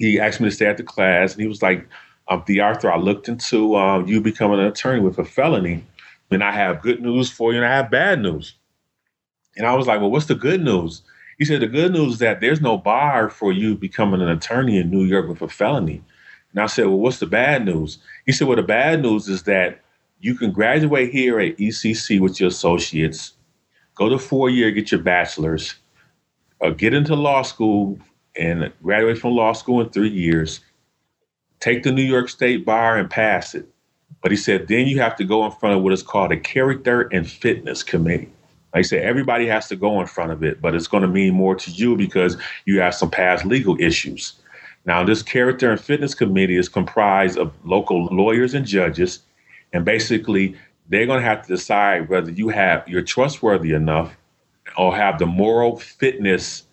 he 0.00 0.20
asked 0.20 0.40
me 0.40 0.48
to 0.48 0.54
stay 0.54 0.66
at 0.66 0.78
the 0.78 0.84
class, 0.84 1.34
and 1.34 1.42
he 1.42 1.48
was 1.48 1.62
like, 1.62 1.88
um, 2.28 2.42
"TheArthur, 2.44 2.92
I 2.92 2.98
looked 2.98 3.28
into 3.28 3.76
uh, 3.76 4.00
you 4.04 4.20
becoming 4.20 4.60
an 4.60 4.66
attorney 4.66 5.00
with 5.00 5.18
a 5.18 5.24
felony, 5.24 5.84
and 6.30 6.44
I 6.44 6.52
have 6.52 6.82
good 6.82 7.02
news 7.02 7.30
for 7.30 7.52
you, 7.52 7.58
and 7.58 7.66
I 7.66 7.76
have 7.76 7.90
bad 7.90 8.20
news." 8.22 8.54
And 9.56 9.66
I 9.66 9.74
was 9.74 9.86
like, 9.86 10.00
"Well, 10.00 10.10
what's 10.10 10.26
the 10.26 10.34
good 10.36 10.62
news?" 10.62 11.02
He 11.38 11.44
said, 11.44 11.60
"The 11.60 11.68
good 11.68 11.92
news 11.92 12.14
is 12.14 12.18
that 12.18 12.40
there's 12.40 12.60
no 12.60 12.76
bar 12.76 13.30
for 13.30 13.52
you 13.52 13.76
becoming 13.76 14.20
an 14.20 14.28
attorney 14.28 14.78
in 14.78 14.90
New 14.90 15.04
York 15.04 15.28
with 15.28 15.40
a 15.42 15.48
felony." 15.48 16.02
And 16.52 16.60
I 16.60 16.66
said, 16.66 16.86
"Well, 16.86 16.98
what's 16.98 17.18
the 17.18 17.26
bad 17.26 17.64
news?" 17.64 17.98
He 18.26 18.32
said, 18.32 18.48
"Well, 18.48 18.56
the 18.56 18.62
bad 18.62 19.02
news 19.02 19.28
is 19.28 19.44
that 19.44 19.80
you 20.20 20.34
can 20.34 20.50
graduate 20.50 21.10
here 21.10 21.38
at 21.38 21.56
ECC 21.58 22.18
with 22.20 22.40
your 22.40 22.48
associates, 22.48 23.34
go 23.94 24.08
to 24.08 24.18
four 24.18 24.50
year, 24.50 24.70
get 24.70 24.90
your 24.90 25.00
bachelor's, 25.00 25.76
uh, 26.60 26.70
get 26.70 26.92
into 26.92 27.14
law 27.14 27.42
school 27.42 27.98
and 28.36 28.72
graduate 28.82 29.18
from 29.18 29.32
law 29.32 29.52
school 29.52 29.80
in 29.80 29.90
three 29.90 30.08
years, 30.08 30.60
take 31.60 31.82
the 31.82 31.92
New 31.92 32.02
York 32.02 32.28
State 32.28 32.64
bar 32.64 32.96
and 32.96 33.10
pass 33.10 33.54
it. 33.54 33.68
But 34.22 34.32
he 34.32 34.36
said, 34.36 34.66
then 34.68 34.86
you 34.86 35.00
have 35.00 35.16
to 35.16 35.24
go 35.24 35.44
in 35.44 35.52
front 35.52 35.76
of 35.76 35.82
what 35.82 35.92
is 35.92 36.02
called 36.02 36.32
a 36.32 36.36
character 36.36 37.02
and 37.12 37.28
fitness 37.28 37.82
committee. 37.82 38.30
Like 38.74 38.80
I 38.80 38.82
said, 38.82 39.02
everybody 39.02 39.46
has 39.46 39.68
to 39.68 39.76
go 39.76 40.00
in 40.00 40.06
front 40.06 40.32
of 40.32 40.42
it, 40.44 40.60
but 40.60 40.74
it's 40.74 40.88
going 40.88 41.02
to 41.02 41.08
mean 41.08 41.34
more 41.34 41.54
to 41.54 41.70
you 41.70 41.96
because 41.96 42.36
you 42.66 42.80
have 42.80 42.94
some 42.94 43.10
past 43.10 43.44
legal 43.44 43.80
issues. 43.80 44.34
Now, 44.84 45.04
this 45.04 45.22
character 45.22 45.70
and 45.70 45.80
fitness 45.80 46.14
committee 46.14 46.56
is 46.56 46.68
comprised 46.68 47.38
of 47.38 47.52
local 47.64 48.06
lawyers 48.06 48.54
and 48.54 48.66
judges, 48.66 49.20
and 49.72 49.84
basically 49.84 50.56
they're 50.88 51.06
going 51.06 51.20
to 51.20 51.26
have 51.26 51.42
to 51.46 51.48
decide 51.48 52.08
whether 52.08 52.30
you 52.30 52.48
have 52.48 52.88
you're 52.88 53.02
trustworthy 53.02 53.72
enough 53.72 54.16
or 54.76 54.94
have 54.94 55.18
the 55.18 55.26
moral 55.26 55.78
fitness 55.78 56.64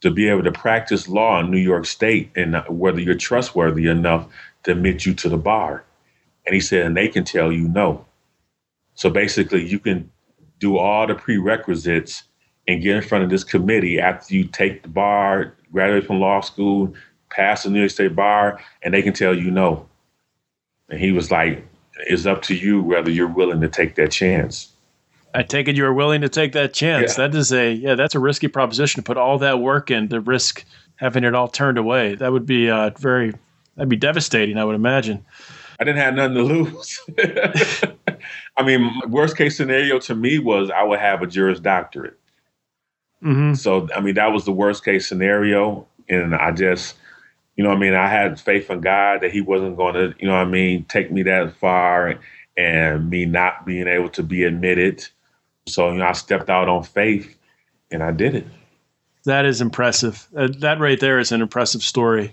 to 0.00 0.10
be 0.10 0.28
able 0.28 0.42
to 0.42 0.52
practice 0.52 1.08
law 1.08 1.40
in 1.40 1.50
New 1.50 1.58
York 1.58 1.86
State 1.86 2.30
and 2.36 2.62
whether 2.68 3.00
you're 3.00 3.14
trustworthy 3.14 3.86
enough 3.86 4.28
to 4.64 4.72
admit 4.72 5.06
you 5.06 5.14
to 5.14 5.28
the 5.28 5.38
bar. 5.38 5.84
And 6.46 6.54
he 6.54 6.60
said, 6.60 6.84
and 6.84 6.96
they 6.96 7.08
can 7.08 7.24
tell 7.24 7.50
you 7.50 7.68
no. 7.68 8.04
So 8.94 9.08
basically, 9.08 9.66
you 9.66 9.78
can 9.78 10.10
do 10.64 10.78
all 10.78 11.06
the 11.06 11.14
prerequisites 11.14 12.24
and 12.66 12.82
get 12.82 12.96
in 12.96 13.02
front 13.02 13.22
of 13.22 13.28
this 13.28 13.44
committee 13.44 14.00
after 14.00 14.34
you 14.34 14.44
take 14.44 14.82
the 14.82 14.88
bar, 14.88 15.54
graduate 15.70 16.06
from 16.06 16.20
law 16.20 16.40
school, 16.40 16.94
pass 17.28 17.64
the 17.64 17.70
New 17.70 17.80
York 17.80 17.90
State 17.90 18.16
bar, 18.16 18.58
and 18.82 18.94
they 18.94 19.02
can 19.02 19.12
tell 19.12 19.36
you 19.36 19.50
no. 19.50 19.86
And 20.88 20.98
he 20.98 21.12
was 21.12 21.30
like, 21.30 21.62
it's 22.06 22.24
up 22.24 22.40
to 22.42 22.54
you 22.54 22.82
whether 22.82 23.10
you're 23.10 23.28
willing 23.28 23.60
to 23.60 23.68
take 23.68 23.96
that 23.96 24.10
chance. 24.10 24.72
I 25.34 25.42
take 25.42 25.68
it 25.68 25.76
you 25.76 25.84
are 25.84 25.92
willing 25.92 26.22
to 26.22 26.28
take 26.28 26.52
that 26.52 26.72
chance. 26.72 27.18
Yeah. 27.18 27.26
That 27.26 27.36
is 27.36 27.52
a 27.52 27.72
yeah, 27.72 27.94
that's 27.96 28.14
a 28.14 28.20
risky 28.20 28.48
proposition 28.48 29.02
to 29.02 29.04
put 29.04 29.16
all 29.16 29.36
that 29.38 29.60
work 29.60 29.90
in 29.90 30.08
to 30.08 30.20
risk 30.20 30.64
having 30.96 31.24
it 31.24 31.34
all 31.34 31.48
turned 31.48 31.76
away. 31.76 32.14
That 32.14 32.32
would 32.32 32.46
be 32.46 32.70
uh, 32.70 32.90
very 32.98 33.34
that'd 33.74 33.88
be 33.88 33.96
devastating. 33.96 34.56
I 34.56 34.64
would 34.64 34.76
imagine. 34.76 35.24
I 35.80 35.84
didn't 35.84 35.98
have 35.98 36.14
nothing 36.14 36.36
to 36.36 36.42
lose. 36.42 37.00
I 38.56 38.62
mean, 38.62 39.00
worst 39.08 39.36
case 39.36 39.56
scenario 39.56 39.98
to 40.00 40.14
me 40.14 40.38
was 40.38 40.70
I 40.70 40.82
would 40.82 41.00
have 41.00 41.22
a 41.22 41.26
Juris 41.26 41.60
Doctorate. 41.60 42.18
Mm-hmm. 43.22 43.54
So 43.54 43.88
I 43.94 44.00
mean, 44.00 44.14
that 44.14 44.32
was 44.32 44.44
the 44.44 44.52
worst 44.52 44.84
case 44.84 45.08
scenario, 45.08 45.86
and 46.08 46.34
I 46.34 46.52
just, 46.52 46.96
you 47.56 47.64
know, 47.64 47.70
I 47.70 47.76
mean, 47.76 47.94
I 47.94 48.08
had 48.08 48.40
faith 48.40 48.70
in 48.70 48.80
God 48.80 49.22
that 49.22 49.32
He 49.32 49.40
wasn't 49.40 49.76
going 49.76 49.94
to, 49.94 50.14
you 50.18 50.28
know, 50.28 50.34
I 50.34 50.44
mean, 50.44 50.84
take 50.84 51.10
me 51.10 51.22
that 51.24 51.56
far, 51.56 52.18
and 52.56 53.10
me 53.10 53.24
not 53.26 53.66
being 53.66 53.88
able 53.88 54.10
to 54.10 54.22
be 54.22 54.44
admitted 54.44 55.08
so, 55.66 55.90
you 55.90 55.98
know, 55.98 56.06
I 56.06 56.12
stepped 56.12 56.50
out 56.50 56.68
on 56.68 56.82
faith 56.82 57.36
and 57.90 58.02
I 58.02 58.12
did 58.12 58.34
it. 58.34 58.46
That 59.24 59.46
is 59.46 59.60
impressive. 59.60 60.26
Uh, 60.36 60.48
that 60.58 60.78
right 60.78 61.00
there 61.00 61.18
is 61.18 61.32
an 61.32 61.40
impressive 61.40 61.82
story. 61.82 62.32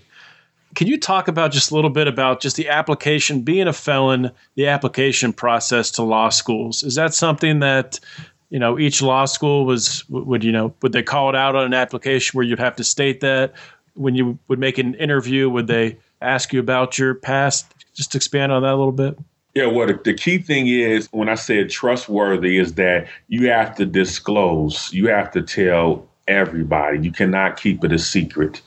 Can 0.74 0.86
you 0.86 0.98
talk 0.98 1.28
about 1.28 1.52
just 1.52 1.70
a 1.70 1.74
little 1.74 1.90
bit 1.90 2.08
about 2.08 2.40
just 2.40 2.56
the 2.56 2.68
application, 2.68 3.42
being 3.42 3.68
a 3.68 3.72
felon, 3.72 4.30
the 4.54 4.68
application 4.68 5.32
process 5.32 5.90
to 5.92 6.02
law 6.02 6.30
schools? 6.30 6.82
Is 6.82 6.94
that 6.94 7.12
something 7.12 7.60
that, 7.60 8.00
you 8.48 8.58
know, 8.58 8.78
each 8.78 9.02
law 9.02 9.26
school 9.26 9.66
was, 9.66 10.08
would, 10.08 10.42
you 10.42 10.52
know, 10.52 10.74
would 10.80 10.92
they 10.92 11.02
call 11.02 11.28
it 11.28 11.36
out 11.36 11.54
on 11.54 11.64
an 11.64 11.74
application 11.74 12.36
where 12.36 12.46
you'd 12.46 12.58
have 12.58 12.76
to 12.76 12.84
state 12.84 13.20
that? 13.20 13.52
When 13.94 14.14
you 14.14 14.38
would 14.48 14.58
make 14.58 14.78
an 14.78 14.94
interview, 14.94 15.50
would 15.50 15.66
they 15.66 15.98
ask 16.22 16.52
you 16.52 16.60
about 16.60 16.98
your 16.98 17.14
past? 17.14 17.66
Just 17.94 18.14
expand 18.14 18.52
on 18.52 18.62
that 18.62 18.72
a 18.72 18.76
little 18.76 18.92
bit. 18.92 19.18
Yeah, 19.54 19.66
well, 19.66 19.86
the, 19.86 20.00
the, 20.02 20.14
key 20.14 20.38
thing 20.38 20.66
is 20.66 21.08
when 21.12 21.28
I 21.28 21.34
said 21.34 21.68
trustworthy 21.68 22.56
is 22.56 22.74
that 22.74 23.06
you 23.28 23.50
have 23.50 23.74
to 23.76 23.84
disclose, 23.84 24.90
you 24.94 25.08
have 25.08 25.30
to 25.32 25.42
tell 25.42 26.08
everybody. 26.26 27.00
You 27.00 27.12
cannot 27.12 27.60
keep 27.60 27.84
it 27.84 27.92
a 27.92 27.98
secret. 27.98 28.62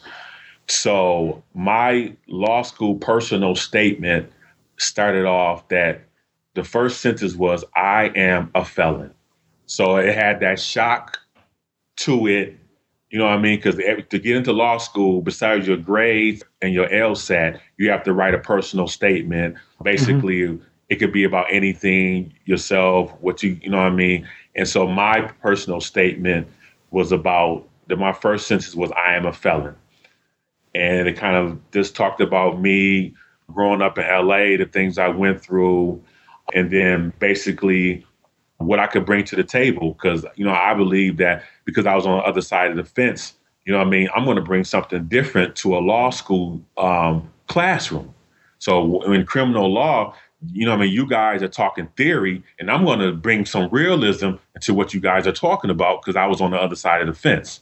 So, 0.67 1.43
my 1.53 2.15
law 2.27 2.63
school 2.63 2.95
personal 2.95 3.55
statement 3.55 4.31
started 4.77 5.25
off 5.25 5.67
that 5.69 6.01
the 6.55 6.63
first 6.63 7.01
sentence 7.01 7.35
was, 7.35 7.63
I 7.75 8.11
am 8.15 8.49
a 8.55 8.65
felon. 8.65 9.13
So, 9.67 9.97
it 9.97 10.15
had 10.15 10.39
that 10.39 10.59
shock 10.59 11.19
to 11.97 12.27
it. 12.27 12.57
You 13.11 13.19
know 13.19 13.25
what 13.25 13.35
I 13.35 13.41
mean? 13.41 13.57
Because 13.57 13.75
to 13.75 14.19
get 14.19 14.35
into 14.35 14.51
law 14.51 14.77
school, 14.77 15.21
besides 15.21 15.67
your 15.67 15.77
grades 15.77 16.43
and 16.61 16.73
your 16.73 16.89
LSAT, 16.89 17.59
you 17.77 17.89
have 17.91 18.03
to 18.03 18.13
write 18.13 18.33
a 18.33 18.39
personal 18.39 18.87
statement, 18.87 19.55
basically. 19.83 20.41
Mm-hmm 20.41 20.63
it 20.89 20.97
could 20.97 21.11
be 21.11 21.23
about 21.23 21.47
anything 21.49 22.33
yourself, 22.45 23.11
what 23.21 23.41
you, 23.41 23.59
you 23.61 23.69
know 23.69 23.77
what 23.77 23.87
I 23.87 23.95
mean? 23.95 24.27
And 24.55 24.67
so 24.67 24.87
my 24.87 25.21
personal 25.41 25.81
statement 25.81 26.47
was 26.91 27.11
about 27.11 27.67
that 27.87 27.97
my 27.97 28.13
first 28.13 28.47
sentence 28.47 28.75
was, 28.75 28.91
I 28.91 29.15
am 29.15 29.25
a 29.25 29.33
felon. 29.33 29.75
And 30.75 31.07
it 31.07 31.17
kind 31.17 31.35
of 31.35 31.59
just 31.71 31.95
talked 31.95 32.19
about 32.19 32.61
me 32.61 33.13
growing 33.51 33.81
up 33.81 33.97
in 33.97 34.05
LA, 34.05 34.57
the 34.57 34.69
things 34.71 34.97
I 34.97 35.07
went 35.07 35.41
through, 35.41 36.03
and 36.53 36.69
then 36.69 37.13
basically 37.19 38.05
what 38.57 38.79
I 38.79 38.87
could 38.87 39.05
bring 39.05 39.23
to 39.25 39.35
the 39.35 39.43
table. 39.43 39.93
Because, 39.93 40.25
you 40.35 40.45
know, 40.45 40.53
I 40.53 40.73
believe 40.73 41.17
that 41.17 41.43
because 41.63 41.85
I 41.85 41.95
was 41.95 42.05
on 42.05 42.17
the 42.17 42.23
other 42.23 42.41
side 42.41 42.71
of 42.71 42.77
the 42.77 42.83
fence, 42.83 43.33
you 43.65 43.73
know 43.73 43.79
I 43.79 43.85
mean? 43.85 44.09
I'm 44.15 44.25
going 44.25 44.35
to 44.35 44.43
bring 44.43 44.63
something 44.63 45.05
different 45.07 45.55
to 45.57 45.75
a 45.75 45.79
law 45.79 46.09
school 46.11 46.61
um, 46.77 47.31
classroom. 47.47 48.13
So 48.59 49.01
in 49.11 49.25
criminal 49.25 49.71
law, 49.71 50.13
you 50.51 50.65
know, 50.65 50.73
I 50.73 50.77
mean, 50.77 50.91
you 50.91 51.07
guys 51.07 51.41
are 51.41 51.47
talking 51.47 51.87
theory, 51.97 52.43
and 52.59 52.69
I'm 52.69 52.85
going 52.85 52.99
to 52.99 53.11
bring 53.11 53.45
some 53.45 53.69
realism 53.71 54.33
into 54.53 54.73
what 54.73 54.93
you 54.93 54.99
guys 54.99 55.25
are 55.25 55.31
talking 55.31 55.69
about 55.69 56.01
because 56.01 56.15
I 56.15 56.27
was 56.27 56.41
on 56.41 56.51
the 56.51 56.57
other 56.57 56.75
side 56.75 57.01
of 57.01 57.07
the 57.07 57.13
fence. 57.13 57.61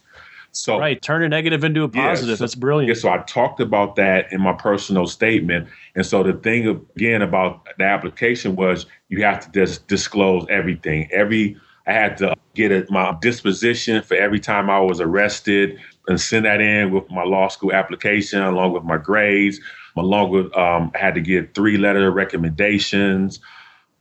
So 0.56 0.78
right, 0.78 1.00
turn 1.00 1.22
a 1.22 1.28
negative 1.28 1.64
into 1.64 1.82
a 1.82 1.88
positive. 1.88 2.30
Yeah, 2.30 2.36
so, 2.36 2.44
That's 2.44 2.54
brilliant. 2.54 2.88
Yeah, 2.88 3.00
so 3.00 3.10
I 3.10 3.18
talked 3.18 3.60
about 3.60 3.96
that 3.96 4.32
in 4.32 4.40
my 4.40 4.52
personal 4.52 5.06
statement, 5.06 5.68
and 5.94 6.06
so 6.06 6.22
the 6.22 6.32
thing 6.32 6.68
again 6.68 7.22
about 7.22 7.66
the 7.78 7.84
application 7.84 8.56
was 8.56 8.86
you 9.08 9.22
have 9.24 9.40
to 9.40 9.50
just 9.50 9.86
disclose 9.88 10.46
everything. 10.48 11.08
Every 11.12 11.56
I 11.86 11.92
had 11.92 12.16
to 12.18 12.34
get 12.54 12.72
a, 12.72 12.86
my 12.90 13.16
disposition 13.20 14.02
for 14.02 14.16
every 14.16 14.40
time 14.40 14.70
I 14.70 14.80
was 14.80 15.00
arrested 15.00 15.78
and 16.08 16.20
send 16.20 16.44
that 16.46 16.60
in 16.60 16.92
with 16.92 17.10
my 17.10 17.24
law 17.24 17.48
school 17.48 17.72
application 17.72 18.40
along 18.40 18.72
with 18.72 18.84
my 18.84 18.96
grades 18.96 19.60
along 19.96 20.30
with 20.30 20.56
um, 20.56 20.90
I 20.94 20.98
had 20.98 21.14
to 21.14 21.20
get 21.20 21.54
three 21.54 21.76
letter 21.76 22.10
recommendations. 22.10 23.40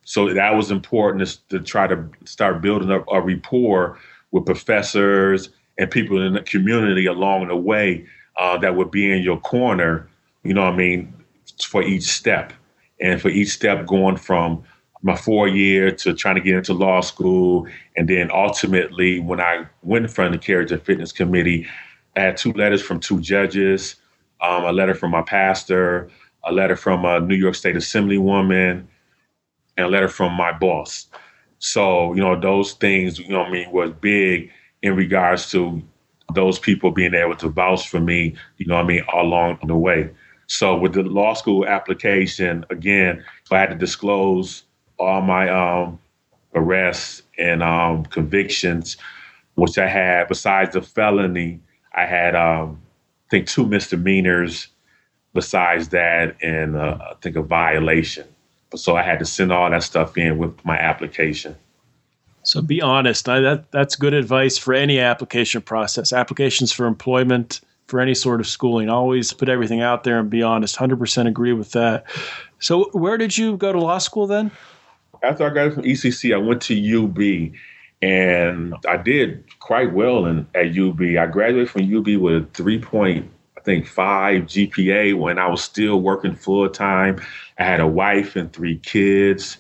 So 0.06 0.34
that 0.34 0.56
was 0.56 0.72
important 0.72 1.28
to, 1.28 1.48
to 1.50 1.60
try 1.60 1.88
to 1.88 2.10
start 2.26 2.62
building 2.62 2.92
up 2.92 3.06
a 3.12 3.22
rapport 3.22 3.98
with 4.32 4.46
professors 4.46 5.50
and 5.78 5.90
people 5.90 6.26
in 6.26 6.34
the 6.34 6.42
community 6.42 7.06
along 7.06 7.48
the 7.48 7.56
way 7.56 8.06
uh, 8.38 8.58
that 8.58 8.76
would 8.76 8.92
be 8.92 9.12
in 9.12 9.22
your 9.24 9.40
corner. 9.40 10.10
You 10.44 10.54
know 10.54 10.64
what 10.64 10.74
I 10.74 10.78
mean? 10.78 11.14
For 11.68 11.84
each 11.84 12.04
step, 12.04 12.54
and 13.00 13.22
for 13.22 13.30
each 13.30 13.50
step 13.50 13.86
going 13.86 14.18
from 14.18 14.64
my 15.02 15.16
four 15.16 15.48
year 15.48 15.92
to 15.92 16.14
trying 16.14 16.36
to 16.36 16.42
get 16.42 16.56
into 16.56 16.74
law 16.74 17.02
school, 17.02 17.68
and 17.98 18.08
then 18.08 18.32
ultimately 18.32 19.20
when 19.20 19.42
I 19.42 19.68
went 19.82 20.06
in 20.06 20.12
front 20.12 20.34
of 20.34 20.40
the 20.40 20.46
Character 20.46 20.78
Fitness 20.78 21.12
Committee, 21.12 21.68
I 22.16 22.22
had 22.22 22.38
two 22.38 22.54
letters 22.54 22.82
from 22.82 23.00
two 23.00 23.20
judges 23.20 23.96
um, 24.44 24.66
a 24.66 24.72
letter 24.72 24.94
from 24.94 25.12
my 25.12 25.22
pastor, 25.22 26.10
a 26.44 26.52
letter 26.52 26.76
from 26.76 27.06
a 27.06 27.20
New 27.20 27.36
York 27.36 27.56
State 27.56 27.76
Assemblywoman, 27.76 28.86
and 29.78 29.86
a 29.86 29.88
letter 29.88 30.10
from 30.10 30.34
my 30.34 30.52
boss. 30.52 31.08
So, 31.60 32.14
you 32.14 32.22
know, 32.22 32.38
those 32.40 32.74
things, 32.74 33.18
you 33.18 33.30
know 33.30 33.40
what 33.40 33.48
I 33.48 33.52
mean, 33.52 33.72
was 33.72 33.92
big 34.02 34.52
in 34.84 34.96
regards 34.96 35.52
to 35.52 35.82
those 36.36 36.60
people 36.60 36.92
being 36.92 37.16
able 37.16 37.36
to 37.38 37.50
vouch 37.50 37.90
for 37.90 38.02
me, 38.02 38.36
you 38.58 38.68
know 38.68 38.76
I 38.78 38.84
mean, 38.84 39.04
along 39.14 39.60
the 39.66 39.76
way. 39.76 40.12
So 40.48 40.78
with 40.78 40.94
the 40.94 41.04
law 41.04 41.34
school 41.34 41.66
application, 41.66 42.66
again, 42.70 43.26
I 43.52 43.60
had 43.60 43.70
to 43.72 43.76
disclose 43.76 44.64
all 45.00 45.22
my 45.22 45.50
um, 45.50 46.00
arrests 46.56 47.24
and 47.40 47.64
um, 47.64 48.06
convictions, 48.06 48.98
which 49.56 49.80
I 49.80 49.88
had. 49.88 50.28
Besides 50.28 50.74
the 50.74 50.84
felony, 50.84 51.62
I 51.96 52.06
had 52.06 52.36
um, 52.36 52.82
think 53.32 53.48
two 53.48 53.66
misdemeanors 53.68 54.68
besides 55.34 55.90
that 55.90 56.38
and 56.44 56.76
uh, 56.76 56.98
I 57.12 57.16
think 57.22 57.36
a 57.36 57.42
violation. 57.42 58.28
So 58.76 58.96
I 58.96 59.04
had 59.04 59.20
to 59.20 59.26
send 59.26 59.52
all 59.52 59.70
that 59.72 59.84
stuff 59.84 60.18
in 60.18 60.38
with 60.38 60.64
my 60.66 60.78
application. 60.78 61.56
So 62.44 62.62
be 62.62 62.82
honest. 62.82 63.28
I, 63.28 63.40
that 63.40 63.72
that's 63.72 63.96
good 63.96 64.14
advice 64.14 64.58
for 64.58 64.74
any 64.74 65.00
application 65.00 65.62
process. 65.62 66.14
Applications 66.14 66.72
for 66.72 66.86
employment, 66.86 67.62
for 67.88 68.00
any 68.00 68.14
sort 68.14 68.40
of 68.40 68.48
schooling. 68.48 68.90
Always 68.90 69.34
put 69.34 69.50
everything 69.50 69.82
out 69.82 70.04
there 70.04 70.20
and 70.20 70.30
be 70.30 70.44
honest. 70.44 70.76
Hundred 70.76 71.00
percent 71.00 71.28
agree 71.28 71.54
with 71.54 71.72
that. 71.72 72.06
So 72.60 72.90
where 72.92 73.18
did 73.18 73.38
you 73.38 73.58
go 73.58 73.72
to 73.72 73.80
law 73.80 73.98
school 73.98 74.28
then? 74.28 74.52
After 75.22 75.46
I 75.46 75.50
graduated 75.50 75.74
from 75.74 75.84
ECC, 75.84 76.34
I 76.34 76.38
went 76.38 76.62
to 76.64 77.04
UB, 77.04 77.54
and 78.02 78.76
I 78.88 78.98
did 78.98 79.46
quite 79.60 79.94
well 79.94 80.26
in 80.26 80.46
at 80.54 80.78
UB. 80.78 81.02
I 81.18 81.26
graduated 81.28 81.70
from 81.70 81.84
UB 81.84 82.22
with 82.22 82.44
a 82.44 82.48
three 82.54 82.80
point, 82.80 83.32
I 83.58 83.62
think 83.62 83.88
five 83.88 84.44
GPA 84.44 85.18
when 85.18 85.40
I 85.40 85.48
was 85.48 85.64
still 85.64 86.02
working 86.02 86.36
full 86.36 86.68
time. 86.70 87.22
I 87.58 87.64
had 87.64 87.80
a 87.80 87.88
wife 87.88 88.36
and 88.36 88.52
three 88.52 88.80
kids. 88.80 89.60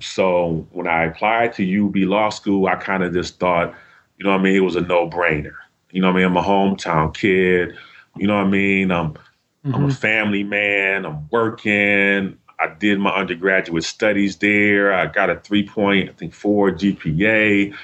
So 0.00 0.66
when 0.72 0.86
I 0.86 1.04
applied 1.04 1.54
to 1.54 1.86
UB 1.86 1.96
Law 2.08 2.30
School, 2.30 2.66
I 2.66 2.76
kind 2.76 3.02
of 3.02 3.12
just 3.12 3.38
thought, 3.38 3.74
you 4.18 4.24
know 4.24 4.32
what 4.32 4.40
I 4.40 4.42
mean, 4.42 4.56
it 4.56 4.60
was 4.60 4.76
a 4.76 4.80
no 4.80 5.08
brainer. 5.08 5.54
You 5.90 6.02
know 6.02 6.08
what 6.08 6.16
I 6.16 6.18
mean? 6.18 6.26
I'm 6.26 6.36
a 6.36 6.42
hometown 6.42 7.14
kid. 7.14 7.76
You 8.16 8.26
know 8.26 8.36
what 8.36 8.46
I 8.46 8.50
mean? 8.50 8.90
I'm 8.90 9.12
mm-hmm. 9.12 9.74
I'm 9.74 9.84
a 9.84 9.86
mm-hmm. 9.86 9.96
family 9.96 10.42
man. 10.42 11.06
I'm 11.06 11.28
working. 11.30 12.38
I 12.60 12.68
did 12.68 12.98
my 12.98 13.10
undergraduate 13.10 13.84
studies 13.84 14.36
there. 14.36 14.92
I 14.92 15.06
got 15.06 15.30
a 15.30 15.36
three 15.40 15.66
point, 15.66 16.10
I 16.10 16.12
think 16.12 16.32
four 16.32 16.70
GPA. 16.70 17.74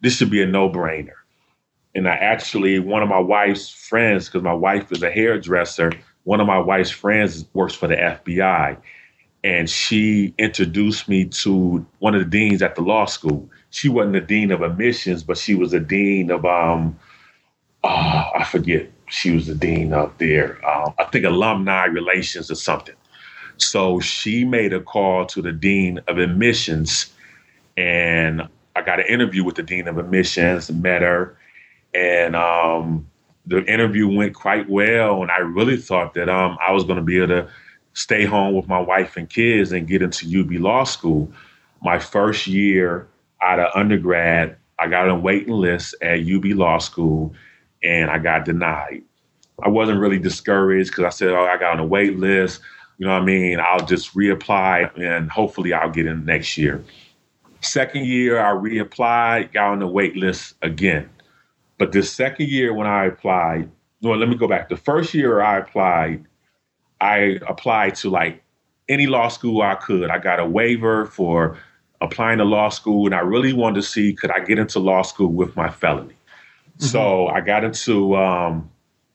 This 0.00 0.16
should 0.16 0.30
be 0.30 0.42
a 0.42 0.46
no 0.46 0.68
brainer. 0.68 1.14
And 1.94 2.08
I 2.08 2.12
actually, 2.12 2.78
one 2.78 3.02
of 3.02 3.08
my 3.08 3.18
wife's 3.18 3.68
friends, 3.68 4.26
because 4.26 4.42
my 4.42 4.54
wife 4.54 4.92
is 4.92 5.02
a 5.02 5.10
hairdresser, 5.10 5.92
one 6.24 6.40
of 6.40 6.46
my 6.46 6.58
wife's 6.58 6.90
friends 6.90 7.44
works 7.52 7.74
for 7.74 7.88
the 7.88 7.96
FBI. 7.96 8.76
And 9.42 9.70
she 9.70 10.34
introduced 10.38 11.08
me 11.08 11.24
to 11.24 11.86
one 11.98 12.14
of 12.14 12.20
the 12.20 12.28
deans 12.28 12.60
at 12.62 12.74
the 12.74 12.82
law 12.82 13.06
school. 13.06 13.48
She 13.70 13.88
wasn't 13.88 14.12
the 14.12 14.20
dean 14.20 14.50
of 14.50 14.62
admissions, 14.62 15.22
but 15.22 15.38
she 15.38 15.54
was 15.54 15.72
a 15.72 15.80
dean 15.80 16.30
of, 16.30 16.44
um, 16.44 16.98
oh, 17.84 18.30
I 18.34 18.44
forget, 18.44 18.90
she 19.08 19.30
was 19.30 19.46
the 19.46 19.54
dean 19.54 19.92
up 19.92 20.18
there. 20.18 20.58
Um, 20.68 20.92
I 20.98 21.04
think 21.04 21.24
alumni 21.24 21.84
relations 21.86 22.50
or 22.50 22.54
something. 22.54 22.94
So 23.56 24.00
she 24.00 24.44
made 24.44 24.72
a 24.72 24.80
call 24.80 25.26
to 25.26 25.42
the 25.42 25.52
dean 25.52 26.00
of 26.08 26.18
admissions, 26.18 27.12
and 27.76 28.42
I 28.74 28.82
got 28.82 29.00
an 29.00 29.06
interview 29.06 29.44
with 29.44 29.56
the 29.56 29.62
dean 29.62 29.88
of 29.88 29.98
admissions, 29.98 30.70
met 30.70 31.02
her, 31.02 31.36
and 31.92 32.34
um, 32.36 33.06
the 33.46 33.64
interview 33.64 34.08
went 34.08 34.34
quite 34.34 34.68
well. 34.68 35.22
And 35.22 35.30
I 35.30 35.38
really 35.38 35.76
thought 35.76 36.14
that 36.14 36.28
um, 36.28 36.56
I 36.66 36.72
was 36.72 36.84
going 36.84 36.96
to 36.96 37.02
be 37.02 37.18
able 37.18 37.28
to 37.28 37.48
stay 37.94 38.24
home 38.24 38.54
with 38.54 38.68
my 38.68 38.80
wife 38.80 39.16
and 39.16 39.28
kids 39.28 39.72
and 39.72 39.86
get 39.86 40.02
into 40.02 40.40
UB 40.40 40.52
Law 40.60 40.84
School. 40.84 41.30
My 41.82 41.98
first 41.98 42.46
year 42.46 43.08
out 43.42 43.58
of 43.58 43.70
undergrad, 43.74 44.56
I 44.78 44.88
got 44.88 45.08
on 45.08 45.22
waiting 45.22 45.54
list 45.54 45.94
at 46.02 46.20
UB 46.20 46.56
Law 46.56 46.78
School, 46.78 47.34
and 47.82 48.10
I 48.10 48.18
got 48.18 48.44
denied. 48.44 49.02
I 49.62 49.68
wasn't 49.68 50.00
really 50.00 50.18
discouraged 50.18 50.90
because 50.90 51.04
I 51.04 51.10
said, 51.10 51.30
"Oh, 51.30 51.44
I 51.44 51.58
got 51.58 51.74
on 51.74 51.80
a 51.80 51.86
wait 51.86 52.18
list." 52.18 52.60
You 52.98 53.06
know 53.06 53.14
what 53.14 53.22
I 53.22 53.24
mean? 53.24 53.58
I'll 53.60 53.84
just 53.86 54.14
reapply 54.14 54.98
and 54.98 55.30
hopefully 55.30 55.72
I'll 55.72 55.90
get 55.90 56.04
in 56.04 56.26
next 56.26 56.58
year. 56.58 56.84
Second 57.62 58.04
year, 58.04 58.38
I 58.38 58.52
reapplied, 58.52 59.52
got 59.54 59.72
on 59.72 59.78
the 59.78 59.86
wait 59.86 60.16
list 60.16 60.54
again. 60.60 61.08
But 61.78 61.92
the 61.92 62.02
second 62.02 62.48
year 62.48 62.74
when 62.74 62.86
I 62.86 63.06
applied, 63.06 63.70
no, 64.02 64.10
let 64.10 64.28
me 64.28 64.34
go 64.34 64.46
back. 64.46 64.68
The 64.68 64.76
first 64.76 65.14
year 65.14 65.40
I 65.40 65.58
applied, 65.58 66.26
I 67.00 67.38
applied 67.46 67.94
to 67.96 68.10
like 68.10 68.42
any 68.88 69.06
law 69.06 69.28
school 69.28 69.62
I 69.62 69.76
could. 69.76 70.10
I 70.10 70.18
got 70.18 70.40
a 70.40 70.46
waiver 70.46 71.06
for 71.06 71.56
applying 72.00 72.38
to 72.38 72.44
law 72.44 72.68
school, 72.68 73.06
and 73.06 73.14
I 73.14 73.20
really 73.20 73.52
wanted 73.52 73.76
to 73.76 73.82
see 73.86 74.12
could 74.12 74.30
I 74.30 74.40
get 74.40 74.58
into 74.58 74.78
law 74.78 75.02
school 75.02 75.28
with 75.28 75.54
my 75.56 75.70
felony. 75.70 76.14
Mm-hmm. 76.14 76.86
So 76.86 77.28
I 77.28 77.40
got 77.40 77.64
into 77.64 78.16
um, 78.16 78.70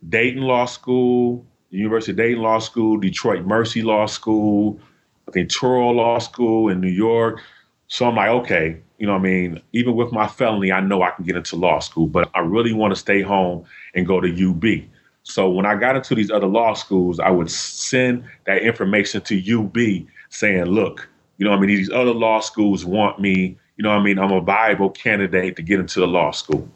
Dayton 0.07 0.43
Law 0.43 0.65
School, 0.65 1.45
University 1.69 2.11
of 2.11 2.17
Dayton 2.17 2.41
Law 2.41 2.59
School, 2.59 2.97
Detroit 2.97 3.45
Mercy 3.45 3.81
Law 3.81 4.05
School, 4.05 4.79
I 5.27 5.31
think 5.31 5.49
Touro 5.49 5.93
Law 5.93 6.19
School 6.19 6.69
in 6.69 6.79
New 6.79 6.91
York. 6.91 7.41
So 7.87 8.07
I'm 8.07 8.15
like, 8.15 8.29
okay, 8.29 8.77
you 8.97 9.05
know 9.05 9.13
what 9.13 9.19
I 9.19 9.23
mean? 9.23 9.61
Even 9.73 9.95
with 9.95 10.11
my 10.11 10.27
felony, 10.27 10.71
I 10.71 10.79
know 10.79 11.01
I 11.01 11.11
can 11.11 11.25
get 11.25 11.35
into 11.35 11.55
law 11.55 11.79
school, 11.79 12.07
but 12.07 12.29
I 12.33 12.39
really 12.39 12.73
want 12.73 12.93
to 12.93 12.99
stay 12.99 13.21
home 13.21 13.65
and 13.93 14.07
go 14.07 14.21
to 14.21 14.27
UB. 14.27 14.87
So 15.27 15.49
when 15.49 15.65
I 15.65 15.75
got 15.75 15.95
into 15.95 16.13
these 16.13 16.29
other 16.29 16.45
law 16.45 16.75
schools, 16.75 17.19
I 17.19 17.31
would 17.31 17.49
send 17.49 18.25
that 18.45 18.61
information 18.61 19.21
to 19.21 19.59
UB 19.59 20.07
saying, 20.29 20.65
look, 20.65 21.09
you 21.37 21.45
know 21.45 21.49
what 21.49 21.57
I 21.57 21.61
mean? 21.61 21.75
These 21.75 21.89
other 21.91 22.13
law 22.13 22.39
schools 22.39 22.85
want 22.85 23.19
me, 23.19 23.57
you 23.75 23.83
know 23.83 23.89
I 23.89 24.03
mean? 24.03 24.19
I'm 24.19 24.31
a 24.31 24.39
viable 24.39 24.91
candidate 24.91 25.55
to 25.55 25.63
get 25.63 25.79
into 25.79 25.99
the 25.99 26.07
law 26.07 26.29
school. 26.29 26.69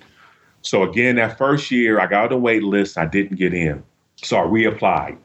So 0.64 0.82
again, 0.82 1.18
that 1.18 1.38
first 1.38 1.70
year, 1.70 2.00
I 2.00 2.08
got 2.08 2.24
on 2.24 2.30
the 2.30 2.38
wait 2.38 2.64
list. 2.64 2.98
I 2.98 3.06
didn't 3.06 3.38
get 3.38 3.54
in. 3.54 3.84
So 4.16 4.38
I 4.38 4.42
reapplied. 4.42 5.18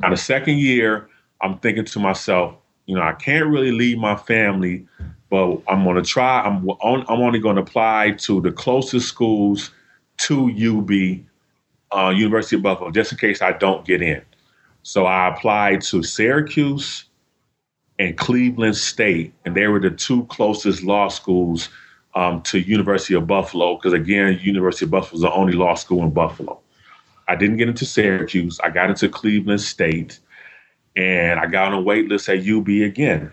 Now, 0.00 0.10
the 0.10 0.16
second 0.16 0.58
year, 0.58 1.08
I'm 1.40 1.58
thinking 1.58 1.84
to 1.84 2.00
myself, 2.00 2.56
you 2.86 2.96
know, 2.96 3.02
I 3.02 3.12
can't 3.12 3.46
really 3.46 3.70
leave 3.70 3.98
my 3.98 4.16
family, 4.16 4.86
but 5.30 5.62
I'm 5.68 5.84
going 5.84 5.96
to 5.96 6.02
try. 6.02 6.40
I'm, 6.40 6.68
on, 6.68 7.04
I'm 7.08 7.20
only 7.20 7.38
going 7.38 7.56
to 7.56 7.62
apply 7.62 8.16
to 8.22 8.40
the 8.40 8.50
closest 8.50 9.06
schools 9.06 9.70
to 10.18 10.50
UB, 10.50 11.24
uh, 11.94 12.10
University 12.10 12.56
of 12.56 12.62
Buffalo, 12.62 12.90
just 12.90 13.12
in 13.12 13.18
case 13.18 13.42
I 13.42 13.52
don't 13.52 13.84
get 13.84 14.02
in. 14.02 14.22
So 14.82 15.06
I 15.06 15.28
applied 15.28 15.82
to 15.82 16.02
Syracuse 16.02 17.04
and 17.98 18.16
Cleveland 18.16 18.76
State, 18.76 19.32
and 19.44 19.54
they 19.54 19.68
were 19.68 19.80
the 19.80 19.90
two 19.90 20.24
closest 20.26 20.82
law 20.82 21.08
schools 21.08 21.68
um, 22.14 22.42
to 22.42 22.58
University 22.58 23.14
of 23.14 23.26
Buffalo 23.26 23.76
because 23.76 23.92
again, 23.92 24.38
University 24.42 24.84
of 24.84 24.90
Buffalo 24.90 25.14
is 25.16 25.22
the 25.22 25.32
only 25.32 25.52
law 25.52 25.74
school 25.74 26.02
in 26.02 26.10
Buffalo. 26.10 26.58
I 27.28 27.36
didn't 27.36 27.56
get 27.56 27.68
into 27.68 27.86
Syracuse. 27.86 28.58
I 28.60 28.70
got 28.70 28.90
into 28.90 29.08
Cleveland 29.08 29.60
State, 29.60 30.18
and 30.96 31.38
I 31.38 31.46
got 31.46 31.72
on 31.72 31.74
a 31.74 31.80
wait 31.80 32.08
list 32.08 32.28
at 32.28 32.46
UB 32.46 32.68
again. 32.68 33.32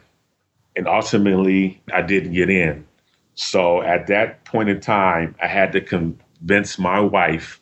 And 0.76 0.88
ultimately, 0.88 1.82
I 1.91 2.01
didn't 2.01 2.34
get 2.34 2.49
in. 2.49 2.86
So 3.34 3.82
at 3.82 4.07
that 4.07 4.45
point 4.45 4.70
in 4.70 4.80
time, 4.80 5.36
I 5.41 5.47
had 5.47 5.72
to 5.74 5.82
convince 5.82 6.78
my 6.78 6.99
wife 6.99 7.60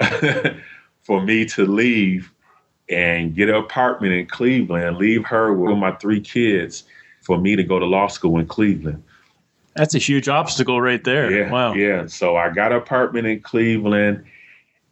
for 1.02 1.22
me 1.22 1.44
to 1.44 1.66
leave 1.66 2.32
and 2.88 3.34
get 3.34 3.48
an 3.48 3.54
apartment 3.54 4.12
in 4.12 4.26
Cleveland, 4.26 4.96
leave 4.96 5.24
her 5.26 5.52
with 5.52 5.76
my 5.76 5.92
three 5.92 6.20
kids 6.20 6.84
for 7.22 7.38
me 7.38 7.56
to 7.56 7.62
go 7.62 7.78
to 7.78 7.86
law 7.86 8.08
school 8.08 8.38
in 8.38 8.46
Cleveland. 8.46 9.02
That's 9.76 9.94
a 9.94 9.98
huge 9.98 10.28
obstacle 10.28 10.80
right 10.80 11.02
there. 11.04 11.30
Yeah, 11.30 11.50
wow. 11.50 11.74
Yeah. 11.74 12.06
So 12.06 12.36
I 12.36 12.50
got 12.50 12.72
an 12.72 12.78
apartment 12.78 13.26
in 13.26 13.40
Cleveland, 13.40 14.24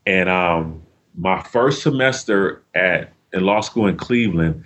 and 0.06 0.28
um, 0.28 0.82
my 1.16 1.42
first 1.42 1.82
semester 1.82 2.62
at 2.74 3.12
in 3.32 3.44
law 3.44 3.61
school 3.61 3.86
in 3.86 3.96
Cleveland, 3.96 4.64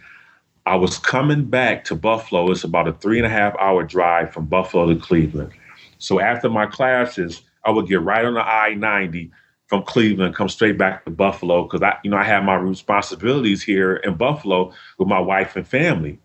I 0.67 0.77
was 0.77 0.99
coming 0.99 1.47
back 1.47 1.85
to 1.85 1.97
Buffalo. 1.97 2.51
It's 2.51 2.63
about 2.63 2.89
a 2.89 2.93
three 2.93 3.19
and 3.19 3.27
a 3.27 3.31
half 3.31 3.57
hour 3.59 3.83
drive 3.83 4.33
from 4.33 4.47
Buffalo 4.47 4.93
to 4.93 5.01
Cleveland. 5.01 5.53
So 5.99 6.21
after 6.21 6.51
my 6.51 6.67
classes, 6.67 7.43
I 7.65 7.71
would 7.71 7.89
get 7.89 8.03
right 8.03 8.25
on 8.25 8.35
the 8.35 8.41
I 8.41 8.75
ninety 8.75 9.31
from 9.73 9.85
Cleveland, 9.85 10.35
come 10.35 10.51
straight 10.51 10.77
back 10.77 11.03
to 11.07 11.11
Buffalo 11.11 11.63
because 11.63 11.81
I, 11.81 11.97
you 12.05 12.11
know, 12.11 12.19
I 12.19 12.25
had 12.25 12.45
my 12.45 12.57
responsibilities 12.57 13.63
here 13.63 13.97
in 13.97 14.17
Buffalo 14.17 14.71
with 14.99 15.09
my 15.09 15.19
wife 15.19 15.57
and 15.57 15.67
family. 15.67 16.19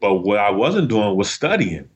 But 0.00 0.14
what 0.24 0.40
I 0.40 0.50
wasn't 0.50 0.88
doing 0.88 1.14
was 1.14 1.30
studying 1.30 1.88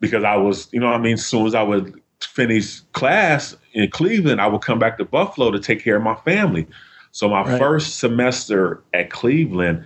because 0.00 0.24
I 0.24 0.36
was, 0.36 0.72
you 0.72 0.80
know 0.80 0.86
I 0.86 0.96
mean? 0.96 1.12
As 1.12 1.26
soon 1.26 1.46
as 1.46 1.54
I 1.54 1.62
would 1.62 2.00
finish 2.22 2.80
class 2.94 3.54
in 3.74 3.90
Cleveland, 3.90 4.40
I 4.40 4.46
would 4.46 4.62
come 4.62 4.78
back 4.78 4.96
to 4.96 5.04
Buffalo 5.04 5.50
to 5.50 5.58
take 5.58 5.84
care 5.84 5.96
of 5.96 6.02
my 6.02 6.14
family. 6.24 6.66
So 7.12 7.28
my 7.28 7.42
right. 7.42 7.58
first 7.58 7.98
semester 7.98 8.82
at 8.94 9.10
Cleveland, 9.10 9.84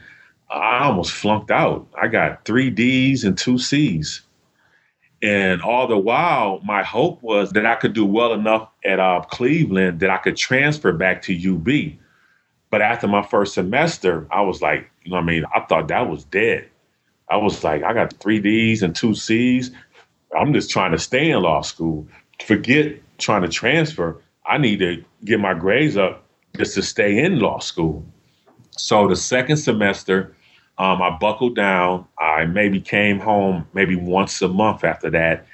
I 0.51 0.84
almost 0.84 1.11
flunked 1.11 1.51
out. 1.51 1.88
I 2.01 2.07
got 2.07 2.45
three 2.45 2.70
D's 2.70 3.24
and 3.24 3.36
two 3.36 3.59
C's. 3.59 4.22
And 5.22 5.60
all 5.60 5.86
the 5.86 5.98
while, 5.98 6.60
my 6.64 6.82
hope 6.82 7.22
was 7.22 7.52
that 7.52 7.66
I 7.66 7.74
could 7.74 7.92
do 7.92 8.06
well 8.06 8.32
enough 8.32 8.68
at 8.84 8.98
uh, 8.98 9.22
Cleveland 9.28 10.00
that 10.00 10.10
I 10.10 10.16
could 10.16 10.36
transfer 10.36 10.92
back 10.92 11.22
to 11.22 11.54
UB. 11.54 11.98
But 12.70 12.80
after 12.80 13.06
my 13.06 13.22
first 13.22 13.54
semester, 13.54 14.26
I 14.30 14.40
was 14.42 14.62
like, 14.62 14.90
you 15.04 15.10
know 15.10 15.18
I 15.18 15.22
mean? 15.22 15.44
I 15.54 15.60
thought 15.60 15.88
that 15.88 16.08
was 16.08 16.24
dead. 16.24 16.68
I 17.28 17.36
was 17.36 17.62
like, 17.62 17.82
I 17.82 17.92
got 17.92 18.14
three 18.14 18.40
D's 18.40 18.82
and 18.82 18.94
two 18.94 19.14
C's. 19.14 19.70
I'm 20.36 20.52
just 20.52 20.70
trying 20.70 20.92
to 20.92 20.98
stay 20.98 21.30
in 21.30 21.42
law 21.42 21.62
school. 21.62 22.06
Forget 22.44 22.96
trying 23.18 23.42
to 23.42 23.48
transfer. 23.48 24.20
I 24.46 24.58
need 24.58 24.78
to 24.78 25.04
get 25.24 25.38
my 25.38 25.54
grades 25.54 25.96
up 25.96 26.24
just 26.56 26.74
to 26.74 26.82
stay 26.82 27.18
in 27.18 27.40
law 27.40 27.58
school. 27.58 28.04
So 28.72 29.06
the 29.06 29.16
second 29.16 29.58
semester, 29.58 30.34
um, 30.81 31.03
I 31.03 31.11
buckled 31.11 31.57
down. 31.57 32.07
I 32.18 32.47
maybe 32.47 32.81
came 32.81 33.20
home 33.20 33.68
maybe 33.74 33.97
once 33.97 34.41
a 34.41 34.49
month 34.49 34.83
after 34.83 35.11
that, 35.11 35.47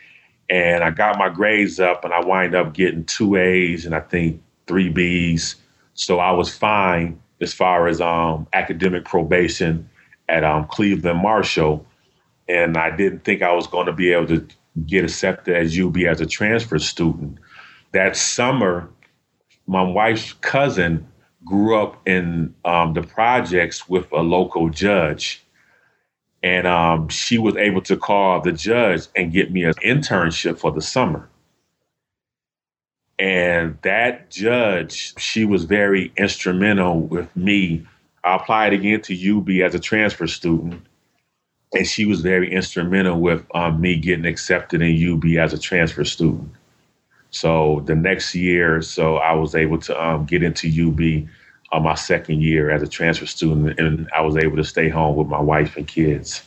and 0.49 0.85
I 0.85 0.91
got 0.91 1.19
my 1.19 1.29
grades 1.29 1.81
up, 1.81 2.05
and 2.05 2.15
I 2.15 2.25
wind 2.25 2.55
up 2.55 2.73
getting 2.73 3.05
two 3.05 3.35
A's 3.35 3.85
and 3.85 3.95
I 3.95 4.01
think 4.01 4.41
three 4.69 4.89
B's. 4.89 5.57
So 5.95 6.21
I 6.21 6.31
was 6.31 6.57
fine 6.57 7.21
as 7.41 7.53
far 7.53 7.89
as 7.89 8.01
um, 8.01 8.47
academic 8.53 9.05
probation 9.05 9.91
at 10.29 10.45
um, 10.45 10.65
Cleveland 10.69 11.19
Marshall, 11.19 11.85
and 12.49 12.77
I 12.77 12.97
didn't 12.97 13.25
think 13.25 13.43
I 13.43 13.53
was 13.53 13.67
going 13.67 13.87
to 13.87 13.93
be 13.93 14.13
able 14.13 14.29
to 14.29 14.47
get 14.87 15.03
accepted 15.03 15.57
as 15.57 15.77
UB 15.77 15.97
as 16.09 16.21
a 16.21 16.27
transfer 16.27 16.79
student. 16.79 17.39
That 17.91 18.17
summer, 18.17 18.89
my 19.67 19.83
wife's 19.83 20.35
cousin 20.35 21.05
grew 21.47 21.81
up 21.81 22.07
in 22.07 22.55
um, 22.65 22.93
the 22.93 23.03
projects 23.03 23.89
with 23.89 24.11
a 24.13 24.21
local 24.21 24.69
judge. 24.69 25.43
And 26.43 26.67
um, 26.67 27.09
she 27.09 27.39
was 27.39 27.57
able 27.57 27.81
to 27.83 27.97
call 27.97 28.43
the 28.43 28.53
judge 28.53 29.07
and 29.17 29.33
get 29.33 29.51
me 29.51 29.65
an 29.65 29.75
internship 29.85 30.59
for 30.59 30.71
the 30.71 30.83
summer. 30.83 31.29
And 33.19 33.79
that 33.83 34.31
judge, 34.31 35.19
she 35.19 35.47
was 35.47 35.65
very 35.65 36.13
instrumental 36.19 37.01
with 37.01 37.35
me. 37.35 37.87
I 38.23 38.37
applied 38.37 38.75
again 38.75 39.01
to 39.03 39.39
UB 39.39 39.49
as 39.67 39.75
a 39.75 39.81
transfer 39.81 40.27
student 40.27 40.87
and 41.77 41.87
she 41.87 42.07
was 42.07 42.21
very 42.21 42.53
instrumental 42.53 43.21
with 43.21 43.45
um, 43.55 43.81
me 43.81 43.97
getting 43.97 44.27
accepted 44.27 44.83
in 44.83 45.13
UB 45.13 45.25
as 45.39 45.53
a 45.53 45.59
transfer 45.59 46.05
student. 46.05 46.51
So 47.37 47.83
the 47.85 47.95
next 47.95 48.35
year, 48.35 48.81
so 48.81 49.17
I 49.19 49.35
was 49.35 49.55
able 49.55 49.79
to 49.81 50.03
um, 50.03 50.25
get 50.25 50.43
into 50.43 50.67
UB 50.69 51.29
uh, 51.73 51.81
my 51.81 51.95
second 51.95 52.43
year 52.43 52.71
as 52.71 52.83
a 52.83 52.89
transfer 52.89 53.27
student, 53.27 53.79
and 53.79 54.09
I 54.17 54.23
was 54.23 54.37
able 54.37 54.57
to 54.57 54.65
stay 54.65 54.89
home 54.89 55.17
with 55.17 55.29
my 55.29 55.41
wife 55.41 55.77
and 55.77 55.87
kids. 55.87 56.43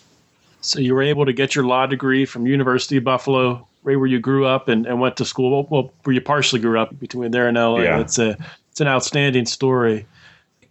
So 0.62 0.80
you 0.80 0.96
were 0.96 1.04
able 1.04 1.26
to 1.26 1.34
get 1.34 1.54
your 1.54 1.66
law 1.66 1.86
degree 1.86 2.26
from 2.26 2.48
University 2.48 2.98
of 2.98 3.04
Buffalo, 3.04 3.68
right 3.84 3.98
where 3.98 4.08
you 4.08 4.20
grew 4.20 4.46
up 4.46 4.68
and, 4.68 4.88
and 4.88 5.00
went 5.00 5.16
to 5.18 5.26
school. 5.26 5.68
Well, 5.70 5.94
where 6.04 6.14
you 6.14 6.22
partially 6.22 6.60
grew 6.60 6.80
up 6.80 6.98
between 7.00 7.32
there 7.32 7.48
and 7.48 7.56
LA. 7.56 7.82
Yeah. 7.82 8.00
It's 8.00 8.18
a 8.18 8.36
it's 8.72 8.82
an 8.82 8.88
outstanding 8.88 9.46
story. 9.46 10.08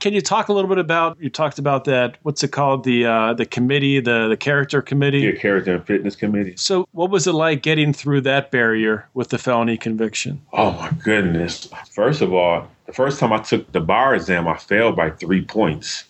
Can 0.01 0.13
you 0.13 0.21
talk 0.21 0.49
a 0.49 0.53
little 0.53 0.69
bit 0.69 0.79
about? 0.79 1.19
You 1.21 1.29
talked 1.29 1.59
about 1.59 1.85
that. 1.85 2.19
What's 2.23 2.45
it 2.45 2.53
called? 2.53 2.85
The 2.85 3.05
uh, 3.05 3.35
the 3.35 3.45
committee, 3.45 3.99
the 3.99 4.29
the 4.29 4.37
character 4.37 4.81
committee. 4.81 5.21
Yeah, 5.21 5.33
character 5.33 5.75
and 5.75 5.85
fitness 5.85 6.15
committee. 6.15 6.55
So, 6.57 6.87
what 6.93 7.11
was 7.11 7.27
it 7.27 7.33
like 7.33 7.63
getting 7.63 7.93
through 7.93 8.21
that 8.23 8.51
barrier 8.53 9.09
with 9.15 9.31
the 9.31 9.39
felony 9.39 9.77
conviction? 9.77 10.41
Oh 10.53 10.73
my 10.73 10.93
goodness! 11.03 11.69
First 11.91 12.21
of 12.21 12.33
all, 12.33 12.69
the 12.87 12.93
first 12.93 13.19
time 13.19 13.33
I 13.33 13.39
took 13.39 13.73
the 13.73 13.81
bar 13.81 14.15
exam, 14.15 14.47
I 14.47 14.57
failed 14.57 14.95
by 14.95 15.11
three 15.11 15.45
points, 15.45 16.05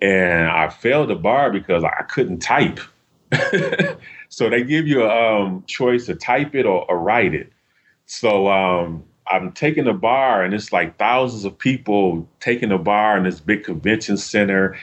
and 0.00 0.48
I 0.48 0.68
failed 0.68 1.10
the 1.10 1.16
bar 1.16 1.50
because 1.50 1.82
I 1.82 2.02
couldn't 2.04 2.38
type. 2.38 2.78
so 4.28 4.48
they 4.48 4.62
give 4.62 4.86
you 4.86 5.02
a 5.02 5.42
um, 5.42 5.64
choice 5.66 6.06
to 6.06 6.14
type 6.14 6.54
it 6.54 6.64
or, 6.64 6.88
or 6.88 6.98
write 6.98 7.34
it. 7.34 7.52
So 8.06 8.48
um, 8.48 9.04
I'm 9.26 9.52
taking 9.52 9.86
a 9.86 9.94
bar, 9.94 10.42
and 10.42 10.52
it's 10.54 10.72
like 10.72 10.98
thousands 10.98 11.44
of 11.44 11.56
people 11.56 12.28
taking 12.40 12.72
a 12.72 12.78
bar 12.78 13.16
in 13.16 13.24
this 13.24 13.40
big 13.40 13.64
convention 13.64 14.16
center. 14.16 14.76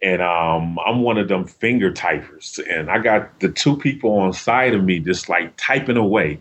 And 0.00 0.22
um, 0.22 0.78
I'm 0.86 1.02
one 1.02 1.18
of 1.18 1.26
them 1.26 1.44
finger 1.46 1.90
typers. 1.90 2.60
And 2.70 2.88
I 2.88 2.98
got 2.98 3.40
the 3.40 3.48
two 3.48 3.76
people 3.76 4.12
on 4.18 4.32
side 4.32 4.74
of 4.74 4.84
me 4.84 5.00
just 5.00 5.28
like 5.28 5.52
typing 5.56 5.96
away. 5.96 6.38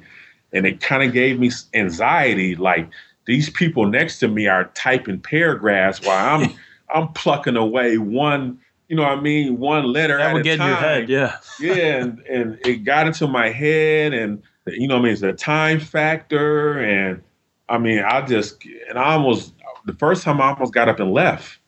And 0.53 0.67
it 0.67 0.79
kind 0.79 1.01
of 1.01 1.11
gave 1.11 1.39
me 1.39 1.49
anxiety. 1.73 2.55
Like 2.55 2.89
these 3.25 3.49
people 3.49 3.87
next 3.87 4.19
to 4.19 4.27
me 4.27 4.47
are 4.47 4.65
typing 4.75 5.19
paragraphs 5.19 6.05
while 6.05 6.41
I'm 6.41 6.53
I'm 6.89 7.11
plucking 7.13 7.57
away 7.57 7.97
one, 7.97 8.59
you 8.87 8.95
know 8.95 9.03
what 9.03 9.17
I 9.17 9.21
mean, 9.21 9.59
one 9.59 9.83
letter 9.85 10.17
that 10.17 10.27
at 10.27 10.33
would 10.33 10.41
a 10.41 10.43
get 10.43 10.57
time. 10.57 10.67
In 10.67 10.71
your 10.71 10.79
head, 10.79 11.09
yeah. 11.09 11.37
yeah, 11.59 11.95
and, 11.97 12.19
and 12.19 12.59
it 12.65 12.85
got 12.85 13.07
into 13.07 13.27
my 13.27 13.49
head 13.49 14.13
and 14.13 14.41
you 14.67 14.87
know 14.87 14.95
what 14.95 15.01
I 15.01 15.03
mean, 15.03 15.13
it's 15.13 15.21
a 15.21 15.33
time 15.33 15.79
factor 15.79 16.79
and 16.79 17.21
I 17.69 17.77
mean, 17.77 17.99
I 17.99 18.25
just 18.25 18.63
and 18.89 18.97
I 18.97 19.13
almost 19.13 19.53
the 19.85 19.93
first 19.93 20.23
time 20.23 20.41
I 20.41 20.49
almost 20.49 20.73
got 20.73 20.89
up 20.89 20.99
and 20.99 21.11
left. 21.11 21.59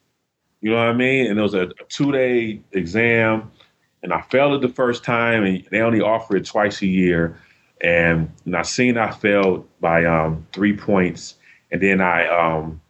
You 0.62 0.72
know 0.72 0.78
what 0.78 0.88
I 0.88 0.94
mean? 0.94 1.28
And 1.28 1.40
it 1.40 1.42
was 1.42 1.54
a, 1.54 1.64
a 1.64 1.84
two 1.88 2.12
day 2.12 2.62
exam, 2.74 3.52
and 4.04 4.14
I 4.14 4.22
failed 4.22 4.54
it 4.54 4.68
the 4.68 4.74
first 4.74 5.04
time, 5.04 5.44
and 5.44 5.66
they 5.72 5.80
only 5.80 6.02
offer 6.02 6.36
it 6.36 6.46
twice 6.46 6.82
a 6.82 6.88
year. 6.88 7.38
And, 7.82 8.30
and 8.46 8.58
I 8.58 8.64
seen 8.64 8.98
I 8.98 9.12
failed 9.12 9.68
by 9.80 10.04
um, 10.04 10.46
three 10.52 10.76
points, 10.76 11.36
and 11.72 11.82
then 11.82 12.02
I 12.02 12.28
um, 12.28 12.82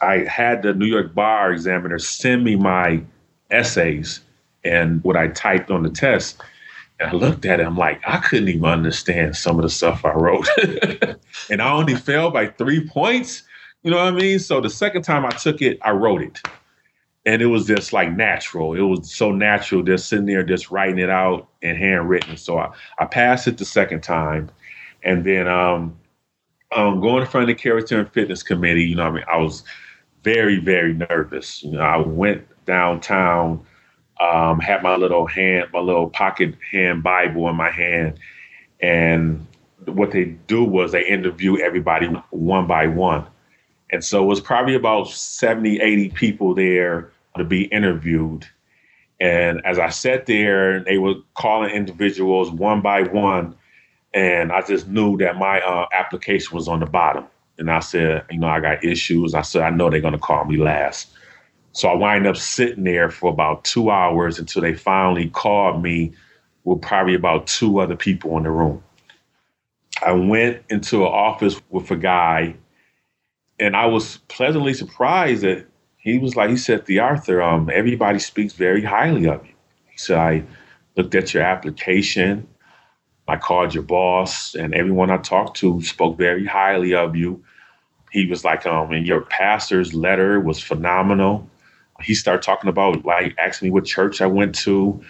I 0.00 0.24
had 0.24 0.62
the 0.62 0.74
New 0.74 0.86
York 0.86 1.14
Bar 1.14 1.52
examiner 1.52 1.98
send 1.98 2.44
me 2.44 2.56
my 2.56 3.02
essays 3.50 4.20
and 4.64 5.02
what 5.04 5.16
I 5.16 5.28
typed 5.28 5.70
on 5.70 5.82
the 5.82 5.90
test. 5.90 6.42
I 7.04 7.12
looked 7.12 7.44
at 7.44 7.60
it, 7.60 7.66
I'm 7.66 7.76
like, 7.76 8.00
I 8.06 8.18
couldn't 8.18 8.48
even 8.48 8.64
understand 8.64 9.36
some 9.36 9.56
of 9.56 9.62
the 9.62 9.70
stuff 9.70 10.04
I 10.04 10.12
wrote. 10.12 10.48
and 11.50 11.62
I 11.62 11.72
only 11.72 11.94
failed 11.94 12.32
by 12.32 12.48
three 12.48 12.86
points. 12.86 13.42
You 13.82 13.90
know 13.90 13.98
what 13.98 14.06
I 14.06 14.10
mean? 14.12 14.38
So 14.38 14.60
the 14.60 14.70
second 14.70 15.02
time 15.02 15.24
I 15.24 15.30
took 15.30 15.60
it, 15.62 15.78
I 15.82 15.90
wrote 15.90 16.22
it. 16.22 16.40
And 17.26 17.40
it 17.40 17.46
was 17.46 17.66
just 17.66 17.92
like 17.92 18.12
natural. 18.12 18.74
It 18.74 18.82
was 18.82 19.14
so 19.14 19.30
natural 19.32 19.82
just 19.82 20.08
sitting 20.08 20.26
there, 20.26 20.42
just 20.42 20.70
writing 20.70 20.98
it 20.98 21.10
out 21.10 21.48
and 21.62 21.76
handwritten. 21.78 22.36
So 22.36 22.58
I, 22.58 22.70
I 22.98 23.06
passed 23.06 23.46
it 23.48 23.58
the 23.58 23.64
second 23.64 24.02
time. 24.02 24.50
And 25.02 25.24
then 25.24 25.48
um, 25.48 25.96
um, 26.74 27.00
going 27.00 27.22
in 27.22 27.28
front 27.28 27.48
of 27.48 27.56
the 27.56 27.60
character 27.60 27.98
and 27.98 28.10
fitness 28.12 28.42
committee, 28.42 28.84
you 28.84 28.94
know, 28.94 29.04
what 29.04 29.12
I 29.12 29.14
mean, 29.14 29.24
I 29.32 29.36
was 29.38 29.64
very, 30.22 30.58
very 30.58 30.94
nervous. 30.94 31.62
You 31.62 31.72
know, 31.72 31.80
I 31.80 31.98
went 31.98 32.46
downtown 32.66 33.64
um, 34.20 34.60
had 34.60 34.82
my 34.82 34.96
little 34.96 35.26
hand, 35.26 35.68
my 35.72 35.80
little 35.80 36.08
pocket 36.08 36.54
hand 36.70 37.02
Bible 37.02 37.48
in 37.48 37.56
my 37.56 37.70
hand. 37.70 38.18
And 38.80 39.46
what 39.86 40.12
they 40.12 40.24
do 40.24 40.64
was 40.64 40.92
they 40.92 41.06
interview 41.06 41.58
everybody 41.58 42.06
one 42.30 42.66
by 42.66 42.86
one. 42.86 43.26
And 43.90 44.04
so 44.04 44.22
it 44.22 44.26
was 44.26 44.40
probably 44.40 44.74
about 44.74 45.08
70, 45.08 45.80
80 45.80 46.08
people 46.10 46.54
there 46.54 47.10
to 47.36 47.44
be 47.44 47.64
interviewed. 47.64 48.46
And 49.20 49.64
as 49.64 49.78
I 49.78 49.90
sat 49.90 50.26
there, 50.26 50.80
they 50.80 50.98
were 50.98 51.14
calling 51.34 51.70
individuals 51.70 52.50
one 52.50 52.80
by 52.80 53.02
one. 53.02 53.54
And 54.12 54.52
I 54.52 54.62
just 54.62 54.88
knew 54.88 55.16
that 55.18 55.36
my 55.36 55.60
uh, 55.60 55.86
application 55.92 56.56
was 56.56 56.68
on 56.68 56.80
the 56.80 56.86
bottom. 56.86 57.24
And 57.58 57.70
I 57.70 57.80
said, 57.80 58.24
you 58.30 58.38
know, 58.38 58.48
I 58.48 58.60
got 58.60 58.84
issues. 58.84 59.34
I 59.34 59.42
said, 59.42 59.62
I 59.62 59.70
know 59.70 59.90
they're 59.90 60.00
going 60.00 60.12
to 60.12 60.18
call 60.18 60.44
me 60.44 60.56
last. 60.56 61.08
So 61.74 61.88
I 61.88 61.94
wind 61.94 62.24
up 62.28 62.36
sitting 62.36 62.84
there 62.84 63.10
for 63.10 63.32
about 63.32 63.64
two 63.64 63.90
hours 63.90 64.38
until 64.38 64.62
they 64.62 64.74
finally 64.74 65.28
called 65.28 65.82
me 65.82 66.12
with 66.62 66.80
probably 66.80 67.14
about 67.14 67.48
two 67.48 67.80
other 67.80 67.96
people 67.96 68.36
in 68.36 68.44
the 68.44 68.50
room. 68.50 68.82
I 70.00 70.12
went 70.12 70.62
into 70.70 70.98
an 71.02 71.12
office 71.12 71.60
with 71.70 71.90
a 71.90 71.96
guy, 71.96 72.54
and 73.58 73.74
I 73.74 73.86
was 73.86 74.18
pleasantly 74.28 74.72
surprised 74.72 75.42
that 75.42 75.66
he 75.96 76.16
was 76.16 76.36
like, 76.36 76.50
he 76.50 76.56
said, 76.56 76.86
TheArthur, 76.86 77.42
um, 77.42 77.68
everybody 77.72 78.20
speaks 78.20 78.52
very 78.52 78.84
highly 78.84 79.26
of 79.26 79.44
you. 79.44 79.54
He 79.90 79.98
said, 79.98 80.18
I 80.18 80.44
looked 80.96 81.16
at 81.16 81.34
your 81.34 81.42
application. 81.42 82.46
I 83.26 83.36
called 83.36 83.74
your 83.74 83.82
boss, 83.82 84.54
and 84.54 84.74
everyone 84.74 85.10
I 85.10 85.16
talked 85.16 85.56
to 85.58 85.82
spoke 85.82 86.18
very 86.18 86.46
highly 86.46 86.94
of 86.94 87.16
you. 87.16 87.42
He 88.12 88.26
was 88.26 88.44
like, 88.44 88.64
um, 88.64 88.92
and 88.92 89.04
your 89.04 89.22
pastor's 89.22 89.92
letter 89.92 90.38
was 90.38 90.62
phenomenal 90.62 91.50
he 92.00 92.14
started 92.14 92.42
talking 92.42 92.68
about 92.68 93.04
like 93.04 93.34
asking 93.38 93.66
me 93.68 93.70
what 93.70 93.84
church 93.84 94.20
I 94.20 94.26
went 94.26 94.54
to. 94.56 95.02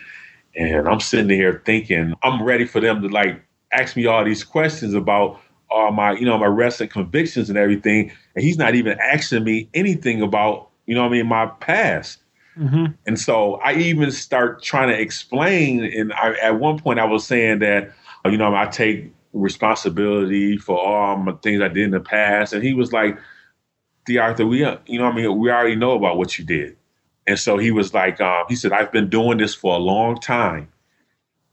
And 0.57 0.89
I'm 0.89 1.01
sitting 1.01 1.28
there 1.28 1.62
thinking, 1.64 2.14
I'm 2.22 2.43
ready 2.43 2.64
for 2.64 2.80
them 2.80 3.03
to 3.03 3.09
like 3.09 3.43
ask 3.72 3.97
me 3.97 4.07
all 4.07 4.24
these 4.24 4.45
questions 4.45 4.95
about 4.95 5.41
all 5.70 5.91
my, 5.91 6.12
you 6.12 6.24
know, 6.24 6.39
my 6.39 6.47
arrests 6.47 6.80
and 6.80 6.91
convictions 6.91 7.49
and 7.49 7.59
everything. 7.59 8.12
And 8.35 8.45
he's 8.45 8.59
not 8.59 8.74
even 8.74 8.99
asking 9.01 9.45
me 9.45 9.68
anything 9.74 10.22
about, 10.22 10.68
you 10.87 10.95
know 10.95 11.05
I 11.05 11.09
mean, 11.09 11.26
my 11.26 11.47
past. 11.47 12.18
Mm-hmm. 12.59 12.93
And 13.07 13.18
so 13.18 13.55
I 13.57 13.74
even 13.74 14.12
start 14.12 14.62
trying 14.62 14.89
to 14.89 15.01
explain. 15.01 15.82
And 15.85 16.12
I, 16.12 16.35
at 16.35 16.61
one 16.61 16.78
point 16.78 17.01
I 17.01 17.05
was 17.05 17.26
saying 17.26 17.59
that, 17.61 17.93
you 18.26 18.37
know, 18.37 18.55
I 18.55 18.66
take 18.66 19.12
responsibility 19.32 20.57
for 20.57 20.78
all 20.78 21.16
my 21.16 21.32
things 21.32 21.61
I 21.61 21.68
did 21.68 21.85
in 21.85 21.91
the 21.91 22.01
past. 22.01 22.53
And 22.53 22.62
he 22.62 22.72
was 22.72 22.93
like, 22.93 23.18
Arthur, 24.18 24.46
we, 24.46 24.59
you 24.86 24.98
know, 24.98 25.07
I 25.07 25.14
mean, 25.14 25.38
we 25.38 25.50
already 25.50 25.76
know 25.76 25.92
about 25.92 26.18
what 26.18 26.38
you 26.38 26.44
did. 26.44 26.76
And 27.26 27.38
so 27.38 27.59
he 27.59 27.70
was 27.70 27.94
like, 27.94 28.20
um, 28.20 28.44
he 28.48 28.57
said, 28.57 28.72
I've 28.72 28.92
been 28.92 29.09
doing 29.09 29.38
this 29.38 29.55
for 29.55 29.74
a 29.74 29.78
long 29.78 30.20
time. 30.20 30.68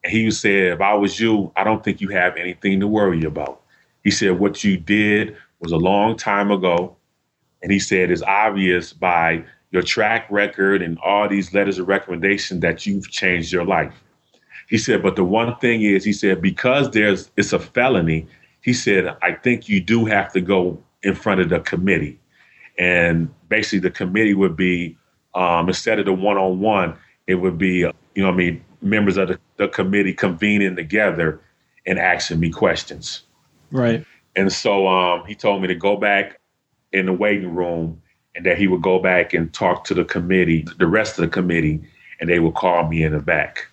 And 0.03 0.11
he 0.11 0.31
said, 0.31 0.73
if 0.73 0.81
I 0.81 0.93
was 0.95 1.19
you, 1.19 1.51
I 1.55 1.63
don't 1.63 1.83
think 1.83 2.01
you 2.01 2.09
have 2.09 2.35
anything 2.35 2.79
to 2.81 2.87
worry 2.87 3.23
about. 3.23 3.61
He 4.03 4.11
said, 4.11 4.39
what 4.39 4.63
you 4.63 4.77
did 4.77 5.37
was 5.59 5.71
a 5.71 5.77
long 5.77 6.17
time 6.17 6.51
ago. 6.51 6.97
And 7.61 7.71
he 7.71 7.79
said, 7.79 8.11
it's 8.11 8.23
obvious 8.23 8.93
by 8.93 9.45
your 9.71 9.83
track 9.83 10.27
record 10.29 10.81
and 10.81 10.97
all 10.99 11.29
these 11.29 11.53
letters 11.53 11.79
of 11.79 11.87
recommendation 11.87 12.59
that 12.61 12.85
you've 12.85 13.09
changed 13.09 13.53
your 13.53 13.65
life. 13.65 13.93
He 14.69 14.77
said, 14.77 15.03
but 15.03 15.15
the 15.15 15.23
one 15.23 15.55
thing 15.57 15.83
is, 15.83 16.03
he 16.03 16.13
said, 16.13 16.41
because 16.41 16.91
there's 16.91 17.31
it's 17.37 17.53
a 17.53 17.59
felony, 17.59 18.27
he 18.61 18.73
said, 18.73 19.15
I 19.21 19.33
think 19.33 19.69
you 19.69 19.81
do 19.81 20.05
have 20.05 20.33
to 20.33 20.41
go 20.41 20.81
in 21.03 21.15
front 21.15 21.41
of 21.41 21.49
the 21.49 21.59
committee. 21.59 22.19
And 22.81 23.29
basically 23.47 23.77
the 23.77 23.91
committee 23.91 24.33
would 24.33 24.55
be 24.55 24.97
um, 25.35 25.67
instead 25.67 25.99
of 25.99 26.05
the 26.05 26.13
one 26.13 26.37
on 26.37 26.59
one, 26.59 26.97
it 27.27 27.35
would 27.35 27.59
be, 27.59 27.77
you 27.77 27.93
know, 28.15 28.29
I 28.29 28.31
mean, 28.31 28.65
members 28.81 29.17
of 29.17 29.27
the, 29.27 29.39
the 29.57 29.67
committee 29.67 30.13
convening 30.13 30.75
together 30.75 31.39
and 31.85 31.99
asking 31.99 32.39
me 32.39 32.49
questions. 32.49 33.21
Right. 33.69 34.03
And 34.35 34.51
so 34.51 34.87
um, 34.87 35.25
he 35.27 35.35
told 35.35 35.61
me 35.61 35.67
to 35.67 35.75
go 35.75 35.95
back 35.95 36.39
in 36.91 37.05
the 37.05 37.13
waiting 37.13 37.53
room 37.53 38.01
and 38.33 38.47
that 38.47 38.57
he 38.57 38.65
would 38.65 38.81
go 38.81 38.97
back 38.97 39.35
and 39.35 39.53
talk 39.53 39.83
to 39.85 39.93
the 39.93 40.03
committee, 40.03 40.65
the 40.79 40.87
rest 40.87 41.19
of 41.19 41.21
the 41.21 41.27
committee, 41.27 41.81
and 42.19 42.27
they 42.31 42.39
would 42.39 42.55
call 42.55 42.87
me 42.87 43.03
in 43.03 43.11
the 43.11 43.19
back. 43.19 43.67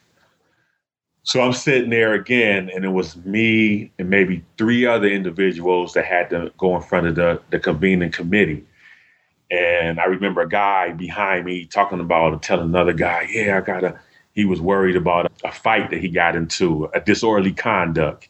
So 1.22 1.40
I'm 1.40 1.54
sitting 1.54 1.88
there 1.88 2.12
again, 2.12 2.70
and 2.74 2.84
it 2.84 2.90
was 2.90 3.16
me 3.24 3.90
and 3.98 4.10
maybe 4.10 4.44
three 4.58 4.84
other 4.84 5.08
individuals 5.08 5.94
that 5.94 6.04
had 6.04 6.28
to 6.30 6.52
go 6.58 6.76
in 6.76 6.82
front 6.82 7.06
of 7.06 7.14
the, 7.14 7.40
the 7.50 7.58
convening 7.58 8.10
committee. 8.10 8.66
And 9.50 9.98
I 9.98 10.04
remember 10.04 10.42
a 10.42 10.48
guy 10.48 10.92
behind 10.92 11.46
me 11.46 11.64
talking 11.64 12.00
about 12.00 12.42
telling 12.42 12.66
another 12.66 12.92
guy, 12.92 13.28
yeah, 13.32 13.58
I 13.58 13.60
got 13.60 13.84
a, 13.84 13.98
he 14.34 14.44
was 14.44 14.60
worried 14.60 14.96
about 14.96 15.32
a, 15.42 15.50
fight 15.50 15.90
that 15.90 16.00
he 16.00 16.08
got 16.08 16.36
into, 16.36 16.90
a 16.94 17.00
disorderly 17.00 17.52
conduct 17.52 18.28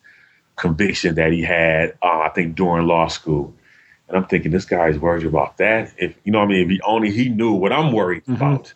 conviction 0.57 1.17
that 1.17 1.33
he 1.33 1.43
had, 1.43 1.97
uh, 2.03 2.21
I 2.21 2.31
think 2.35 2.55
during 2.55 2.87
law 2.87 3.09
school. 3.09 3.55
And 4.09 4.17
I'm 4.17 4.27
thinking, 4.27 4.53
this 4.53 4.65
guy's 4.65 4.99
worried 4.99 5.27
about 5.27 5.59
that. 5.59 5.93
If 5.99 6.17
you 6.25 6.33
know 6.33 6.39
what 6.39 6.47
I 6.47 6.49
mean, 6.49 6.65
if 6.65 6.71
he 6.71 6.81
only 6.83 7.11
he 7.11 7.29
knew 7.29 7.53
what 7.53 7.73
I'm 7.73 7.93
worried 7.93 8.23
mm-hmm. 8.23 8.35
about. 8.35 8.73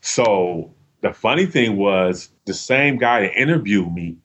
So 0.00 0.74
the 1.00 1.12
funny 1.12 1.46
thing 1.46 1.76
was 1.76 2.28
the 2.46 2.54
same 2.54 2.98
guy 2.98 3.20
that 3.20 3.40
interviewed 3.40 3.92
me 3.92 4.16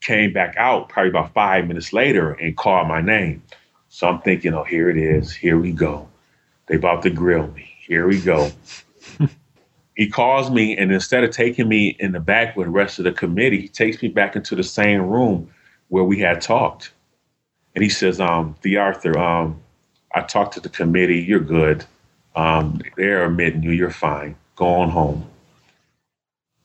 came 0.00 0.32
back 0.32 0.56
out 0.56 0.88
probably 0.88 1.10
about 1.10 1.32
five 1.32 1.66
minutes 1.68 1.92
later 1.92 2.32
and 2.32 2.56
called 2.56 2.88
my 2.88 3.00
name. 3.00 3.42
So 3.88 4.08
I'm 4.08 4.20
thinking, 4.20 4.52
oh, 4.54 4.64
here 4.64 4.90
it 4.90 4.96
is. 4.96 5.32
Here 5.34 5.58
we 5.58 5.70
go. 5.70 6.08
They 6.66 6.76
about 6.76 7.02
to 7.02 7.10
grill 7.10 7.48
me. 7.48 7.70
Here 7.86 8.06
we 8.06 8.20
go. 8.20 8.50
he 9.96 10.08
calls 10.08 10.50
me, 10.50 10.76
and 10.76 10.92
instead 10.92 11.24
of 11.24 11.30
taking 11.30 11.68
me 11.68 11.96
in 11.98 12.12
the 12.12 12.20
back 12.20 12.56
with 12.56 12.66
the 12.66 12.70
rest 12.72 12.98
of 12.98 13.04
the 13.04 13.12
committee, 13.12 13.60
he 13.60 13.68
takes 13.68 14.00
me 14.02 14.08
back 14.08 14.36
into 14.36 14.54
the 14.54 14.62
same 14.62 15.02
room 15.02 15.50
where 15.88 16.04
we 16.04 16.18
had 16.20 16.40
talked. 16.40 16.92
And 17.74 17.82
he 17.82 17.90
says, 17.90 18.20
um, 18.20 18.56
TheArthur, 18.62 19.16
um, 19.16 19.60
I 20.14 20.22
talked 20.22 20.54
to 20.54 20.60
the 20.60 20.68
committee. 20.68 21.20
You're 21.20 21.40
good. 21.40 21.84
Um, 22.34 22.80
they're 22.96 23.26
admitting 23.26 23.62
you. 23.62 23.72
You're 23.72 23.90
fine. 23.90 24.36
Go 24.56 24.66
on 24.66 24.90
home. 24.90 25.28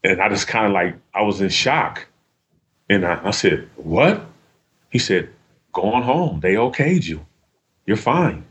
And 0.04 0.22
I 0.22 0.30
just 0.30 0.48
kind 0.48 0.68
of 0.68 0.74
like, 0.74 0.96
I 1.14 1.24
was 1.24 1.42
in 1.42 1.50
shock. 1.50 2.08
And 2.90 3.06
I, 3.06 3.28
I 3.28 3.32
said, 3.32 3.70
What? 3.76 4.26
He 4.90 5.00
said, 5.00 5.30
Go 5.74 5.84
on 5.94 6.04
home. 6.04 6.40
They 6.40 6.56
okayed 6.56 7.06
you. 7.06 7.26
You're 7.86 7.98
fine. 7.98 8.46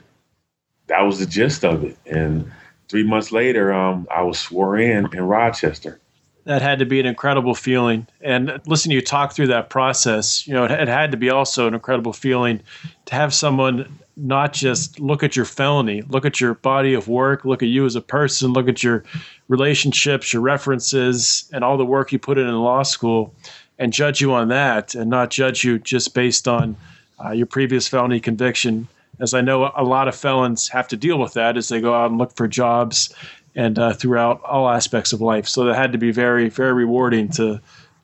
That 0.88 1.02
was 1.02 1.18
the 1.18 1.26
gist 1.26 1.64
of 1.64 1.84
it. 1.84 1.96
And 2.06 2.50
three 2.88 3.04
months 3.04 3.32
later, 3.32 3.72
um, 3.72 4.06
I 4.14 4.22
was 4.22 4.38
sworn 4.38 4.80
in 4.80 5.08
in 5.12 5.22
Rochester. 5.22 6.00
That 6.44 6.62
had 6.62 6.78
to 6.78 6.86
be 6.86 7.00
an 7.00 7.06
incredible 7.06 7.56
feeling. 7.56 8.06
And 8.20 8.60
listen, 8.66 8.92
you 8.92 9.00
talk 9.00 9.32
through 9.32 9.48
that 9.48 9.68
process, 9.68 10.46
you 10.46 10.54
know, 10.54 10.64
it, 10.64 10.70
it 10.70 10.86
had 10.86 11.10
to 11.10 11.16
be 11.16 11.28
also 11.28 11.66
an 11.66 11.74
incredible 11.74 12.12
feeling 12.12 12.60
to 13.06 13.14
have 13.16 13.34
someone 13.34 13.98
not 14.16 14.52
just 14.52 14.98
look 14.98 15.22
at 15.22 15.36
your 15.36 15.44
felony, 15.44 16.02
look 16.02 16.24
at 16.24 16.40
your 16.40 16.54
body 16.54 16.94
of 16.94 17.08
work, 17.08 17.44
look 17.44 17.62
at 17.62 17.68
you 17.68 17.84
as 17.84 17.96
a 17.96 18.00
person, 18.00 18.52
look 18.52 18.68
at 18.68 18.82
your 18.82 19.04
relationships, 19.48 20.32
your 20.32 20.40
references, 20.40 21.50
and 21.52 21.62
all 21.62 21.76
the 21.76 21.84
work 21.84 22.12
you 22.12 22.18
put 22.18 22.38
in 22.38 22.46
in 22.46 22.54
law 22.54 22.82
school, 22.82 23.34
and 23.78 23.92
judge 23.92 24.20
you 24.20 24.32
on 24.32 24.48
that, 24.48 24.94
and 24.94 25.10
not 25.10 25.30
judge 25.30 25.64
you 25.64 25.78
just 25.78 26.14
based 26.14 26.48
on 26.48 26.76
uh, 27.22 27.30
your 27.30 27.46
previous 27.46 27.88
felony 27.88 28.20
conviction. 28.20 28.88
As 29.20 29.34
I 29.34 29.40
know, 29.40 29.72
a 29.74 29.84
lot 29.84 30.08
of 30.08 30.14
felons 30.14 30.68
have 30.68 30.88
to 30.88 30.96
deal 30.96 31.18
with 31.18 31.34
that 31.34 31.56
as 31.56 31.68
they 31.68 31.80
go 31.80 31.94
out 31.94 32.10
and 32.10 32.18
look 32.18 32.36
for 32.36 32.46
jobs 32.46 33.14
and 33.54 33.78
uh, 33.78 33.92
throughout 33.94 34.42
all 34.44 34.68
aspects 34.68 35.12
of 35.12 35.20
life. 35.20 35.48
So 35.48 35.64
that 35.64 35.76
had 35.76 35.92
to 35.92 35.98
be 35.98 36.12
very, 36.12 36.48
very 36.48 36.72
rewarding 36.72 37.28
to 37.30 37.60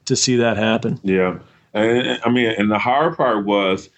to 0.07 0.17
see 0.17 0.37
that 0.37 0.57
happen. 0.57 0.99
Yeah, 1.05 1.39
and 1.75 2.21
I 2.25 2.31
mean, 2.31 2.47
and 2.59 2.71
the 2.71 2.79
hard 2.79 3.17
part 3.17 3.45
was 3.45 3.89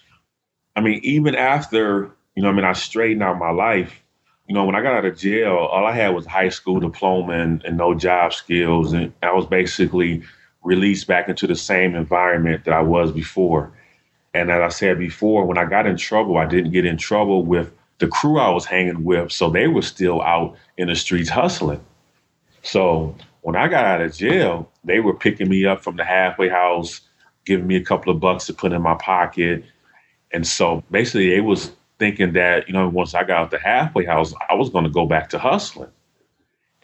I 0.75 0.81
mean, 0.81 0.99
even 1.03 1.35
after, 1.35 2.11
you 2.35 2.43
know, 2.43 2.49
I 2.49 2.51
mean, 2.51 2.65
I 2.65 2.73
straightened 2.73 3.23
out 3.23 3.39
my 3.39 3.51
life, 3.51 4.01
you 4.47 4.53
know, 4.53 4.65
when 4.65 4.75
I 4.75 4.81
got 4.81 4.93
out 4.93 5.05
of 5.05 5.17
jail, 5.17 5.55
all 5.55 5.85
I 5.85 5.93
had 5.93 6.09
was 6.09 6.25
high 6.25 6.49
school 6.49 6.79
diploma 6.79 7.33
and, 7.33 7.63
and 7.63 7.77
no 7.77 7.93
job 7.93 8.33
skills. 8.33 8.93
And 8.93 9.13
I 9.23 9.31
was 9.31 9.45
basically 9.45 10.23
released 10.63 11.07
back 11.07 11.29
into 11.29 11.47
the 11.47 11.55
same 11.55 11.95
environment 11.95 12.65
that 12.65 12.73
I 12.73 12.81
was 12.81 13.11
before. 13.11 13.71
And 14.35 14.51
as 14.51 14.61
I 14.61 14.69
said 14.69 14.99
before, 14.99 15.45
when 15.45 15.57
I 15.57 15.65
got 15.65 15.87
in 15.87 15.97
trouble, 15.97 16.37
I 16.37 16.45
didn't 16.45 16.71
get 16.71 16.85
in 16.85 16.97
trouble 16.97 17.43
with 17.43 17.71
the 17.99 18.07
crew 18.07 18.39
I 18.39 18.49
was 18.49 18.65
hanging 18.65 19.03
with. 19.03 19.31
So 19.31 19.49
they 19.49 19.67
were 19.67 19.81
still 19.81 20.21
out 20.21 20.55
in 20.77 20.89
the 20.89 20.95
streets 20.95 21.29
hustling. 21.29 21.83
So 22.61 23.15
when 23.41 23.55
I 23.55 23.67
got 23.67 23.85
out 23.85 24.01
of 24.01 24.13
jail, 24.13 24.69
they 24.83 24.99
were 24.99 25.13
picking 25.13 25.49
me 25.49 25.65
up 25.65 25.83
from 25.83 25.95
the 25.95 26.03
halfway 26.03 26.49
house, 26.49 27.01
giving 27.45 27.67
me 27.67 27.75
a 27.77 27.83
couple 27.83 28.11
of 28.11 28.19
bucks 28.19 28.45
to 28.47 28.53
put 28.53 28.73
in 28.73 28.81
my 28.81 28.95
pocket, 28.95 29.63
and 30.35 30.45
so 30.45 30.83
basically, 30.91 31.29
they 31.29 31.39
was 31.39 31.71
thinking 31.97 32.33
that, 32.33 32.67
you 32.67 32.73
know, 32.73 32.89
once 32.89 33.13
I 33.13 33.23
got 33.23 33.37
out 33.37 33.51
the 33.51 33.57
halfway 33.57 34.03
house, 34.03 34.33
I 34.49 34.53
was 34.55 34.69
going 34.69 34.83
to 34.83 34.89
go 34.89 35.05
back 35.05 35.29
to 35.29 35.39
hustling. 35.39 35.91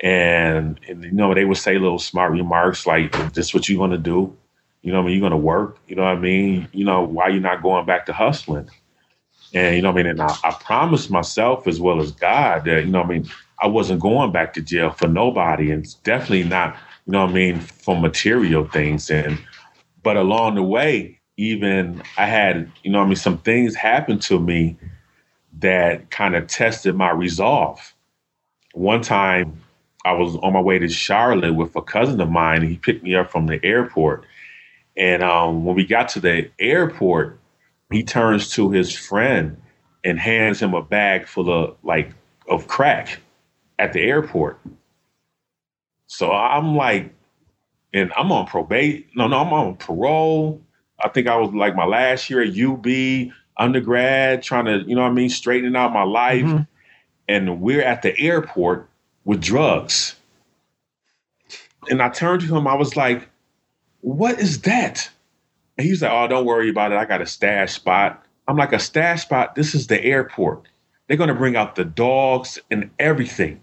And, 0.02 0.80
and, 0.88 1.04
you 1.04 1.12
know, 1.12 1.34
they 1.34 1.44
would 1.44 1.58
say 1.58 1.78
little 1.78 2.00
smart 2.00 2.32
remarks 2.32 2.88
like, 2.88 3.12
this 3.34 3.54
what 3.54 3.68
you're 3.68 3.78
going 3.78 3.92
to 3.92 3.98
do? 3.98 4.36
You 4.82 4.92
know 4.92 5.00
what 5.00 5.04
I 5.04 5.08
mean? 5.08 5.14
You're 5.18 5.30
going 5.30 5.40
to 5.40 5.46
work. 5.46 5.78
You 5.88 5.96
know 5.96 6.04
what 6.04 6.18
I 6.18 6.20
mean? 6.20 6.68
You 6.74 6.86
know, 6.86 7.02
why 7.04 7.28
you're 7.30 7.42
not 7.42 7.62
going 7.62 7.86
back 7.86 8.06
to 8.08 8.14
hustling? 8.14 8.70
And, 9.54 9.76
you 9.76 9.82
know 9.82 9.92
what 9.92 10.00
I 10.00 10.04
mean? 10.04 10.12
And 10.12 10.22
I, 10.22 10.36
I 10.44 10.52
promised 10.60 11.12
myself 11.12 11.68
as 11.68 11.80
well 11.80 12.02
as 12.02 12.12
God 12.12 12.66
that, 12.66 12.86
you 12.86 12.92
know 12.92 13.02
what 13.02 13.10
I 13.10 13.20
mean? 13.20 13.30
I 13.62 13.68
wasn't 13.68 14.00
going 14.02 14.32
back 14.32 14.54
to 14.54 14.62
jail 14.62 14.92
for 14.92 15.08
nobody 15.08 15.72
and 15.72 15.86
definitely 16.04 16.44
not, 16.44 16.76
you 17.06 17.14
know 17.14 17.22
what 17.22 17.32
I 17.32 17.34
mean, 17.34 17.60
for 17.60 18.00
material 18.00 18.66
things. 18.68 19.10
And, 19.12 19.38
but 20.04 20.18
along 20.18 20.56
the 20.56 20.64
way, 20.64 21.20
even 21.38 22.02
I 22.18 22.26
had, 22.26 22.72
you 22.84 22.92
know, 22.92 23.00
what 23.00 23.06
I 23.06 23.10
mean, 23.10 23.16
some 23.18 23.38
things 23.40 23.76
happened 23.76 24.22
to 24.24 24.40
me 24.40 24.78
that 25.60 26.10
kind 26.12 26.36
of 26.36 26.48
tested 26.48 26.96
my 26.96 27.12
resolve. 27.12 27.94
One 28.74 29.02
time 29.02 29.62
I 30.06 30.14
was 30.14 30.36
on 30.38 30.54
my 30.54 30.62
way 30.62 30.80
to 30.80 30.88
Charlotte 30.88 31.54
with 31.54 31.76
a 31.76 31.82
cousin 31.82 32.20
of 32.22 32.30
mine, 32.30 32.62
and 32.62 32.72
he 32.72 32.78
picked 32.78 33.04
me 33.04 33.16
up 33.16 33.32
from 33.32 33.48
the 33.48 33.64
airport. 33.64 34.26
And 34.98 35.24
um, 35.24 35.66
when 35.66 35.76
we 35.76 35.86
got 35.86 36.10
to 36.10 36.20
the 36.20 36.50
airport, 36.60 37.40
he 37.92 38.04
turns 38.04 38.50
to 38.52 38.72
his 38.72 38.96
friend 38.96 39.62
and 40.04 40.20
hands 40.20 40.62
him 40.62 40.74
a 40.74 40.82
bag 40.82 41.28
full 41.28 41.52
of 41.52 41.78
like 41.84 42.14
of 42.50 42.68
crack 42.68 43.20
at 43.80 43.94
the 43.94 44.02
airport. 44.02 44.60
So 46.08 46.32
I'm 46.32 46.76
like, 46.76 47.14
and 47.94 48.12
I'm 48.18 48.32
on 48.32 48.46
probation. 48.46 49.06
No, 49.16 49.28
no, 49.28 49.40
I'm 49.40 49.54
on 49.54 49.76
parole. 49.76 50.62
I 51.04 51.10
think 51.10 51.28
I 51.28 51.36
was 51.36 51.54
like 51.54 51.76
my 51.76 51.86
last 51.86 52.30
year 52.30 52.42
at 52.42 52.58
UB 52.58 53.32
undergrad, 53.58 54.44
trying 54.44 54.66
to, 54.66 54.80
you 54.88 54.96
know 54.96 55.02
what 55.02 55.10
I 55.10 55.14
mean, 55.14 55.30
straightening 55.30 55.76
out 55.76 55.94
my 55.94 56.04
life. 56.04 56.44
Mm-hmm. 56.44 56.64
And 57.28 57.62
we're 57.62 57.82
at 57.82 58.02
the 58.02 58.18
airport 58.20 58.90
with 59.26 59.42
drugs. 59.42 60.16
And 61.90 62.02
I 62.02 62.10
turned 62.10 62.42
to 62.42 62.56
him, 62.56 62.68
I 62.68 62.76
was 62.76 62.96
like, 62.96 63.30
what 64.02 64.40
is 64.40 64.62
that? 64.62 65.10
And 65.78 65.88
he's 65.88 66.02
like, 66.02 66.12
oh, 66.12 66.28
don't 66.28 66.46
worry 66.46 66.70
about 66.70 66.92
it. 66.92 66.98
I 66.98 67.06
got 67.06 67.22
a 67.22 67.26
stash 67.26 67.74
spot. 67.74 68.24
I'm 68.48 68.58
like, 68.58 68.74
a 68.74 68.80
stash 68.80 69.24
spot? 69.24 69.56
This 69.56 69.74
is 69.74 69.88
the 69.88 70.04
airport. 70.04 70.68
They're 71.08 71.18
going 71.18 71.30
to 71.30 71.36
bring 71.36 71.56
out 71.56 71.76
the 71.76 71.86
dogs 71.86 72.60
and 72.70 72.90
everything. 73.00 73.62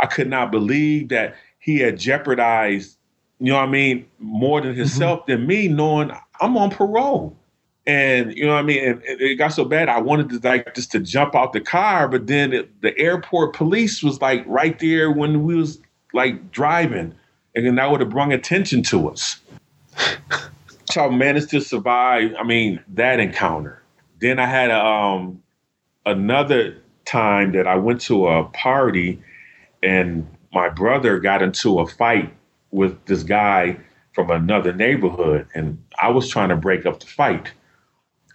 I 0.00 0.06
could 0.06 0.28
not 0.28 0.50
believe 0.50 1.08
that 1.10 1.34
he 1.58 1.78
had 1.78 1.98
jeopardized, 1.98 2.96
you 3.38 3.52
know 3.52 3.56
what 3.56 3.68
I 3.68 3.70
mean, 3.70 4.06
more 4.18 4.60
than 4.60 4.70
mm-hmm. 4.70 4.80
himself 4.80 5.20
mm-hmm. 5.20 5.32
than 5.32 5.46
me, 5.46 5.68
knowing 5.68 6.10
I'm 6.40 6.56
on 6.56 6.70
parole. 6.70 7.36
And 7.86 8.36
you 8.36 8.44
know 8.44 8.54
what 8.54 8.60
I 8.60 8.62
mean? 8.62 8.84
And 8.84 9.02
it 9.04 9.36
got 9.36 9.48
so 9.48 9.64
bad, 9.64 9.88
I 9.88 10.00
wanted 10.00 10.28
to 10.30 10.48
like 10.48 10.74
just 10.74 10.92
to 10.92 11.00
jump 11.00 11.34
out 11.34 11.52
the 11.52 11.60
car, 11.60 12.08
but 12.08 12.26
then 12.26 12.52
it, 12.52 12.82
the 12.82 12.96
airport 12.98 13.54
police 13.54 14.02
was 14.02 14.20
like 14.20 14.44
right 14.46 14.78
there 14.78 15.10
when 15.10 15.44
we 15.44 15.54
was 15.54 15.78
like 16.12 16.52
driving, 16.52 17.14
and 17.54 17.66
then 17.66 17.74
that 17.76 17.90
would 17.90 18.00
have 18.00 18.10
brought 18.10 18.32
attention 18.32 18.82
to 18.84 19.08
us. 19.08 19.40
So 20.90 21.04
I 21.04 21.08
managed 21.08 21.50
to 21.50 21.60
survive. 21.60 22.34
I 22.38 22.44
mean 22.44 22.82
that 22.94 23.20
encounter. 23.20 23.82
Then 24.20 24.38
I 24.38 24.46
had 24.46 24.70
a, 24.70 24.84
um, 24.84 25.42
another 26.06 26.76
time 27.04 27.52
that 27.52 27.66
I 27.66 27.76
went 27.76 28.00
to 28.02 28.26
a 28.26 28.44
party, 28.44 29.22
and 29.82 30.26
my 30.52 30.68
brother 30.68 31.18
got 31.18 31.42
into 31.42 31.80
a 31.80 31.86
fight 31.86 32.32
with 32.70 33.04
this 33.06 33.22
guy 33.22 33.78
from 34.12 34.30
another 34.30 34.72
neighborhood, 34.72 35.46
and 35.54 35.82
I 36.00 36.10
was 36.10 36.28
trying 36.28 36.50
to 36.50 36.56
break 36.56 36.86
up 36.86 37.00
the 37.00 37.06
fight. 37.06 37.52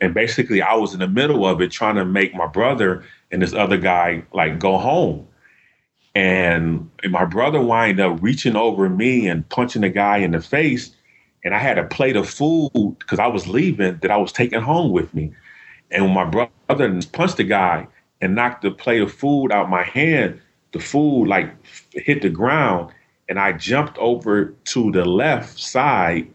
And 0.01 0.13
basically, 0.13 0.61
I 0.61 0.75
was 0.75 0.93
in 0.93 0.99
the 0.99 1.07
middle 1.07 1.45
of 1.45 1.61
it, 1.61 1.71
trying 1.71 1.95
to 1.95 2.05
make 2.05 2.33
my 2.33 2.47
brother 2.47 3.03
and 3.31 3.41
this 3.41 3.53
other 3.53 3.77
guy 3.77 4.23
like 4.33 4.59
go 4.59 4.77
home. 4.77 5.27
And, 6.13 6.89
my 7.09 7.25
brother 7.25 7.61
wind 7.61 7.99
up 7.99 8.21
reaching 8.21 8.55
over 8.55 8.89
me 8.89 9.27
and 9.27 9.47
punching 9.49 9.83
the 9.83 9.89
guy 9.89 10.17
in 10.17 10.31
the 10.31 10.41
face. 10.41 10.95
And 11.45 11.55
I 11.55 11.59
had 11.59 11.77
a 11.77 11.85
plate 11.85 12.17
of 12.17 12.27
food 12.27 12.97
because 12.99 13.19
I 13.19 13.27
was 13.27 13.47
leaving 13.47 13.99
that 14.01 14.11
I 14.11 14.17
was 14.17 14.33
taking 14.33 14.61
home 14.61 14.91
with 14.91 15.13
me. 15.13 15.31
And 15.91 16.03
when 16.05 16.13
my 16.13 16.25
brother 16.25 17.01
punched 17.13 17.37
the 17.37 17.43
guy 17.43 17.87
and 18.19 18.35
knocked 18.35 18.63
the 18.63 18.71
plate 18.71 19.01
of 19.01 19.13
food 19.13 19.51
out 19.51 19.69
my 19.69 19.83
hand, 19.83 20.41
the 20.73 20.79
food 20.79 21.27
like 21.27 21.55
hit 21.91 22.23
the 22.23 22.29
ground 22.29 22.91
and 23.29 23.39
I 23.39 23.53
jumped 23.53 23.97
over 23.99 24.45
to 24.45 24.91
the 24.91 25.05
left 25.05 25.59
side 25.59 26.27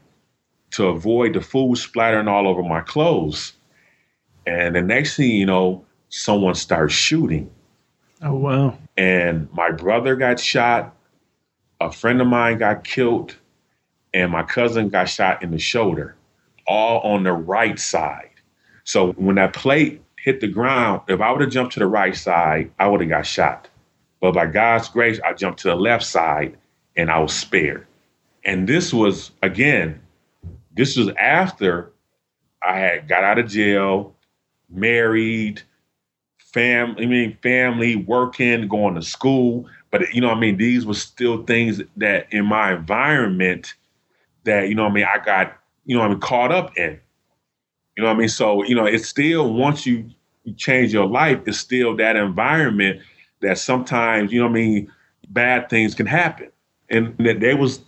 to 0.73 0.87
avoid 0.87 1.35
the 1.35 1.41
food 1.41 1.77
splattering 1.77 2.29
all 2.29 2.49
over 2.49 2.63
my 2.63 2.81
clothes. 2.81 3.53
And 4.47 4.77
the 4.77 4.83
next 4.83 5.17
thing 5.17 5.31
you 5.31 5.47
know, 5.47 5.85
someone 6.09 6.55
starts 6.55 6.95
shooting. 6.95 7.51
Oh, 8.23 8.35
wow. 8.35 8.79
And 8.97 9.53
my 9.53 9.71
brother 9.73 10.15
got 10.15 10.39
shot, 10.39 10.95
a 11.81 11.91
friend 11.91 12.21
of 12.21 12.27
mine 12.27 12.59
got 12.59 12.85
killed, 12.85 13.37
and 14.15 14.31
my 14.31 14.43
cousin 14.43 14.89
got 14.89 15.09
shot 15.09 15.43
in 15.43 15.51
the 15.51 15.59
shoulder, 15.59 16.17
all 16.67 17.01
on 17.01 17.23
the 17.23 17.33
right 17.33 17.79
side. 17.79 18.31
So 18.85 19.13
when 19.13 19.37
that 19.37 19.53
plate 19.53 20.03
hit 20.17 20.41
the 20.41 20.49
ground, 20.49 21.03
if 21.09 21.21
I 21.21 21.31
would 21.31 21.41
have 21.41 21.51
jumped 21.51 21.75
to 21.75 21.81
the 21.81 21.87
right 21.87 22.17
side, 22.17 22.71
I 22.79 22.89
would 22.89 23.01
have 23.01 23.11
got 23.11 23.27
shot. 23.27 23.69
But 24.21 24.35
by 24.35 24.47
God's 24.47 24.89
grace, 24.89 25.21
I 25.25 25.33
jumped 25.33 25.61
to 25.61 25.69
the 25.69 25.77
left 25.77 26.05
side 26.05 26.57
and 26.97 27.11
I 27.11 27.19
was 27.19 27.33
spared. 27.33 27.87
And 28.45 28.69
this 28.69 28.93
was, 28.93 29.31
again, 29.43 30.01
this 30.75 30.97
was 30.97 31.09
after 31.19 31.93
I 32.63 32.79
had 32.79 33.09
got 33.09 33.25
out 33.25 33.39
of 33.39 33.49
jail, 33.49 34.15
married, 34.69 35.63
family, 36.39 37.05
I 37.05 37.07
mean, 37.07 37.39
family, 37.43 37.97
working, 37.97 38.69
going 38.69 38.95
to 38.95 39.03
school. 39.03 39.67
But, 39.91 40.15
you 40.15 40.21
know 40.21 40.31
I 40.31 40.39
mean? 40.39 40.57
These 40.57 40.87
were 40.87 40.95
still 40.95 41.45
things 41.45 41.83
that 41.97 42.33
in 42.33 42.47
my 42.47 42.75
environment 42.75 43.75
that, 44.45 44.69
you 44.69 44.75
know 44.75 44.87
I 44.87 44.91
mean, 44.91 45.05
I 45.05 45.23
got, 45.25 45.57
you 45.85 45.97
know 45.97 46.03
I 46.03 46.09
mean, 46.09 46.21
caught 46.21 46.53
up 46.53 46.77
in. 46.77 47.01
You 47.97 48.05
know 48.05 48.11
I 48.11 48.15
mean? 48.15 48.29
So, 48.29 48.63
you 48.65 48.75
know, 48.75 48.87
it's 48.87 49.09
still, 49.09 49.53
once 49.53 49.87
you, 49.87 50.11
change 50.57 50.93
your 50.93 51.07
life, 51.07 51.39
it's 51.47 51.59
still 51.59 51.97
that 51.97 52.17
environment 52.17 53.01
that 53.43 53.59
sometimes, 53.59 54.33
you 54.33 54.41
know 54.41 54.47
I 54.47 54.51
mean, 54.51 54.91
bad 55.29 55.69
things 55.69 55.95
can 55.95 56.07
happen. 56.07 56.51
And 56.89 57.17
that 57.19 57.41
there 57.41 57.57
was 57.57 57.81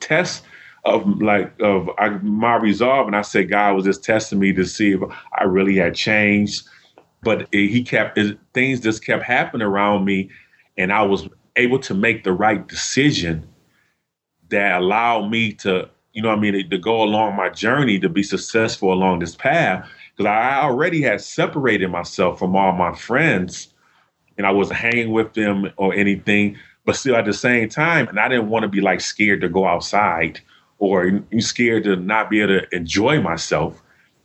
tests 0.00 0.42
of 0.84 1.20
like 1.20 1.52
of 1.60 1.88
my 2.22 2.56
resolve, 2.56 3.06
and 3.06 3.14
I 3.14 3.22
said 3.22 3.50
God 3.50 3.76
was 3.76 3.84
just 3.84 4.02
testing 4.02 4.38
me 4.38 4.52
to 4.54 4.64
see 4.64 4.92
if 4.92 5.00
I 5.38 5.44
really 5.44 5.76
had 5.76 5.94
changed. 5.94 6.66
But 7.22 7.42
it, 7.52 7.68
he 7.68 7.82
kept 7.82 8.16
it, 8.18 8.38
things 8.54 8.80
just 8.80 9.04
kept 9.04 9.22
happening 9.22 9.66
around 9.66 10.04
me, 10.04 10.30
and 10.78 10.92
I 10.92 11.02
was 11.02 11.28
able 11.56 11.78
to 11.80 11.94
make 11.94 12.24
the 12.24 12.32
right 12.32 12.66
decision 12.66 13.46
that 14.50 14.80
allowed 14.80 15.30
me 15.30 15.52
to, 15.54 15.88
you 16.12 16.22
know, 16.22 16.30
I 16.30 16.36
mean, 16.36 16.68
to 16.68 16.78
go 16.78 17.02
along 17.02 17.36
my 17.36 17.48
journey 17.48 17.98
to 18.00 18.08
be 18.08 18.22
successful 18.22 18.92
along 18.92 19.20
this 19.20 19.34
path. 19.34 19.88
Because 20.16 20.26
I 20.26 20.60
already 20.60 21.00
had 21.02 21.20
separated 21.20 21.88
myself 21.88 22.38
from 22.38 22.54
all 22.54 22.72
my 22.72 22.94
friends, 22.94 23.72
and 24.36 24.46
I 24.46 24.50
wasn't 24.50 24.78
hanging 24.78 25.12
with 25.12 25.34
them 25.34 25.70
or 25.76 25.94
anything. 25.94 26.58
But 26.84 26.96
still, 26.96 27.16
at 27.16 27.24
the 27.24 27.32
same 27.32 27.68
time, 27.68 28.08
and 28.08 28.18
I 28.18 28.28
didn't 28.28 28.48
want 28.48 28.62
to 28.64 28.68
be 28.68 28.80
like 28.80 29.00
scared 29.00 29.40
to 29.42 29.48
go 29.48 29.66
outside 29.66 30.40
or 30.80 31.22
you 31.30 31.40
scared 31.40 31.84
to 31.84 31.94
not 31.94 32.30
be 32.30 32.40
able 32.40 32.58
to 32.58 32.74
enjoy 32.74 33.20
myself. 33.20 33.80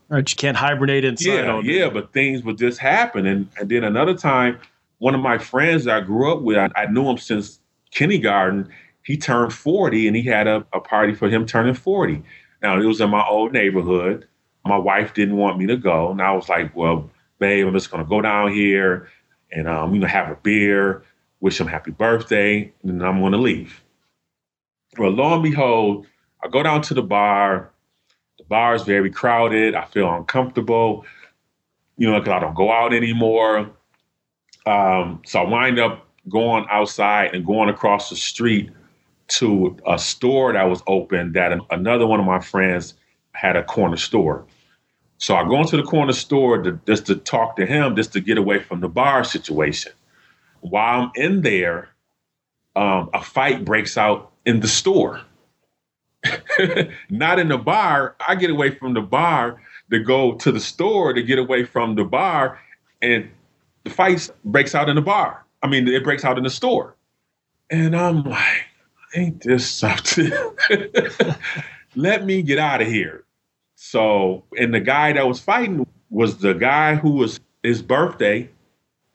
Right, 0.08 0.30
you 0.30 0.36
can't 0.36 0.58
hibernate 0.58 1.04
inside. 1.04 1.46
Yeah, 1.46 1.60
yeah, 1.62 1.90
but 1.90 2.14
things 2.14 2.44
would 2.44 2.58
just 2.58 2.80
happen. 2.80 3.26
And, 3.26 3.50
and 3.60 3.70
then 3.70 3.84
another 3.84 4.16
time, 4.16 4.60
one 5.00 5.14
of 5.14 5.22
my 5.22 5.38
friends 5.38 5.84
that 5.84 5.96
I 5.96 6.02
grew 6.02 6.32
up 6.32 6.42
with, 6.42 6.58
I, 6.58 6.70
I 6.76 6.86
knew 6.88 7.08
him 7.10 7.18
since 7.18 7.60
kindergarten. 7.92 8.70
He 9.06 9.18
turned 9.18 9.54
40 9.54 10.08
and 10.08 10.18
he 10.18 10.24
had 10.24 10.48
a, 10.48 10.66
a 10.74 10.80
party 10.80 11.14
for 11.14 11.30
him 11.30 11.46
turning 11.46 11.76
40. 11.76 12.24
Now, 12.62 12.80
it 12.80 12.86
was 12.86 13.00
in 13.00 13.12
my 13.12 13.26
old 13.26 13.54
neighborhood. 13.54 14.28
My 14.66 14.78
wife 14.78 15.14
didn't 15.14 15.38
want 15.38 15.60
me 15.60 15.68
to 15.68 15.78
go. 15.78 16.10
And 16.10 16.22
I 16.22 16.32
was 16.32 16.50
like, 16.50 16.76
well, 16.76 17.10
babe, 17.38 17.68
I'm 17.68 17.74
just 17.74 17.92
going 17.92 18.04
to 18.04 18.10
go 18.10 18.20
down 18.20 18.52
here 18.52 19.08
and, 19.52 19.68
um, 19.68 19.94
you 19.94 20.00
know, 20.00 20.08
have 20.08 20.32
a 20.32 20.36
beer, 20.36 21.04
wish 21.40 21.62
him 21.62 21.68
happy 21.68 21.92
birthday, 21.92 22.74
and 22.82 23.00
then 23.00 23.08
I'm 23.08 23.20
going 23.20 23.34
to 23.34 23.38
leave. 23.38 23.84
Well, 24.98 25.12
lo 25.12 25.36
and 25.36 25.44
behold, 25.44 26.08
I 26.44 26.48
go 26.48 26.64
down 26.64 26.82
to 26.84 26.96
the 26.96 27.04
bar. 27.04 27.70
The 28.40 28.46
bar 28.46 28.74
is 28.74 28.82
very 28.82 29.12
crowded. 29.12 29.76
I 29.76 29.86
feel 29.86 30.12
uncomfortable, 30.12 31.06
you 31.98 32.10
know, 32.10 32.20
because 32.20 32.34
I 32.34 32.40
don't 32.40 32.56
go 32.56 32.72
out 32.72 32.92
anymore. 32.92 33.70
Um, 34.66 35.22
so 35.28 35.42
I 35.42 35.48
wind 35.48 35.78
up 35.78 36.08
going 36.28 36.66
outside 36.72 37.36
and 37.36 37.46
going 37.46 37.70
across 37.70 38.10
the 38.10 38.16
street 38.16 38.72
to 39.28 39.78
a 39.88 39.98
store 39.98 40.54
that 40.54 40.64
was 40.64 40.82
open 40.88 41.34
that 41.34 41.58
another 41.72 42.06
one 42.06 42.20
of 42.20 42.26
my 42.26 42.40
friends 42.40 42.94
had 43.32 43.56
a 43.56 43.64
corner 43.64 43.98
store. 43.98 44.46
So 45.18 45.36
I 45.36 45.48
go 45.48 45.60
into 45.62 45.78
the 45.78 45.84
corner 45.84 46.14
store 46.14 46.62
to, 46.62 46.80
just 46.86 47.06
to 47.08 47.16
talk 47.16 47.56
to 47.58 47.66
him, 47.66 47.96
just 47.96 48.14
to 48.14 48.20
get 48.20 48.38
away 48.38 48.60
from 48.60 48.82
the 48.82 48.90
bar 48.90 49.24
situation. 49.24 49.92
While 50.62 51.02
I'm 51.02 51.12
in 51.16 51.42
there, 51.42 51.90
um, 52.76 53.10
a 53.14 53.22
fight 53.22 53.64
breaks 53.64 53.98
out 53.98 54.32
in 54.46 54.60
the 54.60 54.68
store. 54.68 55.22
not 57.10 57.40
in 57.40 57.48
the 57.48 57.58
bar. 57.58 58.16
I 58.28 58.36
get 58.36 58.50
away 58.50 58.72
from 58.72 58.94
the 58.94 59.02
bar 59.02 59.62
to 59.92 60.00
go 60.00 60.34
to 60.36 60.52
the 60.52 60.60
store 60.60 61.14
to 61.14 61.22
get 61.22 61.40
away 61.40 61.64
from 61.64 61.96
the 61.96 62.04
bar, 62.04 62.60
and 63.02 63.30
the 63.84 63.90
fight 63.90 64.30
breaks 64.44 64.74
out 64.74 64.90
in 64.90 64.96
the 64.96 65.02
bar. 65.02 65.46
I 65.62 65.68
mean, 65.68 65.88
it 65.88 66.04
breaks 66.04 66.26
out 66.26 66.38
in 66.38 66.44
the 66.44 66.50
store, 66.50 66.96
and 67.70 67.96
I'm 67.96 68.24
like, 68.24 68.66
ain't 69.16 69.42
this 69.42 69.70
something? 69.70 70.32
Let 71.96 72.26
me 72.26 72.42
get 72.42 72.60
out 72.60 72.82
of 72.82 72.88
here. 72.88 73.24
So, 73.76 74.44
and 74.58 74.74
the 74.74 74.80
guy 74.80 75.14
that 75.14 75.28
was 75.28 75.40
fighting 75.40 75.86
was 76.10 76.38
the 76.38 76.54
guy 76.54 76.96
who 76.96 77.12
was 77.12 77.40
his 77.64 77.82
birthday. 77.82 78.50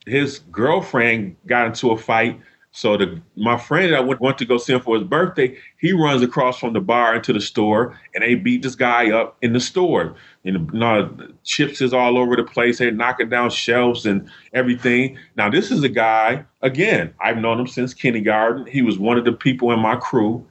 His 0.07 0.41
girlfriend 0.51 1.37
got 1.47 1.67
into 1.67 1.91
a 1.91 1.99
fight 1.99 2.41
so 2.73 2.97
the 2.97 3.21
my 3.37 3.59
friend 3.59 3.93
that 3.93 4.07
went, 4.07 4.21
went 4.21 4.39
to 4.39 4.45
go 4.45 4.57
see 4.57 4.73
him 4.73 4.81
for 4.81 4.97
his 4.97 5.05
birthday, 5.05 5.57
he 5.79 5.93
runs 5.93 6.23
across 6.23 6.59
from 6.59 6.73
the 6.73 6.81
bar 6.81 7.17
into 7.17 7.33
the 7.33 7.41
store, 7.41 7.99
and 8.15 8.23
they 8.23 8.37
beat 8.37 8.63
this 8.63 8.77
guy 8.77 9.11
up 9.11 9.37
in 9.43 9.53
the 9.53 9.61
store. 9.61 10.15
You 10.45 10.59
know, 10.59 11.17
chips 11.43 11.81
is 11.81 11.93
all 11.93 12.17
over 12.17 12.37
the 12.37 12.45
place. 12.45 12.79
They're 12.79 12.93
knocking 12.93 13.29
down 13.29 13.51
shelves 13.51 14.07
and 14.07 14.31
everything. 14.53 15.19
Now 15.37 15.51
this 15.51 15.73
is 15.73 15.83
a 15.83 15.89
guy 15.89 16.45
again. 16.63 17.13
I've 17.21 17.39
known 17.39 17.59
him 17.59 17.67
since 17.67 17.93
kindergarten. 17.93 18.67
He 18.67 18.83
was 18.83 18.99
one 18.99 19.19
of 19.19 19.25
the 19.25 19.33
people 19.33 19.73
in 19.73 19.81
my 19.81 19.97
crew, 19.97 20.47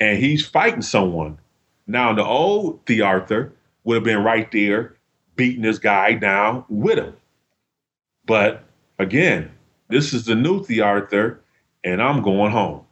and 0.00 0.18
he's 0.18 0.46
fighting 0.46 0.82
someone. 0.82 1.38
Now 1.86 2.14
the 2.14 2.24
old 2.24 2.86
TheArthur 2.86 3.52
would 3.84 3.96
have 3.96 4.04
been 4.04 4.24
right 4.24 4.50
there 4.50 4.96
beating 5.36 5.62
this 5.62 5.78
guy 5.78 6.14
down 6.14 6.64
with 6.70 6.98
him, 6.98 7.14
but 8.26 8.64
again, 8.98 9.50
this 9.88 10.12
is 10.12 10.24
the 10.24 10.34
new 10.34 10.60
TheArthur 10.62 11.38
and 11.84 12.02
I'm 12.02 12.22
going 12.22 12.52
home. 12.52 12.84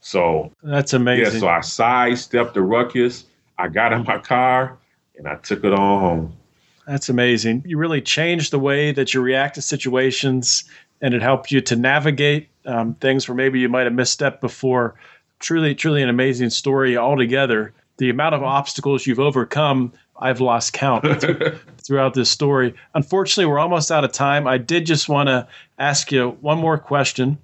So 0.00 0.52
that's 0.62 0.92
amazing. 0.92 1.34
Yeah, 1.34 1.40
so 1.40 1.48
I 1.48 1.60
sidestepped 1.60 2.54
the 2.54 2.62
ruckus. 2.62 3.24
I 3.58 3.68
got 3.68 3.92
in 3.92 4.04
my 4.04 4.18
car 4.18 4.76
and 5.16 5.26
I 5.26 5.36
took 5.36 5.64
it 5.64 5.72
on 5.72 6.00
home. 6.00 6.36
That's 6.86 7.08
amazing. 7.08 7.62
You 7.66 7.78
really 7.78 8.02
changed 8.02 8.50
the 8.50 8.58
way 8.58 8.92
that 8.92 9.14
you 9.14 9.22
react 9.22 9.54
to 9.54 9.62
situations, 9.62 10.64
and 11.00 11.14
it 11.14 11.22
helped 11.22 11.50
you 11.50 11.62
to 11.62 11.76
navigate 11.76 12.48
um, 12.66 12.94
things 12.96 13.26
where 13.26 13.34
maybe 13.34 13.58
you 13.58 13.70
might 13.70 13.84
have 13.84 13.94
misstepped 13.94 14.40
before. 14.40 14.94
Truly, 15.38 15.74
truly 15.74 16.02
an 16.02 16.10
amazing 16.10 16.50
story 16.50 16.96
altogether. 16.96 17.72
The 17.96 18.10
amount 18.10 18.34
of 18.34 18.42
obstacles 18.42 19.06
you've 19.06 19.20
overcome, 19.20 19.92
I've 20.18 20.40
lost 20.40 20.74
count 20.74 21.06
throughout 21.78 22.12
this 22.12 22.28
story. 22.28 22.74
Unfortunately, 22.94 23.46
we're 23.46 23.58
almost 23.58 23.90
out 23.90 24.04
of 24.04 24.12
time. 24.12 24.46
I 24.46 24.58
did 24.58 24.84
just 24.84 25.08
want 25.08 25.28
to 25.28 25.48
ask 25.78 26.12
you 26.12 26.36
one 26.42 26.58
more 26.58 26.76
question 26.76 27.38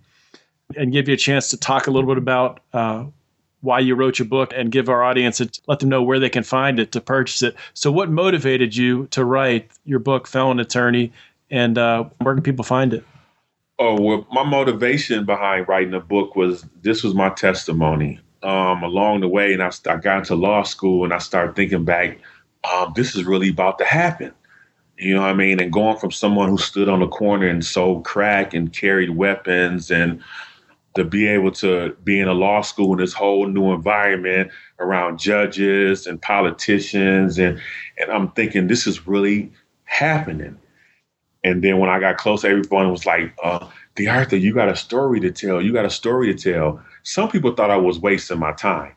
and 0.77 0.93
give 0.93 1.09
you 1.09 1.15
a 1.15 1.19
chance 1.19 1.51
to 1.51 1.57
talk 1.57 1.87
a 1.87 1.91
little 1.91 2.09
bit 2.09 2.19
about 2.19 2.61
uh, 2.73 3.05
why 3.61 3.79
you 3.79 3.95
wrote 3.95 4.19
your 4.19 4.27
book 4.27 4.53
and 4.55 4.73
give 4.73 4.89
our 4.89 5.03
audience 5.03 5.41
a, 5.41 5.49
let 5.67 5.81
them 5.81 5.89
know 5.89 6.03
where 6.03 6.19
they 6.19 6.31
can 6.31 6.43
find 6.43 6.81
it 6.81 6.93
to 6.93 7.01
purchase 7.01 7.43
it. 7.43 7.57
So, 7.75 7.93
what 7.93 8.11
motivated 8.11 8.77
you 8.77 9.07
to 9.09 9.25
write 9.25 9.71
your 9.85 9.99
book, 9.99 10.27
Felon 10.27 10.61
Attorney, 10.61 11.13
and 11.51 11.77
uh, 11.79 12.05
where 12.19 12.35
can 12.35 12.43
people 12.43 12.65
find 12.65 12.95
it? 12.95 13.05
Oh, 13.79 13.99
well, 14.01 14.27
my 14.31 14.45
motivation 14.45 15.25
behind 15.25 15.67
writing 15.67 15.93
the 15.93 16.01
book 16.01 16.37
was 16.37 16.67
this 16.83 17.03
was 17.03 17.15
my 17.15 17.31
testimony 17.31 18.21
um, 18.43 18.83
along 18.83 19.21
the 19.21 19.29
way, 19.29 19.53
and 19.53 19.63
I, 19.63 19.71
I, 19.89 19.97
got 19.97 20.19
into 20.19 20.35
law 20.35 20.63
school 20.63 21.05
and 21.05 21.13
I 21.13 21.19
started 21.19 21.57
thinking 21.57 21.85
back, 21.85 22.19
um, 22.71 22.93
this 22.95 23.15
is 23.15 23.25
really 23.25 23.49
about 23.49 23.79
to 23.79 23.85
happen. 23.85 24.33
You 24.99 25.15
know 25.15 25.23
what 25.23 25.31
I 25.31 25.35
mean? 25.35 25.61
And 25.61 25.73
going 25.73 25.97
from 25.97 26.11
someone 26.11 26.51
who 26.51 26.59
stood 26.59 26.89
on 26.89 27.01
the 27.01 27.09
corner 27.09 27.47
and 27.47 27.65
sold 27.65 28.05
crack 28.05 28.53
and 28.53 28.71
carried 28.71 29.11
weapons 29.11 29.91
and 29.91 30.23
to 30.95 31.05
be 31.05 31.27
able 31.29 31.53
to 31.53 31.97
be 32.03 32.19
in 32.19 32.29
a 32.29 32.35
law 32.35 32.61
school 32.63 32.93
in 32.93 32.99
this 32.99 33.13
whole 33.13 33.47
new 33.47 33.73
environment 33.73 34.51
around 34.81 35.19
judges 35.19 36.07
and 36.07 36.21
politicians 36.21 37.39
and 37.39 37.61
and 37.99 38.11
I'm 38.11 38.31
thinking 38.33 38.67
this 38.67 38.87
is 38.87 39.07
really 39.07 39.53
happening. 39.85 40.57
And 41.43 41.63
then 41.65 41.79
when 41.79 41.91
I 41.91 42.01
got 42.01 42.19
close, 42.19 42.45
everyone 42.45 42.91
was 42.91 43.07
like, 43.07 43.35
uh, 43.43 43.67
TheArthur, 43.97 44.41
you 44.41 44.55
got 44.55 44.69
a 44.69 44.77
story 44.77 45.21
to 45.21 45.31
tell. 45.31 45.61
You 45.61 45.73
got 45.73 45.85
a 45.85 45.91
story 45.91 46.35
to 46.35 46.53
tell. 46.53 46.83
Some 47.03 47.31
people 47.31 47.55
thought 47.55 47.71
I 47.71 47.77
was 47.77 47.99
wasting 47.99 48.39
my 48.39 48.53
time. 48.53 48.95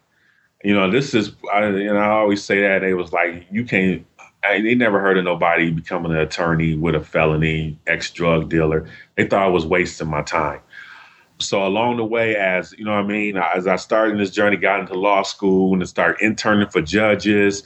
You 0.64 0.74
know, 0.74 0.89
this 0.89 1.14
is, 1.14 1.32
I, 1.54 1.64
and 1.64 1.98
I 1.98 2.10
always 2.10 2.44
say 2.44 2.62
that. 2.62 2.80
They 2.80 2.94
was 2.94 3.12
like, 3.12 3.46
you 3.52 3.66
can't, 3.66 4.06
I, 4.44 4.62
they 4.62 4.76
never 4.76 5.00
heard 5.00 5.18
of 5.18 5.24
nobody 5.24 5.72
becoming 5.72 6.12
an 6.12 6.18
attorney 6.18 6.76
with 6.76 6.96
a 6.96 7.02
felony, 7.02 7.80
ex 7.88 8.12
drug 8.12 8.50
dealer. 8.50 8.88
They 9.16 9.26
thought 9.26 9.44
I 9.44 9.48
was 9.48 9.66
wasting 9.66 10.10
my 10.10 10.22
time. 10.22 10.60
So 11.39 11.65
along 11.65 11.97
the 11.97 12.05
way, 12.05 12.36
as 12.36 12.73
you 12.77 12.86
know, 12.86 12.93
I 12.93 13.03
mean, 13.03 13.38
as 13.38 13.67
I 13.67 13.75
started 13.75 14.19
this 14.19 14.31
journey, 14.31 14.57
got 14.57 14.79
into 14.79 14.93
law 14.93 15.23
school 15.23 15.73
and 15.73 15.88
started 15.88 16.23
interning 16.23 16.69
for 16.69 16.81
judges, 16.81 17.63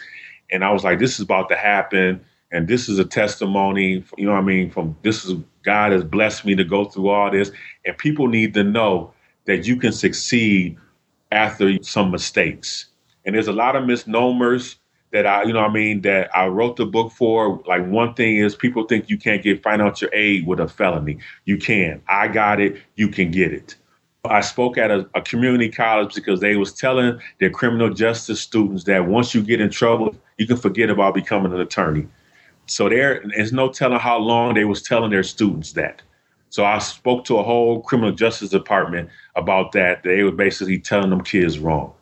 and 0.51 0.63
I 0.63 0.72
was 0.72 0.84
like, 0.84 0.99
this 0.99 1.15
is 1.15 1.22
about 1.22 1.49
to 1.49 1.55
happen, 1.55 2.24
and 2.51 2.68
this 2.68 2.89
is 2.89 2.99
a 2.99 3.05
testimony. 3.05 4.03
You 4.18 4.26
know, 4.26 4.34
I 4.34 4.41
mean, 4.41 4.72
from 4.72 4.97
this 5.03 5.26
is 5.26 5.36
God 5.63 5.91
has 5.91 6.03
blessed 6.03 6.45
me 6.45 6.55
to 6.55 6.63
go 6.63 6.86
through 6.86 7.09
all 7.09 7.32
this, 7.32 7.51
and 7.86 7.97
people 7.97 8.28
need 8.28 8.53
to 8.55 8.63
know 8.63 9.13
that 9.45 9.68
you 9.68 9.76
can 9.78 9.91
succeed 9.91 10.78
after 11.32 11.82
some 11.84 12.11
mistakes. 12.11 12.88
And 13.26 13.36
there's 13.36 13.47
a 13.49 13.53
lot 13.53 13.76
of 13.76 13.86
misnomers 13.86 14.78
that 15.12 15.26
I, 15.26 15.43
you 15.43 15.53
know, 15.53 15.62
I 15.62 15.72
mean, 15.72 16.01
that 16.01 16.30
I 16.36 16.47
wrote 16.47 16.76
the 16.76 16.86
book 16.86 17.12
for. 17.12 17.62
Like 17.66 17.86
one 17.88 18.14
thing 18.14 18.38
is 18.38 18.55
people 18.55 18.84
think 18.84 19.10
you 19.10 19.18
can't 19.18 19.41
get 19.41 19.64
financial 19.64 20.10
aid 20.14 20.45
with 20.45 20.60
a 20.60 20.68
felony. 20.68 21.20
You 21.45 21.58
can. 21.58 22.01
I 22.08 22.28
got 22.28 22.60
it. 22.60 22.78
You 22.95 23.10
can 23.10 23.32
get 23.32 23.53
it. 23.53 23.76
I 24.26 24.41
spoke 24.41 24.78
at 24.78 24.91
a, 24.91 25.10
a 25.16 25.22
community 25.22 25.70
college 25.70 26.14
because 26.14 26.41
they 26.41 26.55
was 26.58 26.74
telling 26.74 27.20
their 27.39 27.49
criminal 27.49 27.89
justice 27.89 28.41
students 28.41 28.84
that 28.86 29.08
once 29.08 29.34
you 29.34 29.41
get 29.41 29.62
in 29.62 29.70
trouble, 29.70 30.16
you 30.38 30.45
can 30.45 30.58
forget 30.58 30.89
about 30.89 31.14
becoming 31.14 31.53
an 31.53 31.62
attorney. 31.62 32.08
So 32.66 32.89
there 32.89 33.22
is 33.39 33.53
no 33.53 33.70
telling 33.70 33.99
how 33.99 34.18
long 34.18 34.53
they 34.53 34.66
was 34.66 34.82
telling 34.82 35.12
their 35.12 35.24
students 35.24 35.72
that. 35.74 36.01
So 36.49 36.66
I 36.66 36.80
spoke 36.80 37.24
to 37.26 37.38
a 37.38 37.43
whole 37.43 37.82
criminal 37.82 38.12
justice 38.12 38.49
department 38.49 39.10
about 39.36 39.72
that. 39.74 40.03
They 40.03 40.24
were 40.24 40.32
basically 40.32 40.80
telling 40.80 41.10
them 41.10 41.22
kids 41.22 41.60
wrong. 41.60 41.93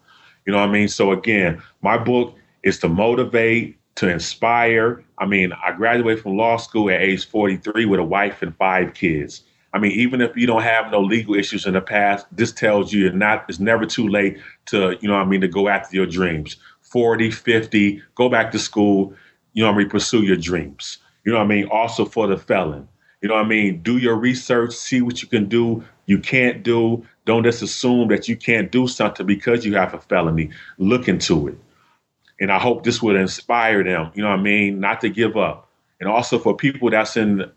You 0.45 0.53
know 0.53 0.59
what 0.59 0.69
I 0.69 0.71
mean? 0.71 0.87
So 0.87 1.11
again, 1.11 1.61
my 1.81 1.97
book 1.97 2.35
is 2.65 2.79
to 2.79 2.89
motivate, 2.89 3.77
to 3.95 4.09
inspire. 4.09 5.05
I 5.17 5.25
mean, 5.25 5.53
I 5.63 5.71
graduated 5.71 6.21
from 6.21 6.35
law 6.35 6.57
school 6.57 6.89
at 6.89 6.99
age 6.99 7.25
43 7.25 7.85
with 7.85 7.99
a 8.01 8.03
wife 8.03 8.41
and 8.41 8.53
five 8.57 8.93
kids. 8.93 9.43
I 9.73 9.79
mean, 9.79 9.91
even 9.91 10.21
if 10.21 10.35
you 10.35 10.47
don't 10.47 10.63
have 10.63 10.91
no 10.91 10.99
legal 10.99 11.35
issues 11.35 11.65
in 11.65 11.73
the 11.73 11.81
past, 11.81 12.25
this 12.31 12.51
tells 12.51 12.91
you 12.91 13.11
not, 13.11 13.45
it's 13.47 13.59
never 13.59 13.85
too 13.85 14.07
late 14.07 14.39
to, 14.67 14.97
you 15.01 15.07
know 15.07 15.15
I 15.15 15.25
mean, 15.25 15.41
to 15.41 15.47
go 15.47 15.67
after 15.69 15.95
your 15.95 16.05
dreams. 16.05 16.57
40, 16.81 17.31
50, 17.31 18.01
go 18.15 18.29
back 18.29 18.51
to 18.51 18.59
school, 18.59 19.13
you 19.53 19.63
know 19.63 19.71
I 19.71 19.77
mean, 19.77 19.89
pursue 19.89 20.23
your 20.23 20.37
dreams. 20.37 20.97
You 21.25 21.33
know 21.33 21.39
I 21.39 21.45
mean? 21.45 21.67
Also 21.67 22.05
for 22.05 22.27
the 22.27 22.37
felon. 22.37 22.87
You 23.21 23.29
know 23.29 23.35
I 23.35 23.43
mean? 23.43 23.81
Do 23.81 23.97
your 23.97 24.15
research, 24.15 24.73
see 24.73 25.01
what 25.01 25.21
you 25.21 25.27
can 25.27 25.49
do, 25.49 25.83
you 26.05 26.19
can't 26.19 26.63
do. 26.63 27.05
Don't 27.25 27.43
just 27.43 27.61
assume 27.61 28.07
that 28.09 28.27
you 28.29 28.37
can't 28.37 28.71
do 28.71 28.87
something 28.87 29.25
because 29.25 29.65
you 29.65 29.75
have 29.75 29.93
a 29.93 29.99
felony. 29.99 30.51
Look 30.77 31.07
into 31.07 31.47
it. 31.47 31.57
And 32.39 32.51
I 32.51 32.59
hope 32.59 32.83
this 32.83 33.01
would 33.01 33.15
inspire 33.15 33.83
them, 33.83 34.11
you 34.13 34.21
know 34.21 34.29
what 34.29 34.39
I 34.39 34.41
mean, 34.41 34.79
not 34.79 35.01
to 35.01 35.09
give 35.09 35.37
up. 35.37 35.69
And 35.99 36.09
also 36.09 36.37
for 36.37 36.55
people 36.55 36.89
that's 36.89 37.15
in 37.15 37.49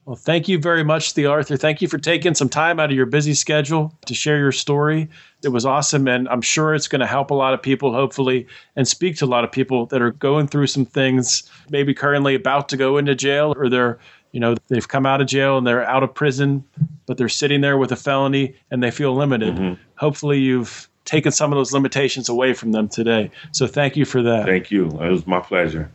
Well, 0.07 0.17
thank 0.17 0.49
you 0.49 0.59
very 0.59 0.85
much, 0.85 1.15
TheArthur. 1.15 1.59
Thank 1.59 1.81
you 1.81 1.89
for 1.89 1.97
taking 1.97 2.35
some 2.35 2.51
time 2.51 2.79
out 2.79 2.91
of 2.91 2.97
your 2.97 3.07
busy 3.07 3.33
schedule 3.33 3.97
to 4.05 4.15
share 4.15 4.39
your 4.39 4.53
story. 4.53 5.09
It 5.43 5.49
was 5.49 5.65
awesome, 5.65 6.07
and 6.09 6.29
I'm 6.29 6.43
sure 6.43 6.75
it's 6.75 6.89
going 6.89 7.01
to 7.01 7.07
help 7.07 7.31
a 7.31 7.35
lot 7.35 7.55
of 7.55 7.63
people, 7.63 7.91
hopefully, 7.95 8.47
and 8.77 8.87
speak 8.87 9.17
to 9.19 9.25
a 9.25 9.27
lot 9.27 9.45
of 9.45 9.53
people 9.53 9.87
that 9.87 10.03
are 10.03 10.11
going 10.11 10.47
through 10.47 10.67
some 10.67 10.85
things, 10.85 11.51
maybe 11.71 11.95
currently 11.95 12.35
about 12.35 12.69
to 12.71 12.77
go 12.77 12.99
into 12.99 13.15
jail, 13.15 13.55
or 13.57 13.71
they're, 13.71 13.99
you 14.33 14.41
know, 14.41 14.57
they've 14.69 14.87
come 14.87 15.07
out 15.07 15.23
of 15.23 15.27
jail 15.27 15.57
and 15.57 15.67
they're 15.67 15.87
out 15.87 16.03
of 16.03 16.13
prison, 16.13 16.65
but 17.07 17.17
they're 17.17 17.29
sitting 17.31 17.63
there 17.63 17.79
with 17.79 17.91
a 17.91 17.97
felony 17.97 18.55
and 18.71 18.83
they 18.83 18.91
feel 18.91 19.15
limited. 19.15 19.55
Mm-hmm. 19.55 19.81
Hopefully, 19.97 20.39
you've 20.39 20.87
taken 21.07 21.33
some 21.33 21.51
of 21.51 21.57
those 21.57 21.73
limitations 21.73 22.29
away 22.29 22.53
from 22.53 22.73
them 22.73 22.89
today. 22.89 23.31
So, 23.53 23.67
thank 23.67 23.97
you 23.97 24.05
for 24.05 24.23
that. 24.23 24.45
Thank 24.45 24.71
you. 24.71 24.89
It 25.01 25.11
was 25.11 25.27
my 25.27 25.41
pleasure. 25.41 25.91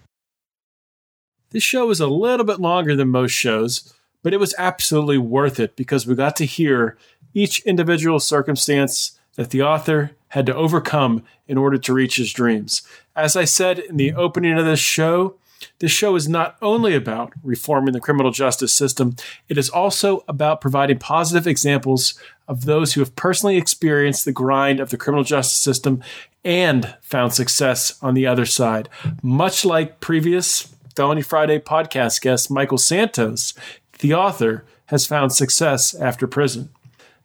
This 1.51 1.63
show 1.63 1.91
is 1.91 1.99
a 1.99 2.07
little 2.07 2.45
bit 2.45 2.59
longer 2.59 2.95
than 2.95 3.09
most 3.09 3.31
shows 3.31 3.93
but 4.23 4.33
it 4.33 4.39
was 4.39 4.55
absolutely 4.57 5.17
worth 5.17 5.59
it 5.59 5.75
because 5.75 6.05
we 6.05 6.15
got 6.15 6.35
to 6.37 6.45
hear 6.45 6.97
each 7.33 7.59
individual 7.61 8.19
circumstance 8.19 9.19
that 9.35 9.49
TheArthur 9.49 10.11
had 10.29 10.45
to 10.45 10.55
overcome 10.55 11.23
in 11.47 11.57
order 11.57 11.77
to 11.77 11.93
reach 11.93 12.17
his 12.17 12.33
dreams. 12.33 12.81
As 13.15 13.35
I 13.35 13.45
said 13.45 13.79
in 13.79 13.97
the 13.97 14.13
opening 14.13 14.57
of 14.57 14.65
this 14.65 14.79
show, 14.79 15.35
this 15.79 15.91
show 15.91 16.15
is 16.15 16.29
not 16.29 16.55
only 16.61 16.95
about 16.95 17.33
reforming 17.43 17.93
the 17.93 17.99
criminal 17.99 18.31
justice 18.31 18.73
system, 18.73 19.15
it 19.47 19.57
is 19.57 19.69
also 19.69 20.23
about 20.27 20.61
providing 20.61 20.99
positive 20.99 21.47
examples 21.47 22.19
of 22.47 22.65
those 22.65 22.93
who 22.93 23.01
have 23.01 23.15
personally 23.15 23.57
experienced 23.57 24.25
the 24.25 24.31
grind 24.31 24.79
of 24.79 24.89
the 24.89 24.97
criminal 24.97 25.23
justice 25.23 25.57
system 25.57 26.01
and 26.43 26.95
found 27.01 27.33
success 27.33 27.97
on 28.01 28.13
the 28.13 28.25
other 28.25 28.45
side. 28.45 28.87
Much 29.21 29.65
like 29.65 29.99
previous 29.99 30.73
Felony 30.95 31.21
Friday 31.21 31.59
podcast 31.59 32.21
guest 32.21 32.51
Michael 32.51 32.77
Santos, 32.77 33.53
TheArthur 33.99 34.63
has 34.87 35.05
found 35.05 35.33
success 35.33 35.93
after 35.93 36.25
prison. 36.27 36.69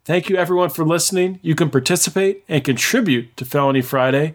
Thank 0.05 0.29
you, 0.29 0.37
everyone, 0.37 0.68
for 0.68 0.85
listening. 0.85 1.39
You 1.41 1.55
can 1.55 1.70
participate 1.70 2.45
and 2.47 2.62
contribute 2.62 3.37
to 3.39 3.45
Felony 3.47 3.81
Friday 3.81 4.35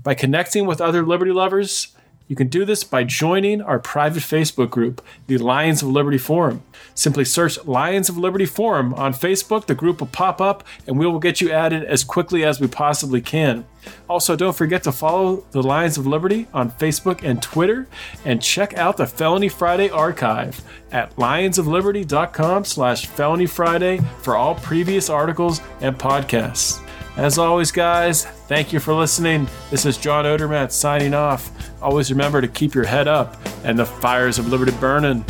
by 0.00 0.14
connecting 0.14 0.66
with 0.66 0.80
other 0.80 1.04
liberty 1.04 1.32
lovers. 1.32 1.88
You 2.30 2.36
can 2.36 2.46
do 2.46 2.64
this 2.64 2.84
by 2.84 3.02
joining 3.02 3.60
our 3.60 3.80
private 3.80 4.22
Facebook 4.22 4.70
group, 4.70 5.04
the 5.26 5.36
Lions 5.36 5.82
of 5.82 5.88
Liberty 5.88 6.16
Forum. 6.16 6.62
Simply 6.94 7.24
search 7.24 7.58
Lions 7.64 8.08
of 8.08 8.16
Liberty 8.16 8.46
Forum 8.46 8.94
on 8.94 9.12
Facebook. 9.12 9.66
The 9.66 9.74
group 9.74 9.98
will 9.98 10.06
pop 10.06 10.40
up 10.40 10.62
and 10.86 10.96
we 10.96 11.08
will 11.08 11.18
get 11.18 11.40
you 11.40 11.50
added 11.50 11.82
as 11.82 12.04
quickly 12.04 12.44
as 12.44 12.60
we 12.60 12.68
possibly 12.68 13.20
can. 13.20 13.66
Also, 14.08 14.36
don't 14.36 14.54
forget 14.54 14.84
to 14.84 14.92
follow 14.92 15.44
the 15.50 15.60
Lions 15.60 15.98
of 15.98 16.06
Liberty 16.06 16.46
on 16.54 16.70
Facebook 16.70 17.24
and 17.24 17.42
Twitter 17.42 17.88
and 18.24 18.40
check 18.40 18.78
out 18.78 18.96
the 18.96 19.08
Felony 19.08 19.48
Friday 19.48 19.90
archive 19.90 20.62
at 20.92 21.16
lionsofliberty.com 21.16 22.64
slash 22.64 23.06
felony 23.06 23.46
Friday 23.46 23.98
for 24.20 24.36
all 24.36 24.54
previous 24.54 25.10
articles 25.10 25.60
and 25.80 25.98
podcasts. 25.98 26.80
As 27.16 27.38
always, 27.38 27.70
guys, 27.70 28.24
thank 28.24 28.72
you 28.72 28.80
for 28.80 28.94
listening. 28.94 29.48
This 29.70 29.84
is 29.84 29.98
John 29.98 30.24
Odermatt 30.24 30.72
signing 30.72 31.12
off. 31.12 31.50
Always 31.82 32.10
remember 32.10 32.40
to 32.40 32.48
keep 32.48 32.74
your 32.74 32.84
head 32.84 33.08
up 33.08 33.36
and 33.64 33.78
the 33.78 33.84
fires 33.84 34.38
of 34.38 34.48
liberty 34.48 34.72
burning. 34.80 35.24